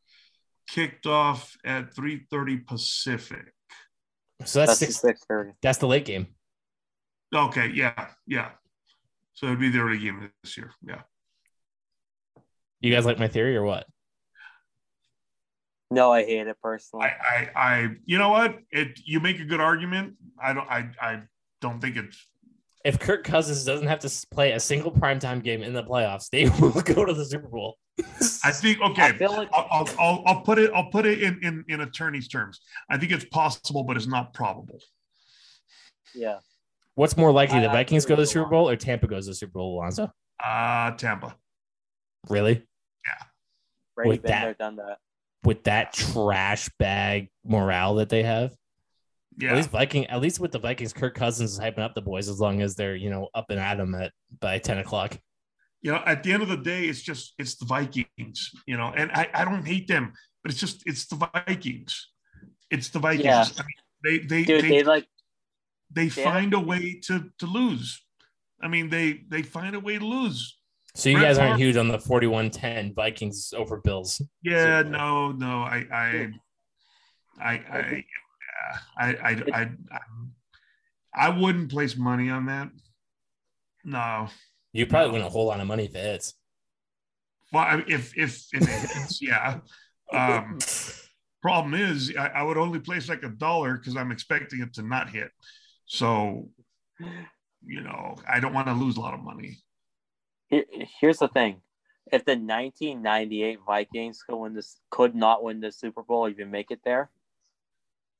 [0.68, 3.52] kicked off at 3:30 Pacific.
[4.44, 4.96] So that's, That's six.
[4.96, 5.52] six thirty.
[5.62, 6.28] That's the late game.
[7.34, 8.50] Okay, yeah, yeah.
[9.32, 10.72] So it'd be the early game this year.
[10.86, 11.02] Yeah.
[12.80, 13.86] You guys like my theory or what?
[15.90, 17.06] No, I hate it personally.
[17.06, 18.58] I, I, I, you know what?
[18.70, 20.14] It, you make a good argument.
[20.42, 21.22] I don't, I, I
[21.60, 22.26] don't think it's.
[22.84, 26.48] If Kirk Cousins doesn't have to play a single primetime game in the playoffs, they
[26.60, 27.76] will go to the Super Bowl.
[28.44, 29.12] I think I okay.
[29.18, 30.70] feel like I'll, I'll, I'll, I'll put it.
[30.74, 32.60] I'll put it in, in, in attorney's terms.
[32.88, 34.78] I think it's possible, but it's not probable.
[36.14, 36.38] yeah.
[36.94, 39.24] What's more likely, the I- I Vikings go to the Super Bowl or Tampa goes
[39.24, 40.12] to the Super Bowl, Alonzo?
[40.42, 41.34] Uh Tampa.
[42.30, 42.66] Really?
[43.06, 43.24] Yeah.
[43.96, 44.98] Brady With that- there, done that.
[45.44, 48.54] With that trash bag morale that they have?
[49.36, 49.50] Yeah.
[49.50, 49.56] At Yeah.
[49.56, 52.40] least Viking, at least with the Vikings, Kirk Cousins is hyping up the boys as
[52.40, 55.16] long as they're you know up and at them at by ten o'clock.
[55.80, 58.50] You know, at the end of the day, it's just it's the Vikings.
[58.66, 62.10] You know, and I, I don't hate them, but it's just it's the Vikings.
[62.68, 63.24] It's the Vikings.
[63.24, 63.44] Yeah.
[63.56, 65.06] I mean, they they Dude, they, they like
[65.92, 68.04] they they find a way to to lose.
[68.60, 70.57] I mean, they they find a way to lose.
[70.98, 74.20] So you guys aren't huge on the 41-10 Vikings over Bills.
[74.42, 76.28] Yeah, So- no, no, I, I,
[77.40, 78.04] I, I,
[78.98, 80.00] I, I, I, I,
[81.14, 82.70] I wouldn't place money on that.
[83.84, 84.26] No,
[84.72, 86.34] You probably win a whole lot of money if it hits.
[87.52, 89.60] well, I- if if if it hits, yeah.
[90.12, 90.58] Um,
[91.42, 94.82] problem is, I, I would only place like a dollar because I'm expecting it to
[94.82, 95.30] not hit.
[95.86, 96.48] So,
[97.64, 99.58] you know, I don't want to lose a lot of money.
[100.48, 100.64] Here,
[101.00, 101.60] here's the thing:
[102.12, 106.70] if the 1998 Vikings could win this, could not win the Super Bowl, even make
[106.70, 107.10] it there,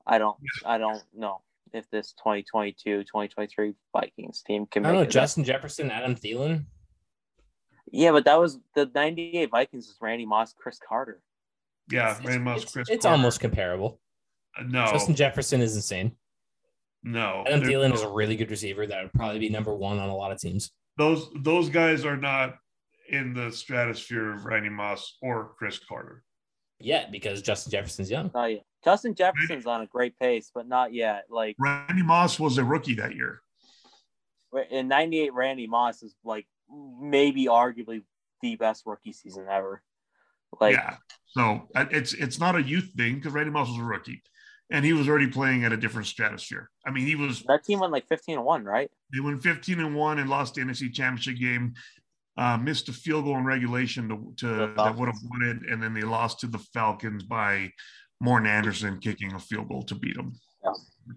[0.07, 1.41] I don't, I don't know
[1.73, 5.01] if this 2022, 2023 Vikings team can I don't know.
[5.03, 5.05] it.
[5.05, 5.11] there.
[5.13, 6.65] Justin Jefferson, Adam Thielen.
[7.91, 11.23] Yeah, but that was the 98 Vikings was Randy Moss, Cris Carter.
[11.91, 12.89] Yeah, It's- Randy Moss, it's, Cris.
[12.91, 13.17] it's Carter.
[13.17, 14.01] almost comparable.
[14.59, 16.13] Uh, no, Justin Jefferson is insane.
[17.03, 17.45] no.
[17.47, 20.09] Adam They're- Thielen is a really good receiver that would probably be number one on
[20.11, 20.71] a lot of teams.
[20.99, 22.57] Those those guys are not
[23.09, 26.23] in the stratosphere of Randy Moss or Cris Carter.
[26.81, 28.31] Yet because Justin Jefferson's young.
[28.35, 28.65] Not yet.
[28.85, 31.25] Justin Jefferson's on a great pace, but not yet.
[31.31, 33.41] Like Randy Moss was a rookie that year.
[34.71, 36.47] in 98, Randy Moss is like
[37.01, 38.03] maybe arguably
[38.43, 39.83] the best rookie season ever.
[40.61, 40.97] Like, yeah.
[41.27, 44.23] So uh, it's it's not a youth thing because Randy Moss was a rookie,
[44.71, 46.71] and he was already playing at a different stratosphere.
[46.87, 48.91] I mean, he was that team went like 15 and 1, right?
[49.13, 51.75] they went 15 and one and lost the NFC Championship game.
[52.37, 55.83] Uh, missed a field goal in regulation to, to that would have won it, and
[55.83, 57.69] then they lost to the Falcons by
[58.21, 60.39] Morten Andersen kicking a field goal to beat them.
[60.63, 60.71] Yeah.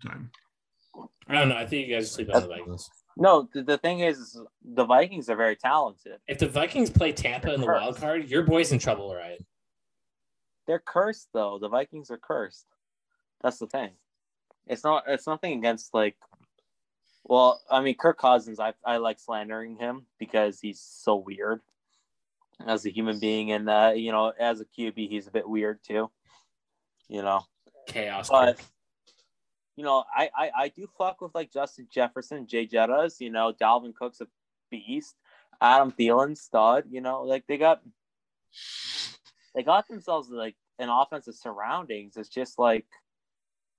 [0.10, 0.32] Time.
[1.28, 1.58] I don't know.
[1.58, 2.90] I think you guys sleep on the Vikings.
[3.18, 6.18] No, the, the thing is, is the Vikings are very talented.
[6.28, 9.40] If the Vikings play Tampa in the wild card, your boy's in trouble, right?
[10.66, 11.60] They're cursed though.
[11.62, 12.66] The Vikings are cursed.
[13.42, 13.92] That's the thing.
[14.68, 15.04] It's not.
[15.08, 16.16] It's nothing against like.
[17.24, 18.60] Well, I mean, Kirk Cousins.
[18.60, 21.62] I I like slandering him because he's so weird
[22.66, 25.80] as a human being, and uh, you know, as a QB, he's a bit weird
[25.84, 26.10] too.
[27.08, 27.42] You know,
[27.88, 28.30] Chaos.
[28.30, 28.66] but Kirk.
[29.76, 33.20] you know, I, I I do fuck with like Justin Jefferson, Jay Jettas.
[33.20, 34.28] You know, Dalvin Cook's a
[34.70, 35.16] beast.
[35.60, 36.86] Adam Thielen, stud.
[36.90, 37.82] You know, like they got
[39.56, 42.18] they got themselves like an offensive surroundings.
[42.18, 42.86] It's just like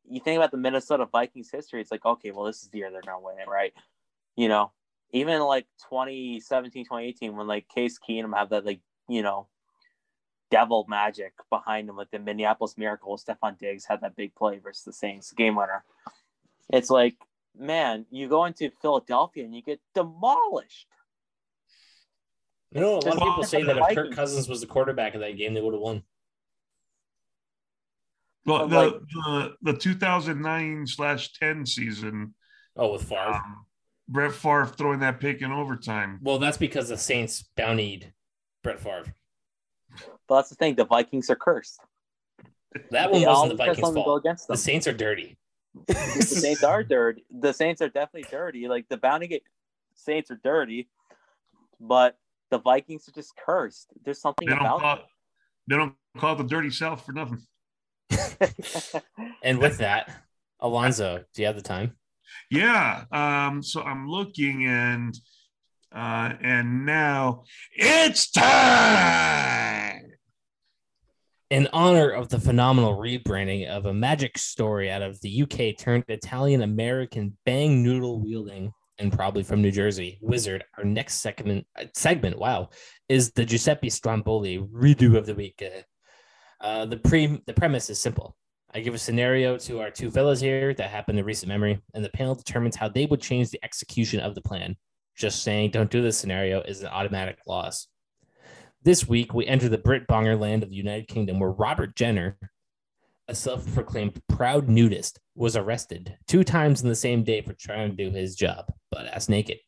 [0.09, 1.81] you think about the Minnesota Vikings history.
[1.81, 3.73] It's like okay, well, this is the year they're gonna win it, right?
[4.37, 4.73] You know,
[5.13, 9.49] even like 2017, 2018, when like Case Keenum had that like you know
[10.53, 13.17] devil magic behind him, like the Minneapolis Miracle.
[13.17, 15.83] Stefon Diggs had that big play versus the Saints, game winner.
[16.71, 17.17] It's like,
[17.59, 20.89] man, you go into Philadelphia and you get demolished.
[22.71, 25.21] You know, a lot of people say that if Kirk Cousins was the quarterback of
[25.21, 26.03] that game, they would have won.
[28.45, 28.95] Well, the, like-
[29.63, 32.35] the the 2009 slash 10 season,
[32.77, 33.35] Oh, with Favre.
[33.35, 33.67] um,
[34.09, 36.19] Brett Favre throwing that pick in overtime.
[36.23, 38.13] well, that's because the Saints bountied
[38.63, 39.15] Brett Favre.
[40.29, 41.81] But that's the thing, the Vikings are cursed.
[42.91, 44.23] That one They wasn't the Vikings' something go fault.
[44.25, 44.57] against The.
[44.57, 45.37] Saints are dirty.
[45.87, 47.25] the Saints are dirty.
[47.31, 48.67] The Saints are definitely dirty.
[48.69, 49.43] Like the bounty gate
[49.95, 50.89] Saints are dirty,
[51.79, 52.17] but
[52.51, 53.89] the Vikings are just cursed.
[54.05, 54.99] There's something They about call
[55.69, 57.41] they don't call it the dirty South for nothing.
[59.43, 60.09] And with that,
[60.61, 61.97] Alonzo, do you have the time?
[62.51, 63.05] Yeah.
[63.11, 65.15] Um, so I'm looking and
[65.95, 70.13] uh and now it's time.
[71.51, 76.05] In honor of the phenomenal rebranding of a magic story out of the UK turned
[76.09, 82.39] Italian American bang noodle wielding and probably from New Jersey wizard, our next segment segment,
[82.39, 82.71] wow,
[83.09, 85.63] is the Giuseppe Stromboli redo of the week.
[85.63, 85.81] Uh,
[86.63, 88.37] uh, the pre the premise is simple.
[88.75, 92.03] I give a scenario to our two fellas here that happened in recent memory, and
[92.03, 94.77] the panel determines how they would change the execution of the plan.
[95.15, 97.89] Just saying, don't do this scenario is an automatic loss.
[98.83, 102.39] This week, we enter the Brit Bonger land of the United Kingdom, where Robert Jenner,
[103.29, 107.91] a self proclaimed proud nudist, was arrested two times in the same day for trying
[107.91, 109.59] to do his job, butt ass naked,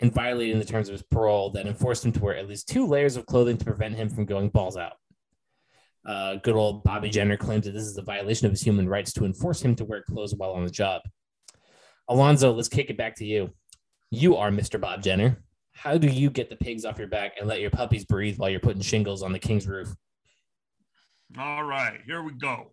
[0.00, 2.86] and violating the terms of his parole that enforced him to wear at least two
[2.86, 4.94] layers of clothing to prevent him from going balls out.
[6.06, 9.12] Uh, good old Bobby Jenner claims that this is a violation of his human rights
[9.14, 11.02] to enforce him to wear clothes while on the job.
[12.08, 13.52] Alonzo, let's kick it back to you.
[14.10, 14.80] You are Mr.
[14.80, 15.42] Bob Jenner.
[15.72, 18.48] How do you get the pigs off your back and let your puppies breathe while
[18.48, 19.94] you're putting shingles on the king's roof?
[21.38, 22.72] All right, here we go.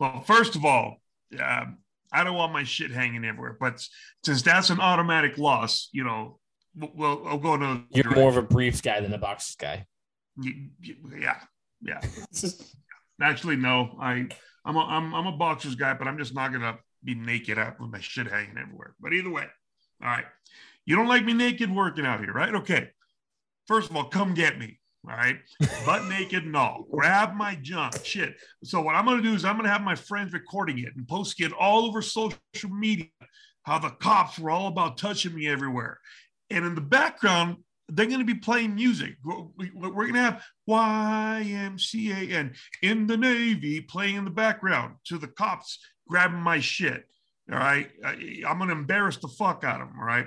[0.00, 1.00] Well, first of all,
[1.40, 1.78] um,
[2.12, 3.86] I don't want my shit hanging everywhere, but
[4.24, 6.40] since that's an automatic loss, you know,
[6.74, 9.86] we'll I'll go to You're more of a briefs guy than a boxers guy.
[10.42, 11.40] yeah,
[11.82, 12.00] yeah.
[13.22, 14.28] Actually, no, I
[14.64, 17.80] I'm a, I'm I'm a boxer's guy, but I'm just not gonna be naked out
[17.80, 18.94] with my shit hanging everywhere.
[19.00, 19.46] But either way,
[20.02, 20.24] all right.
[20.84, 22.54] You don't like me naked working out here, right?
[22.54, 22.90] Okay.
[23.66, 24.80] First of all, come get me.
[25.08, 25.36] All right.
[25.84, 26.86] Butt naked and all.
[26.90, 28.04] Grab my junk.
[28.04, 28.36] Shit.
[28.62, 31.46] So what I'm gonna do is I'm gonna have my friends recording it and posting
[31.46, 32.38] it all over social
[32.70, 33.06] media.
[33.64, 35.98] How the cops were all about touching me everywhere.
[36.50, 39.16] And in the background, they're going to be playing music.
[39.24, 45.28] We're going to have YMCA and in the Navy playing in the background to the
[45.28, 45.78] cops
[46.08, 47.04] grabbing my shit.
[47.50, 47.90] All right.
[48.04, 49.98] I'm going to embarrass the fuck out of them.
[49.98, 50.26] All right.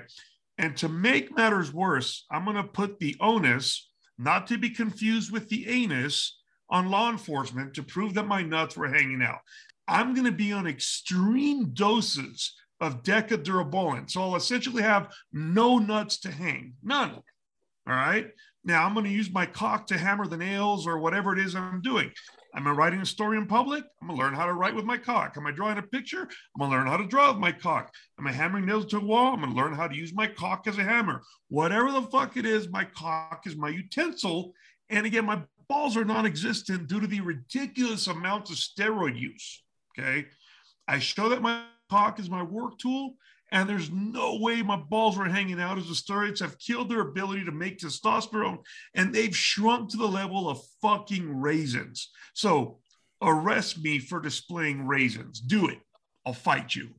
[0.58, 5.32] And to make matters worse, I'm going to put the onus, not to be confused
[5.32, 6.38] with the anus,
[6.68, 9.38] on law enforcement to prove that my nuts were hanging out.
[9.88, 14.10] I'm going to be on extreme doses of decadurabolin.
[14.10, 17.20] So I'll essentially have no nuts to hang, none.
[17.86, 18.28] All right.
[18.64, 21.54] Now I'm going to use my cock to hammer the nails or whatever it is
[21.54, 22.10] I'm doing.
[22.56, 23.84] Am I writing a story in public?
[24.00, 25.34] I'm gonna learn how to write with my cock.
[25.36, 26.22] Am I drawing a picture?
[26.22, 27.92] I'm gonna learn how to draw with my cock.
[28.18, 29.34] Am I hammering nails to a wall?
[29.34, 31.20] I'm gonna learn how to use my cock as a hammer.
[31.48, 34.54] Whatever the fuck it is, my cock is my utensil.
[34.88, 39.62] And again, my balls are non-existent due to the ridiculous amounts of steroid use.
[39.98, 40.26] Okay.
[40.88, 43.16] I show that my cock is my work tool
[43.52, 47.00] and there's no way my balls were hanging out as the steroids have killed their
[47.00, 48.58] ability to make testosterone
[48.94, 52.10] and they've shrunk to the level of fucking raisins.
[52.34, 52.80] So
[53.22, 55.40] arrest me for displaying raisins.
[55.40, 55.78] Do it.
[56.24, 56.90] I'll fight you.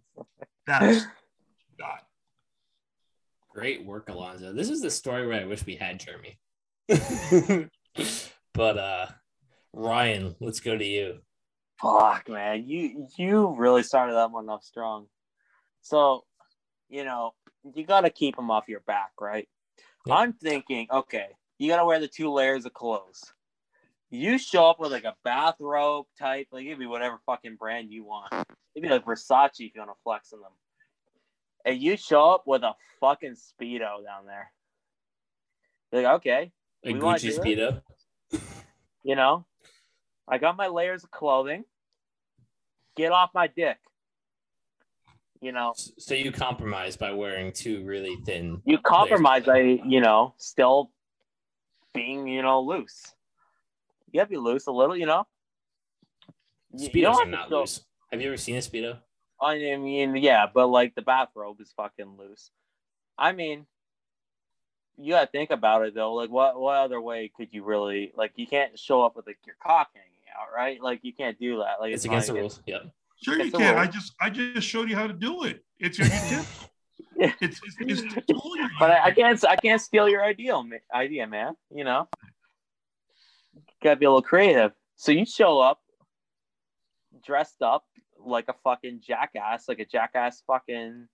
[0.65, 1.05] That's
[1.79, 1.99] God.
[3.53, 4.53] Great work, Alonzo.
[4.53, 6.39] This is the story where I wish we had Jeremy.
[8.53, 9.07] but uh
[9.73, 11.19] Ryan, let's go to you.
[11.81, 15.07] Fuck, man, you you really started that one off strong.
[15.81, 16.23] So
[16.89, 17.33] you know,
[17.73, 19.47] you got to keep them off your back, right?
[20.05, 20.17] Yep.
[20.17, 21.27] I'm thinking, okay,
[21.57, 23.33] you got to wear the two layers of clothes.
[24.09, 28.05] You show up with like a bathrobe type, like it'd be whatever fucking brand you
[28.05, 28.31] want.
[28.73, 30.51] It'd be like Versace if you want to flex on them.
[31.65, 34.51] And you show up with a fucking speedo down there.
[35.91, 36.51] You're like, okay,
[36.85, 37.81] a Gucci speedo.
[39.03, 39.45] You know,
[40.27, 41.65] I got my layers of clothing.
[42.95, 43.77] Get off my dick
[45.41, 45.73] you know.
[45.75, 48.61] So you compromise by wearing two really thin.
[48.65, 50.91] You compromise by you know still
[51.93, 53.13] being you know loose.
[54.11, 55.25] You gotta be loose a little, you know.
[56.75, 57.81] Speedos you are not loose.
[58.11, 58.99] Have you ever seen a speedo?
[59.41, 62.51] I mean, yeah, but like the bathrobe is fucking loose.
[63.17, 63.65] I mean,
[64.97, 66.13] you gotta think about it though.
[66.13, 68.31] Like, what what other way could you really like?
[68.35, 70.81] You can't show up with like your cock hanging out, right?
[70.81, 71.79] Like, you can't do that.
[71.79, 72.61] Like, it's, it's against the rules.
[72.65, 72.91] Yep.
[73.23, 73.77] Sure, you can.
[73.77, 75.63] I just I just showed you how to do it.
[75.79, 76.19] It's your tip.
[76.29, 76.43] yeah.
[77.41, 78.13] It's, it's, it's
[78.79, 80.53] but I, I, can't I can't steal your idea,
[80.93, 81.53] idea, man.
[81.73, 82.07] You know,
[83.83, 84.71] gotta be a little creative.
[84.97, 85.79] So you show up
[87.25, 87.85] dressed up
[88.23, 91.07] like a fucking jackass, like a jackass fucking,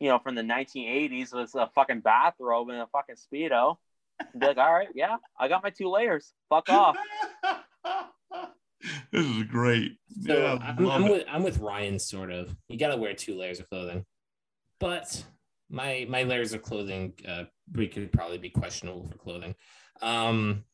[0.00, 3.76] you know, from the 1980s with a fucking bathrobe and a fucking speedo.
[4.38, 6.32] Be like, all right, yeah, I got my two layers.
[6.48, 6.96] Fuck off.
[9.12, 9.96] this is great.
[10.22, 12.54] So yeah, I'm, I'm with I'm with Ryan sort of.
[12.68, 14.04] You got to wear two layers of clothing,
[14.78, 15.24] but
[15.68, 19.54] my my layers of clothing uh, we could probably be questionable for clothing.
[20.00, 20.64] Um,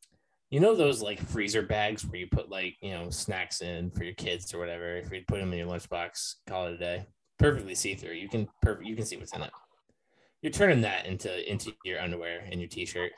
[0.50, 4.04] you know those like freezer bags where you put like you know snacks in for
[4.04, 4.96] your kids or whatever.
[4.96, 7.06] If you put them in your lunchbox, call it a day.
[7.38, 8.12] Perfectly see through.
[8.12, 8.86] You can perfect.
[8.86, 9.50] You can see what's in it.
[10.42, 13.12] You're turning that into into your underwear and your t-shirt.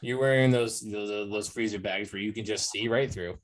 [0.00, 3.36] You're wearing those those those freezer bags where you can just see right through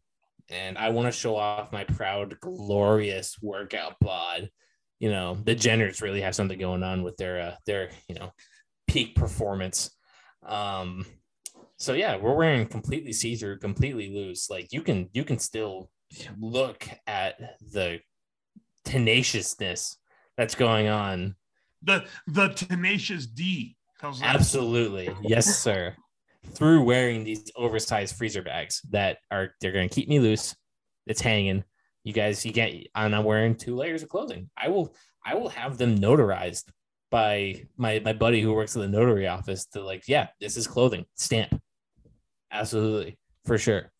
[0.50, 4.50] and I want to show off my proud, glorious workout bod.
[4.98, 8.32] You know, the Jenners really have something going on with their uh, their you know
[8.86, 9.94] peak performance.
[10.44, 11.06] Um,
[11.76, 14.50] so yeah, we're wearing completely see-through, completely loose.
[14.50, 15.90] Like you can you can still
[16.38, 18.00] look at the
[18.84, 19.98] tenaciousness
[20.36, 21.36] that's going on.
[21.82, 23.76] The the tenacious D.
[24.22, 25.94] Absolutely, yes, sir
[26.54, 30.54] through wearing these oversized freezer bags that are they're going to keep me loose.
[31.06, 31.64] It's hanging.
[32.04, 32.86] You guys, you can't.
[32.94, 34.50] And I'm wearing two layers of clothing.
[34.56, 34.94] I will.
[35.24, 36.64] I will have them notarized
[37.10, 40.66] by my my buddy who works in the notary office to like, yeah, this is
[40.66, 41.60] clothing stamp.
[42.50, 43.90] Absolutely, for sure.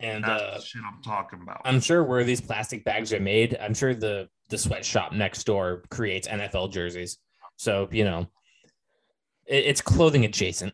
[0.00, 1.60] And That's uh, shit I'm talking about.
[1.64, 5.84] I'm sure where these plastic bags are made, I'm sure the the sweatshop next door
[5.90, 7.18] creates NFL jerseys.
[7.56, 8.26] So you know,
[9.50, 10.72] it's clothing adjacent.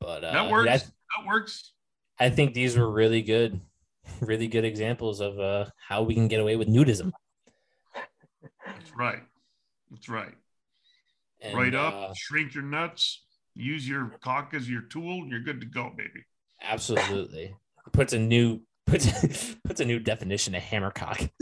[0.00, 0.66] But uh, that works.
[0.66, 1.72] Yeah, that works.
[2.18, 3.60] I think these were really good,
[4.20, 7.12] really good examples of uh, how we can get away with nudism.
[8.66, 9.22] That's right.
[9.90, 10.34] That's right.
[11.40, 13.24] And, right up, uh, shrink your nuts,
[13.54, 16.24] use your cock as your tool, and you're good to go, baby.
[16.62, 17.54] Absolutely.
[17.92, 21.20] puts a new puts puts a new definition of hammer cock.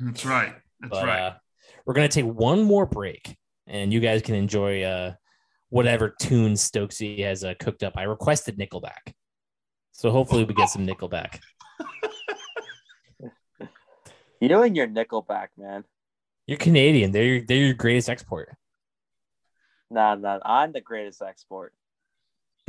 [0.00, 0.54] That's right.
[0.80, 1.20] That's but, right.
[1.20, 1.34] Uh,
[1.84, 3.36] we're gonna take one more break
[3.68, 5.14] and you guys can enjoy uh,
[5.70, 7.94] whatever tune Stoczy has uh, cooked up.
[7.96, 9.14] I requested Nickelback,
[9.92, 11.40] so hopefully we get some Nickelback.
[14.40, 15.82] You and your Nickelback, man.
[16.46, 17.10] You're Canadian.
[17.10, 18.54] They're your, they're your greatest export.
[19.90, 20.38] Nah, nah.
[20.44, 21.72] I'm the greatest export.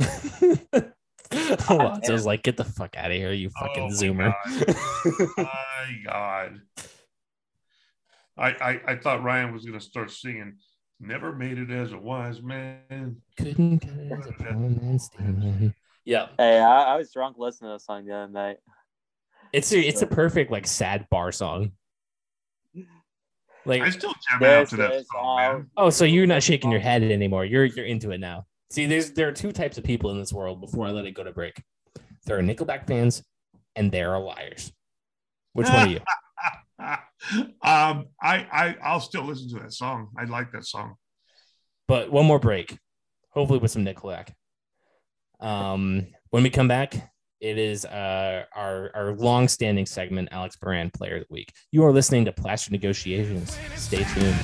[0.00, 4.34] I was like, get the fuck out of here, you fucking Oh my zoomer.
[5.38, 6.60] My God.
[8.36, 10.56] I, I I thought Ryan was gonna start singing.
[11.00, 13.16] Never made it as a wise man.
[13.38, 15.74] Couldn't get it as a poor man's stand.
[16.04, 18.56] Yeah, Hey, I, I was drunk listening to this song the other night.
[19.52, 21.72] it's a, it's a perfect like sad bar song.
[23.66, 25.70] Like, I still jam out to that is song, man.
[25.76, 27.44] oh, so you're not shaking your head anymore.
[27.44, 28.46] You're you're into it now.
[28.70, 30.62] See, there's there are two types of people in this world.
[30.62, 31.62] Before I let it go to break,
[32.24, 33.22] there are Nickelback fans,
[33.76, 34.72] and there are liars.
[35.52, 36.00] Which one are you?
[37.62, 40.08] um, I I I'll still listen to that song.
[40.18, 40.94] I like that song.
[41.86, 42.78] But one more break,
[43.30, 44.30] hopefully with some Nickelback.
[45.40, 46.94] Um, when we come back,
[47.40, 51.52] it is uh, our our long-standing segment, Alex Moran, Player of the Week.
[51.72, 53.58] You are listening to Plaster Negotiations.
[53.76, 54.36] Stay tuned.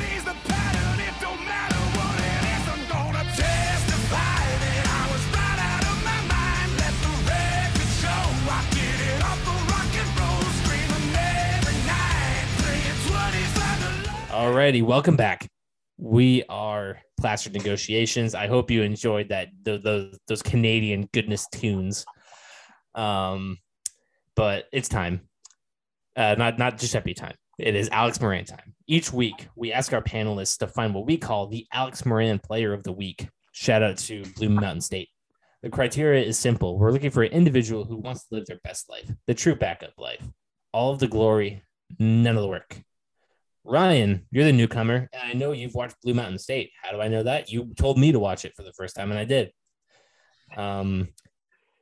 [14.46, 15.48] Alrighty, welcome back.
[15.98, 18.32] We are Plaster Negotiations.
[18.32, 22.06] I hope you enjoyed that those, those Canadian goodness tunes.
[22.94, 23.58] Um,
[24.36, 25.22] but it's time.
[26.14, 27.34] Uh, not not Giuseppe time.
[27.58, 28.72] It is Alex Moran time.
[28.86, 32.72] Each week, we ask our panelists to find what we call the Alex Moran Player
[32.72, 33.28] of the Week.
[33.50, 35.08] Shout out to Blue Mountain State.
[35.64, 36.78] The criteria is simple.
[36.78, 39.94] We're looking for an individual who wants to live their best life, the true backup
[39.98, 40.22] life.
[40.72, 41.64] All of the glory,
[41.98, 42.80] none of the work.
[43.66, 46.70] Ryan, you're the newcomer, and I know you've watched Blue Mountain State.
[46.80, 47.50] How do I know that?
[47.50, 49.52] You told me to watch it for the first time, and I did.
[50.56, 51.08] Um,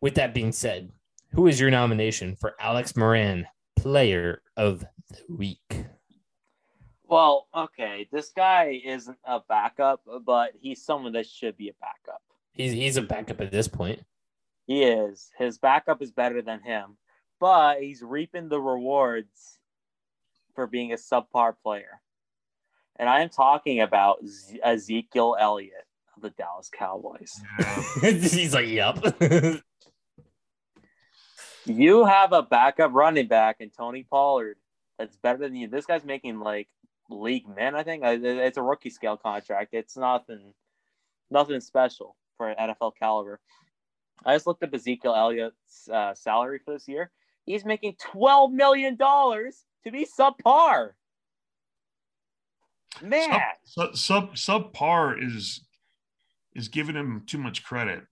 [0.00, 0.90] with that being said,
[1.32, 3.46] who is your nomination for Alex Moran,
[3.76, 4.80] Player of
[5.10, 5.84] the Week?
[7.06, 12.22] Well, okay, this guy isn't a backup, but he's someone that should be a backup.
[12.52, 14.00] He's he's a backup at this point.
[14.66, 15.30] He is.
[15.36, 16.96] His backup is better than him,
[17.40, 19.58] but he's reaping the rewards
[20.54, 22.00] for being a subpar player.
[22.96, 24.22] And I am talking about
[24.62, 25.86] Ezekiel Elliott
[26.16, 27.40] of the Dallas Cowboys.
[28.00, 29.62] He's like, "Yep."
[31.66, 34.58] You have a backup running back in Tony Pollard
[34.98, 35.66] that's better than you.
[35.66, 36.68] This guy's making like
[37.08, 37.74] league men.
[37.74, 39.72] I think it's a rookie scale contract.
[39.72, 40.52] It's nothing,
[41.30, 43.40] nothing special for an NFL caliber.
[44.26, 47.10] I just looked up Ezekiel Elliott's uh, salary for this year.
[47.46, 50.90] He's making twelve million dollars to be subpar.
[53.02, 55.64] Man, Sub, sub sub subpar is
[56.54, 58.04] is giving him too much credit.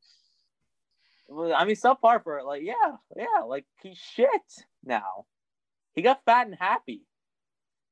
[1.30, 4.28] I mean, subpar for like, yeah, yeah, like he's shit
[4.84, 5.26] now.
[5.94, 7.02] He got fat and happy.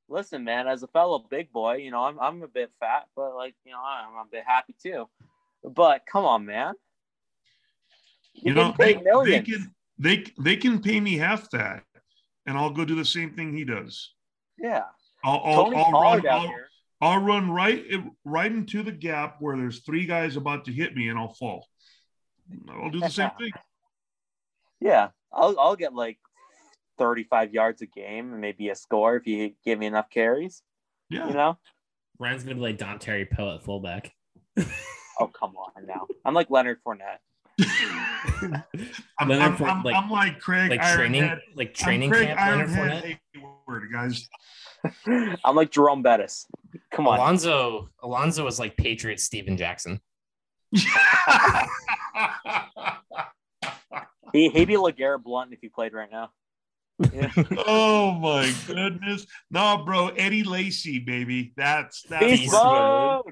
[0.09, 3.35] Listen, man, as a fellow big boy, you know, I'm I'm a bit fat, but
[3.35, 5.09] like, you know, I'm a bit happy too.
[5.62, 6.74] But come on, man.
[8.35, 11.85] You You're know, they, they can they they can pay me half that,
[12.47, 14.15] and I'll go do the same thing he does.
[14.59, 14.85] yeah.
[15.23, 16.69] I'll I'll, Tony I'll Pollard run I'll, here.
[17.03, 17.85] I'll run right
[18.25, 21.67] right into the gap where there's three guys about to hit me, and I'll fall.
[22.71, 23.53] I'll do the same thing.
[24.81, 26.19] Yeah, I'll I'll get like
[26.99, 30.62] 35 yards a game and maybe a score if you give me enough carries.
[31.11, 31.29] Yeah.
[31.29, 31.59] You know?
[32.19, 34.12] Ryan's gonna be like Don Terry Pell at fullback.
[35.19, 36.07] Oh come on now.
[36.25, 37.19] I'm like Leonard Fournette.
[39.19, 41.41] I'm, I'm, Four- I'm, like- I'm like Craig Like training, Ironhead.
[41.55, 42.41] like I'm training Craig camp.
[42.41, 43.19] Leonard Ironhead Fournette.
[43.69, 44.28] Heyward, guys.
[45.45, 46.47] I'm like Jerome Bettis.
[46.93, 47.19] Come on.
[47.19, 50.01] Alonzo, Alonzo is like Patriot Steven Jackson.
[54.32, 56.31] He he'd be LeGarrette Blunt if he played right now.
[57.12, 57.32] Yeah.
[57.66, 59.27] oh my goodness.
[59.51, 61.53] No, bro, Eddie Lacy, baby.
[61.57, 63.24] That's that's Beast Beast mode.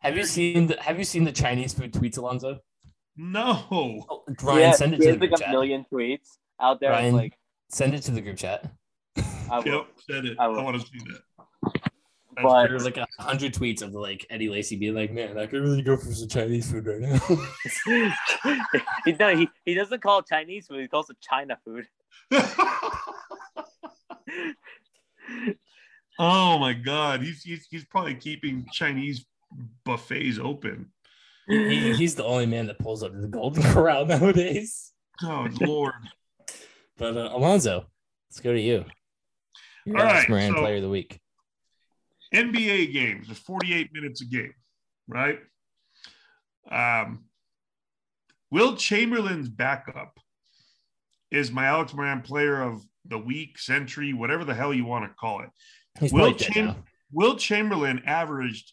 [0.00, 2.60] Have you seen the Have you seen the Chinese food tweets, Alonzo?
[3.16, 4.04] No.
[4.08, 5.50] Oh, Ryan, yeah, send it to has the group like a chat.
[5.52, 6.90] million tweets out there.
[6.90, 7.14] Ryan.
[7.14, 7.34] like
[7.68, 8.70] Send it to the group chat.
[9.50, 9.64] I will.
[9.66, 10.36] Yep, send it.
[10.38, 10.64] I I, will.
[10.64, 11.20] want to see that.
[11.72, 15.46] That's But- There's like a hundred tweets of like Eddie Lacy being like, "Man, I
[15.46, 17.18] could really go for some Chinese food right now."
[19.04, 20.82] he, no, he, he doesn't call it Chinese food.
[20.82, 21.86] He calls it China food.
[26.18, 29.24] oh my god, he's, he's he's probably keeping Chinese
[29.84, 30.90] buffets open.
[31.48, 34.92] He, he's the only man that pulls up to the Golden Corral nowadays.
[35.22, 35.94] Oh lord.
[36.98, 37.86] But uh, Alonzo,
[38.30, 38.84] let's go to you.
[39.84, 41.20] Your All Alex Moran so- Player of the Week.
[42.34, 44.52] NBA games, there's 48 minutes a game,
[45.06, 45.38] right?
[46.70, 47.24] Um,
[48.50, 50.18] Wilt Chamberlain's backup
[51.30, 55.14] is my Alex Moran player of the week, century, whatever the hell you want to
[55.14, 55.50] call it.
[56.00, 56.42] He's Wilt,
[57.12, 58.72] Wilt Chamberlain averaged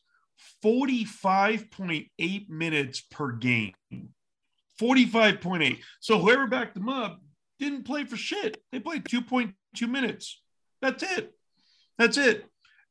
[0.64, 3.74] 45.8 minutes per game.
[4.82, 5.80] 45.8.
[6.00, 7.20] So whoever backed them up
[7.60, 8.62] didn't play for shit.
[8.72, 9.54] They played 2.2
[9.88, 10.42] minutes.
[10.82, 11.34] That's it.
[11.98, 12.46] That's it.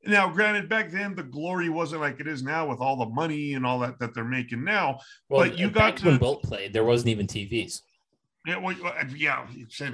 [0.04, 3.54] Now, granted, back then the glory wasn't like it is now with all the money
[3.54, 4.98] and all that that they're making now.
[5.28, 7.82] Well, but you got to- when Wilt played, there wasn't even TVs.
[8.44, 8.74] Yeah, well,
[9.16, 9.46] yeah.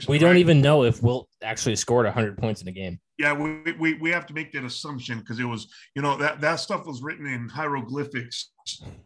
[0.09, 0.39] We don't right?
[0.39, 2.99] even know if Wilt actually scored 100 points in a game.
[3.19, 5.67] Yeah, we, we, we have to make that assumption because it was,
[5.97, 8.53] you know, that, that stuff was written in hieroglyphics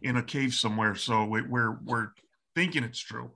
[0.03, 0.95] in a cave somewhere.
[0.95, 2.09] So we, we're we're
[2.55, 3.31] thinking it's true.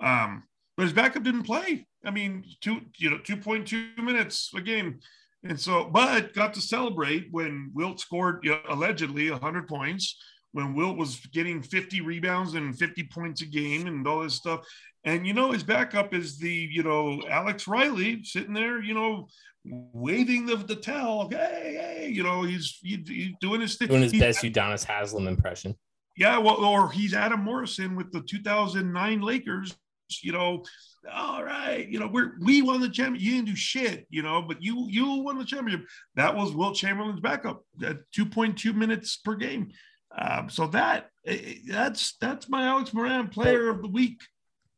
[0.00, 0.42] Um,
[0.76, 1.86] but his backup didn't play.
[2.04, 4.98] I mean, two you know, two point two minutes a game,
[5.44, 10.16] and so but got to celebrate when Wilt scored you know, allegedly hundred points.
[10.52, 14.66] When Wilt was getting 50 rebounds and 50 points a game and all this stuff.
[15.04, 19.28] And you know, his backup is the, you know, Alex Riley sitting there, you know,
[19.64, 21.28] waving the, the towel.
[21.28, 23.88] Hey, hey, you know, he's, he, he's doing his thing.
[23.88, 25.74] Doing his He's- best Udonis Haslem impression.
[26.16, 29.76] Yeah, well, or he's Adam Morrison with the 2009 Lakers.
[30.22, 30.64] You know,
[31.12, 33.22] all right, you know, we're we won the championship.
[33.26, 35.86] You didn't do shit, you know, but you you won the championship.
[36.14, 39.72] That was Wilt Chamberlain's backup at 2.2 minutes per game.
[40.18, 44.20] Um, so that eh, that's that's my Alex Moran player of the week.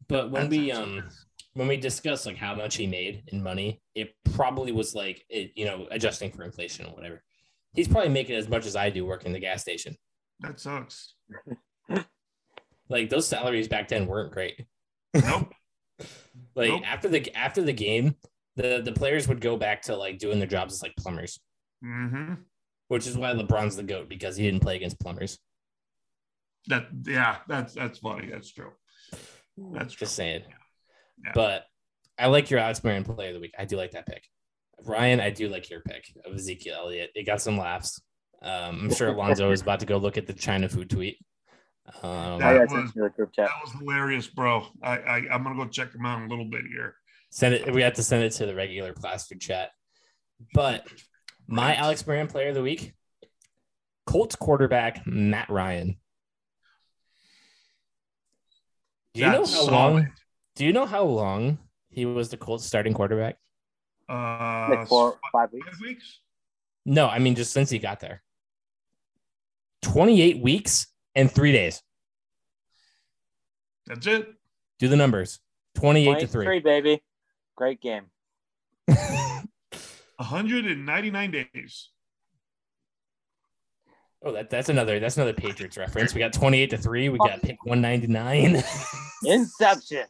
[0.09, 1.05] But when That's we um
[1.55, 5.52] when we discussed like how much he made in money, it probably was like it,
[5.55, 7.23] you know adjusting for inflation or whatever.
[7.74, 9.97] He's probably making as much as I do working the gas station.
[10.40, 11.15] that sucks.
[12.90, 14.65] Like those salaries back then weren't great.
[15.15, 15.52] Nope.
[16.55, 16.82] Like Nope.
[16.86, 18.15] after the after the game,
[18.56, 21.39] the the players would go back to like doing their jobs as like plumbers,
[21.82, 22.35] hmm
[22.89, 25.39] which is why LeBron's the goat because he didn't play against plumbers.
[26.66, 28.28] That yeah, that's that's funny.
[28.31, 28.73] That's true.
[29.73, 30.05] That's true.
[30.06, 30.43] Just saying.
[31.24, 31.32] Yeah.
[31.35, 31.65] But
[32.19, 33.55] I like your Alex Moran player of the week.
[33.59, 34.24] I do like that pick.
[34.85, 37.10] Ryan, I do like your pick of Ezekiel Elliott.
[37.15, 38.01] It got some laughs.
[38.43, 41.19] Um, I'm sure Alonzo is about to go look at the China food tweet.
[42.02, 43.48] Um, That was- sent to the group chat.
[43.48, 44.66] That was hilarious, bro.
[44.82, 46.94] I, I I'm gonna go check him out in a little bit here.
[47.31, 47.73] send it.
[47.74, 49.70] We have to send it to the regular plastic chat.
[50.55, 50.86] But
[51.49, 52.93] my Alex Moran player of the week,
[54.07, 55.97] Colts quarterback Matt Ryan.
[59.15, 60.12] Do you know how That's long?
[60.55, 61.59] Do you know how long
[61.89, 63.39] he was the Colts starting quarterback?
[64.09, 65.66] Uh, Like four, five weeks.
[65.69, 66.20] five weeks.
[66.85, 68.23] No, I mean just since he got there.
[69.83, 71.83] 28 weeks and three days.
[73.87, 74.29] That's it.
[74.79, 75.41] Do the numbers.
[75.77, 76.61] 28 to 3.
[76.61, 77.03] baby.
[77.57, 78.07] Great game.
[80.19, 81.90] 199 days.
[84.23, 86.12] oh, that, that's another that's another Patriots reference.
[86.15, 87.09] We got 28 to 3.
[87.09, 88.62] We got pick 199.
[89.24, 90.05] Inception.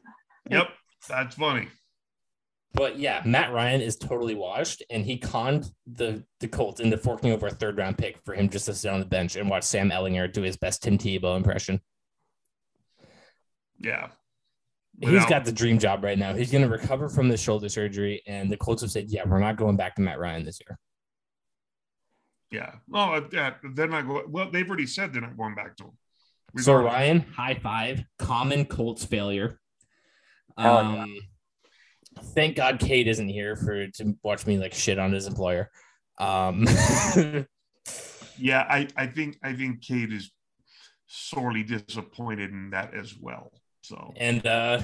[0.50, 0.68] Yep,
[1.08, 1.68] that's funny.
[2.74, 7.32] but yeah, Matt Ryan is totally washed and he conned the the Colts into forking
[7.32, 9.64] over a third round pick for him just to sit on the bench and watch
[9.64, 11.80] Sam Ehlinger do his best Tim Tebow impression.
[13.78, 14.08] Yeah.
[15.00, 16.34] He's Without- got the dream job right now.
[16.34, 19.38] He's going to recover from the shoulder surgery and the Colts have said, "Yeah, we're
[19.38, 20.78] not going back to Matt Ryan this year."
[22.50, 22.74] Yeah.
[22.88, 24.30] No, yeah, they're not going.
[24.30, 25.90] Well, they've already said they're not going back to him.
[26.54, 26.94] We so Regardless.
[26.94, 28.02] Ryan, high five.
[28.18, 29.60] Common Colts failure.
[30.56, 31.02] Hell yeah.
[31.02, 31.16] Um,
[32.34, 35.70] thank God Kate isn't here for to watch me like shit on his employer.
[36.18, 36.66] Um,
[38.40, 40.30] Yeah, I, I think I think Kate is
[41.06, 43.52] sorely disappointed in that as well.
[43.88, 44.82] So and uh,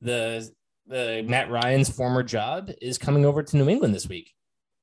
[0.00, 0.50] the
[0.86, 4.32] the Matt Ryan's former job is coming over to New England this week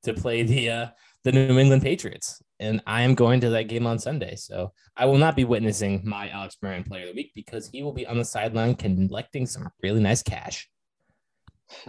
[0.04, 0.86] to play the uh,
[1.24, 4.36] the New England Patriots, and I am going to that game on Sunday.
[4.36, 7.82] So I will not be witnessing my Alex Moran Player of the Week because he
[7.82, 10.68] will be on the sideline collecting some really nice cash.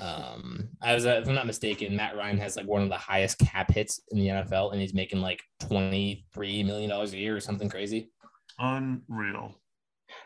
[0.02, 2.98] Um, I was, uh, if I'm not mistaken, Matt Ryan has like one of the
[2.98, 7.18] highest cap hits in the NFL, and he's making like twenty three million dollars a
[7.20, 8.10] year or something crazy.
[8.58, 9.54] unreal.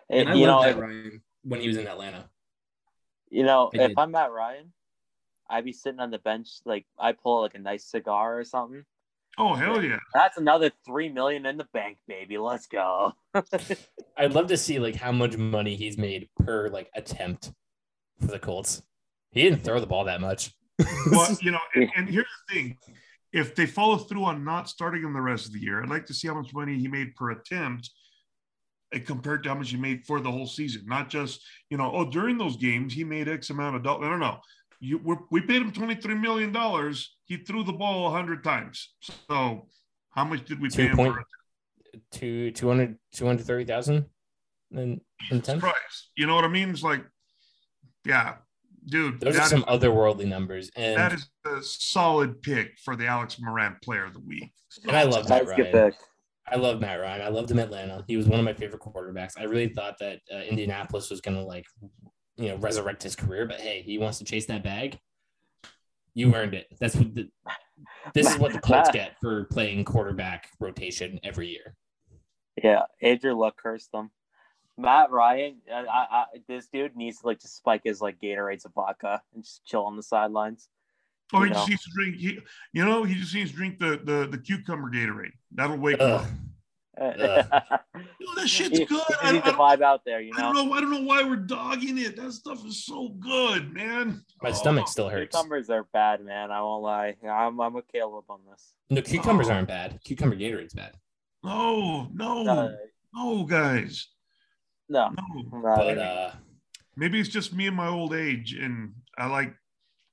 [0.09, 2.29] It- And I you know, Matt Ryan when he was in Atlanta.
[3.29, 3.99] you know, I if did.
[3.99, 4.71] I'm Matt Ryan,
[5.49, 8.85] I'd be sitting on the bench, like I pull like a nice cigar or something.
[9.37, 9.99] Oh hell yeah!
[10.13, 12.37] That's another three million in the bank, baby.
[12.37, 13.13] Let's go.
[14.17, 17.51] I'd love to see like how much money he's made per like attempt
[18.19, 18.81] for the Colts.
[19.31, 20.51] He didn't throw the ball that much.
[21.11, 22.77] Well, you know, and, and here's the thing:
[23.31, 26.05] if they follow through on not starting him the rest of the year, I'd like
[26.07, 27.89] to see how much money he made per attempt,
[28.99, 30.83] compared to how much he made for the whole season.
[30.85, 34.05] Not just you know, oh, during those games he made X amount of dollars.
[34.07, 34.39] I don't know.
[34.79, 37.15] You we're, we paid him twenty three million dollars.
[37.25, 38.93] He threw the ball hundred times.
[39.29, 39.67] So
[40.11, 40.95] How much did we Two pay him?
[40.97, 41.23] point- for
[42.11, 44.05] Two, 200, 230,000
[44.71, 45.59] in, in Jesus 10?
[45.59, 46.09] Christ?
[46.15, 46.69] You know what I mean?
[46.69, 47.03] It's like,
[48.05, 48.35] yeah,
[48.85, 50.71] dude, Those are some is- otherworldly numbers.
[50.77, 54.51] And, that is a solid pick for the Alex Moran Player of the Week.
[54.83, 55.93] and I love Matt Nice good Ryan.
[56.47, 57.21] I love Matt Ryan.
[57.21, 58.03] I loved him Atlanta.
[58.07, 59.33] He was one of my favorite quarterbacks.
[59.37, 61.65] I really thought that uh, Indianapolis was going to like,
[62.37, 63.45] you know, resurrect his career.
[63.45, 64.99] But hey, he wants to chase that bag.
[66.13, 66.67] You earned it.
[66.79, 67.29] That's what the,
[68.13, 71.75] this is what the Colts get for playing quarterback rotation every year.
[72.61, 74.11] Yeah, Andrew Luck cursed them.
[74.77, 78.73] Matt Ryan, I, I, this dude needs to like just spike his like Gatorades of
[78.73, 80.69] vodka and just chill on the sidelines.
[81.33, 82.15] Oh, he You just needs to drink.
[82.17, 82.39] He,
[82.73, 85.31] you know, he just needs to drink the the, the cucumber Gatorade.
[85.53, 86.21] That'll wake him up.
[86.21, 86.27] Ugh.
[87.01, 87.47] Ugh.
[88.35, 89.01] That shit's he, good.
[89.07, 90.39] he I, needs I to don't, vibe out there, you know?
[90.39, 90.65] I don't know.
[90.65, 90.73] know.
[90.73, 92.15] I don't know why we're dogging it.
[92.15, 94.23] That stuff is so good, man.
[94.41, 95.35] My Oh, stomach still hurts.
[95.35, 96.51] Cucumbers are bad, man.
[96.51, 97.15] I won't lie.
[97.27, 98.73] I'm I'm a Kaleb on this.
[98.89, 99.53] No, cucumbers Oh.
[99.53, 99.99] aren't bad.
[100.03, 100.93] Cucumber Gatorade's bad.
[101.43, 102.71] No, no, Uh,
[103.15, 104.07] no, guys.
[104.89, 105.43] no, No.
[105.63, 106.01] But really.
[106.01, 106.31] uh,
[106.97, 109.55] Maybe it's just me and my old age, and I like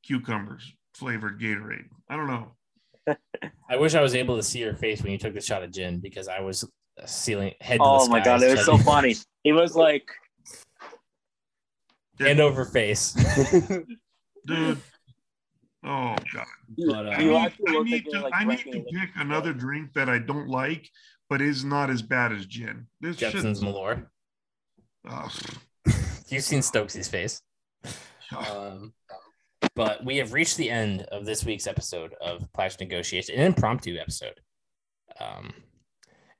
[0.04, 1.86] cucumbers flavored Gatorade.
[2.08, 2.52] I don't know.
[3.70, 5.70] I wish I was able to see your face when you took the shot of
[5.70, 6.68] gin because I was
[7.06, 7.74] ceiling head.
[7.74, 9.16] To the oh my god, it was so funny.
[9.44, 10.10] He was like,
[12.20, 13.12] Hand over face.
[14.46, 14.78] Dude.
[15.84, 16.46] Oh god.
[16.76, 19.00] but uh, I need, I need to, like, I need drinking to it.
[19.00, 20.90] pick another drink that I don't like,
[21.30, 22.88] but is not as bad as gin.
[23.00, 23.32] This shit.
[23.32, 24.06] Jeppson's Malört.
[25.08, 25.30] Oh,
[26.28, 27.40] You've seen Stokes's face.
[28.36, 28.92] Um,
[29.78, 33.96] but we have reached the end of this week's episode of Clash Negotiation, an impromptu
[33.96, 34.40] episode.
[35.20, 35.54] Um,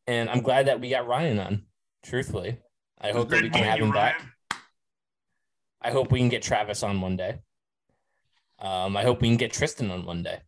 [0.08, 1.62] and I'm glad that we got Ryan on.
[2.02, 2.58] Truthfully,
[3.00, 4.20] I hope that we can have him back.
[5.80, 7.38] I hope we can get Travis on one day.
[8.58, 10.40] Um, I hope we can get Tristan on one day.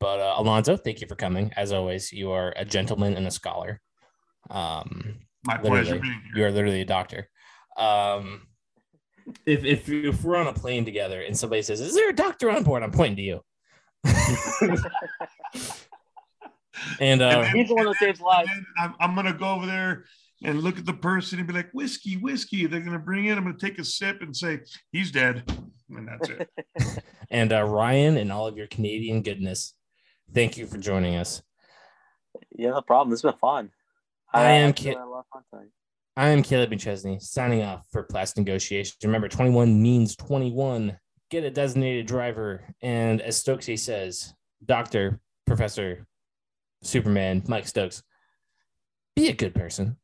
[0.00, 1.52] But uh, Alonzo, thank you for coming.
[1.56, 3.80] As always, you are a gentleman and a scholar.
[4.50, 6.32] Um, My pleasure being here.
[6.34, 7.28] you are literally a doctor.
[7.76, 8.48] Um,
[9.46, 12.50] if, if if we're on a plane together and somebody says, "Is there a doctor
[12.50, 13.40] on board?" I'm pointing to you.
[17.00, 18.50] and uh, he's the one that saves lives.
[18.78, 20.04] I'm, I'm gonna go over there
[20.42, 22.66] and look at the person and be like, whiskey, whiskey.
[22.66, 23.38] They're gonna bring in.
[23.38, 24.60] I'm gonna take a sip and say,
[24.92, 25.50] he's dead,
[25.90, 27.02] and that's it.
[27.30, 29.74] and uh, Ryan and all of your Canadian goodness,
[30.32, 31.42] thank you for joining us.
[32.56, 33.10] Yeah, no problem.
[33.10, 33.70] This has been fun.
[34.32, 35.68] I am actually kid- had a lot of fun tonight.
[35.68, 35.83] I
[36.16, 38.96] am Kaleb McChesney signing off for Class Negotiation.
[39.02, 40.96] Remember, 21 means 21.
[41.30, 42.62] Get a designated driver.
[42.82, 44.32] And as Stoczy says,
[44.64, 46.06] Doctor, Professor,
[46.82, 48.02] Superman, Mike Stokes,
[49.16, 49.96] be a good person.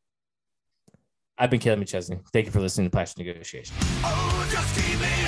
[1.38, 2.20] I've been Kaleb McChesney.
[2.32, 3.74] Thank you for listening to Clash Negotiation.
[4.04, 5.19] Oh,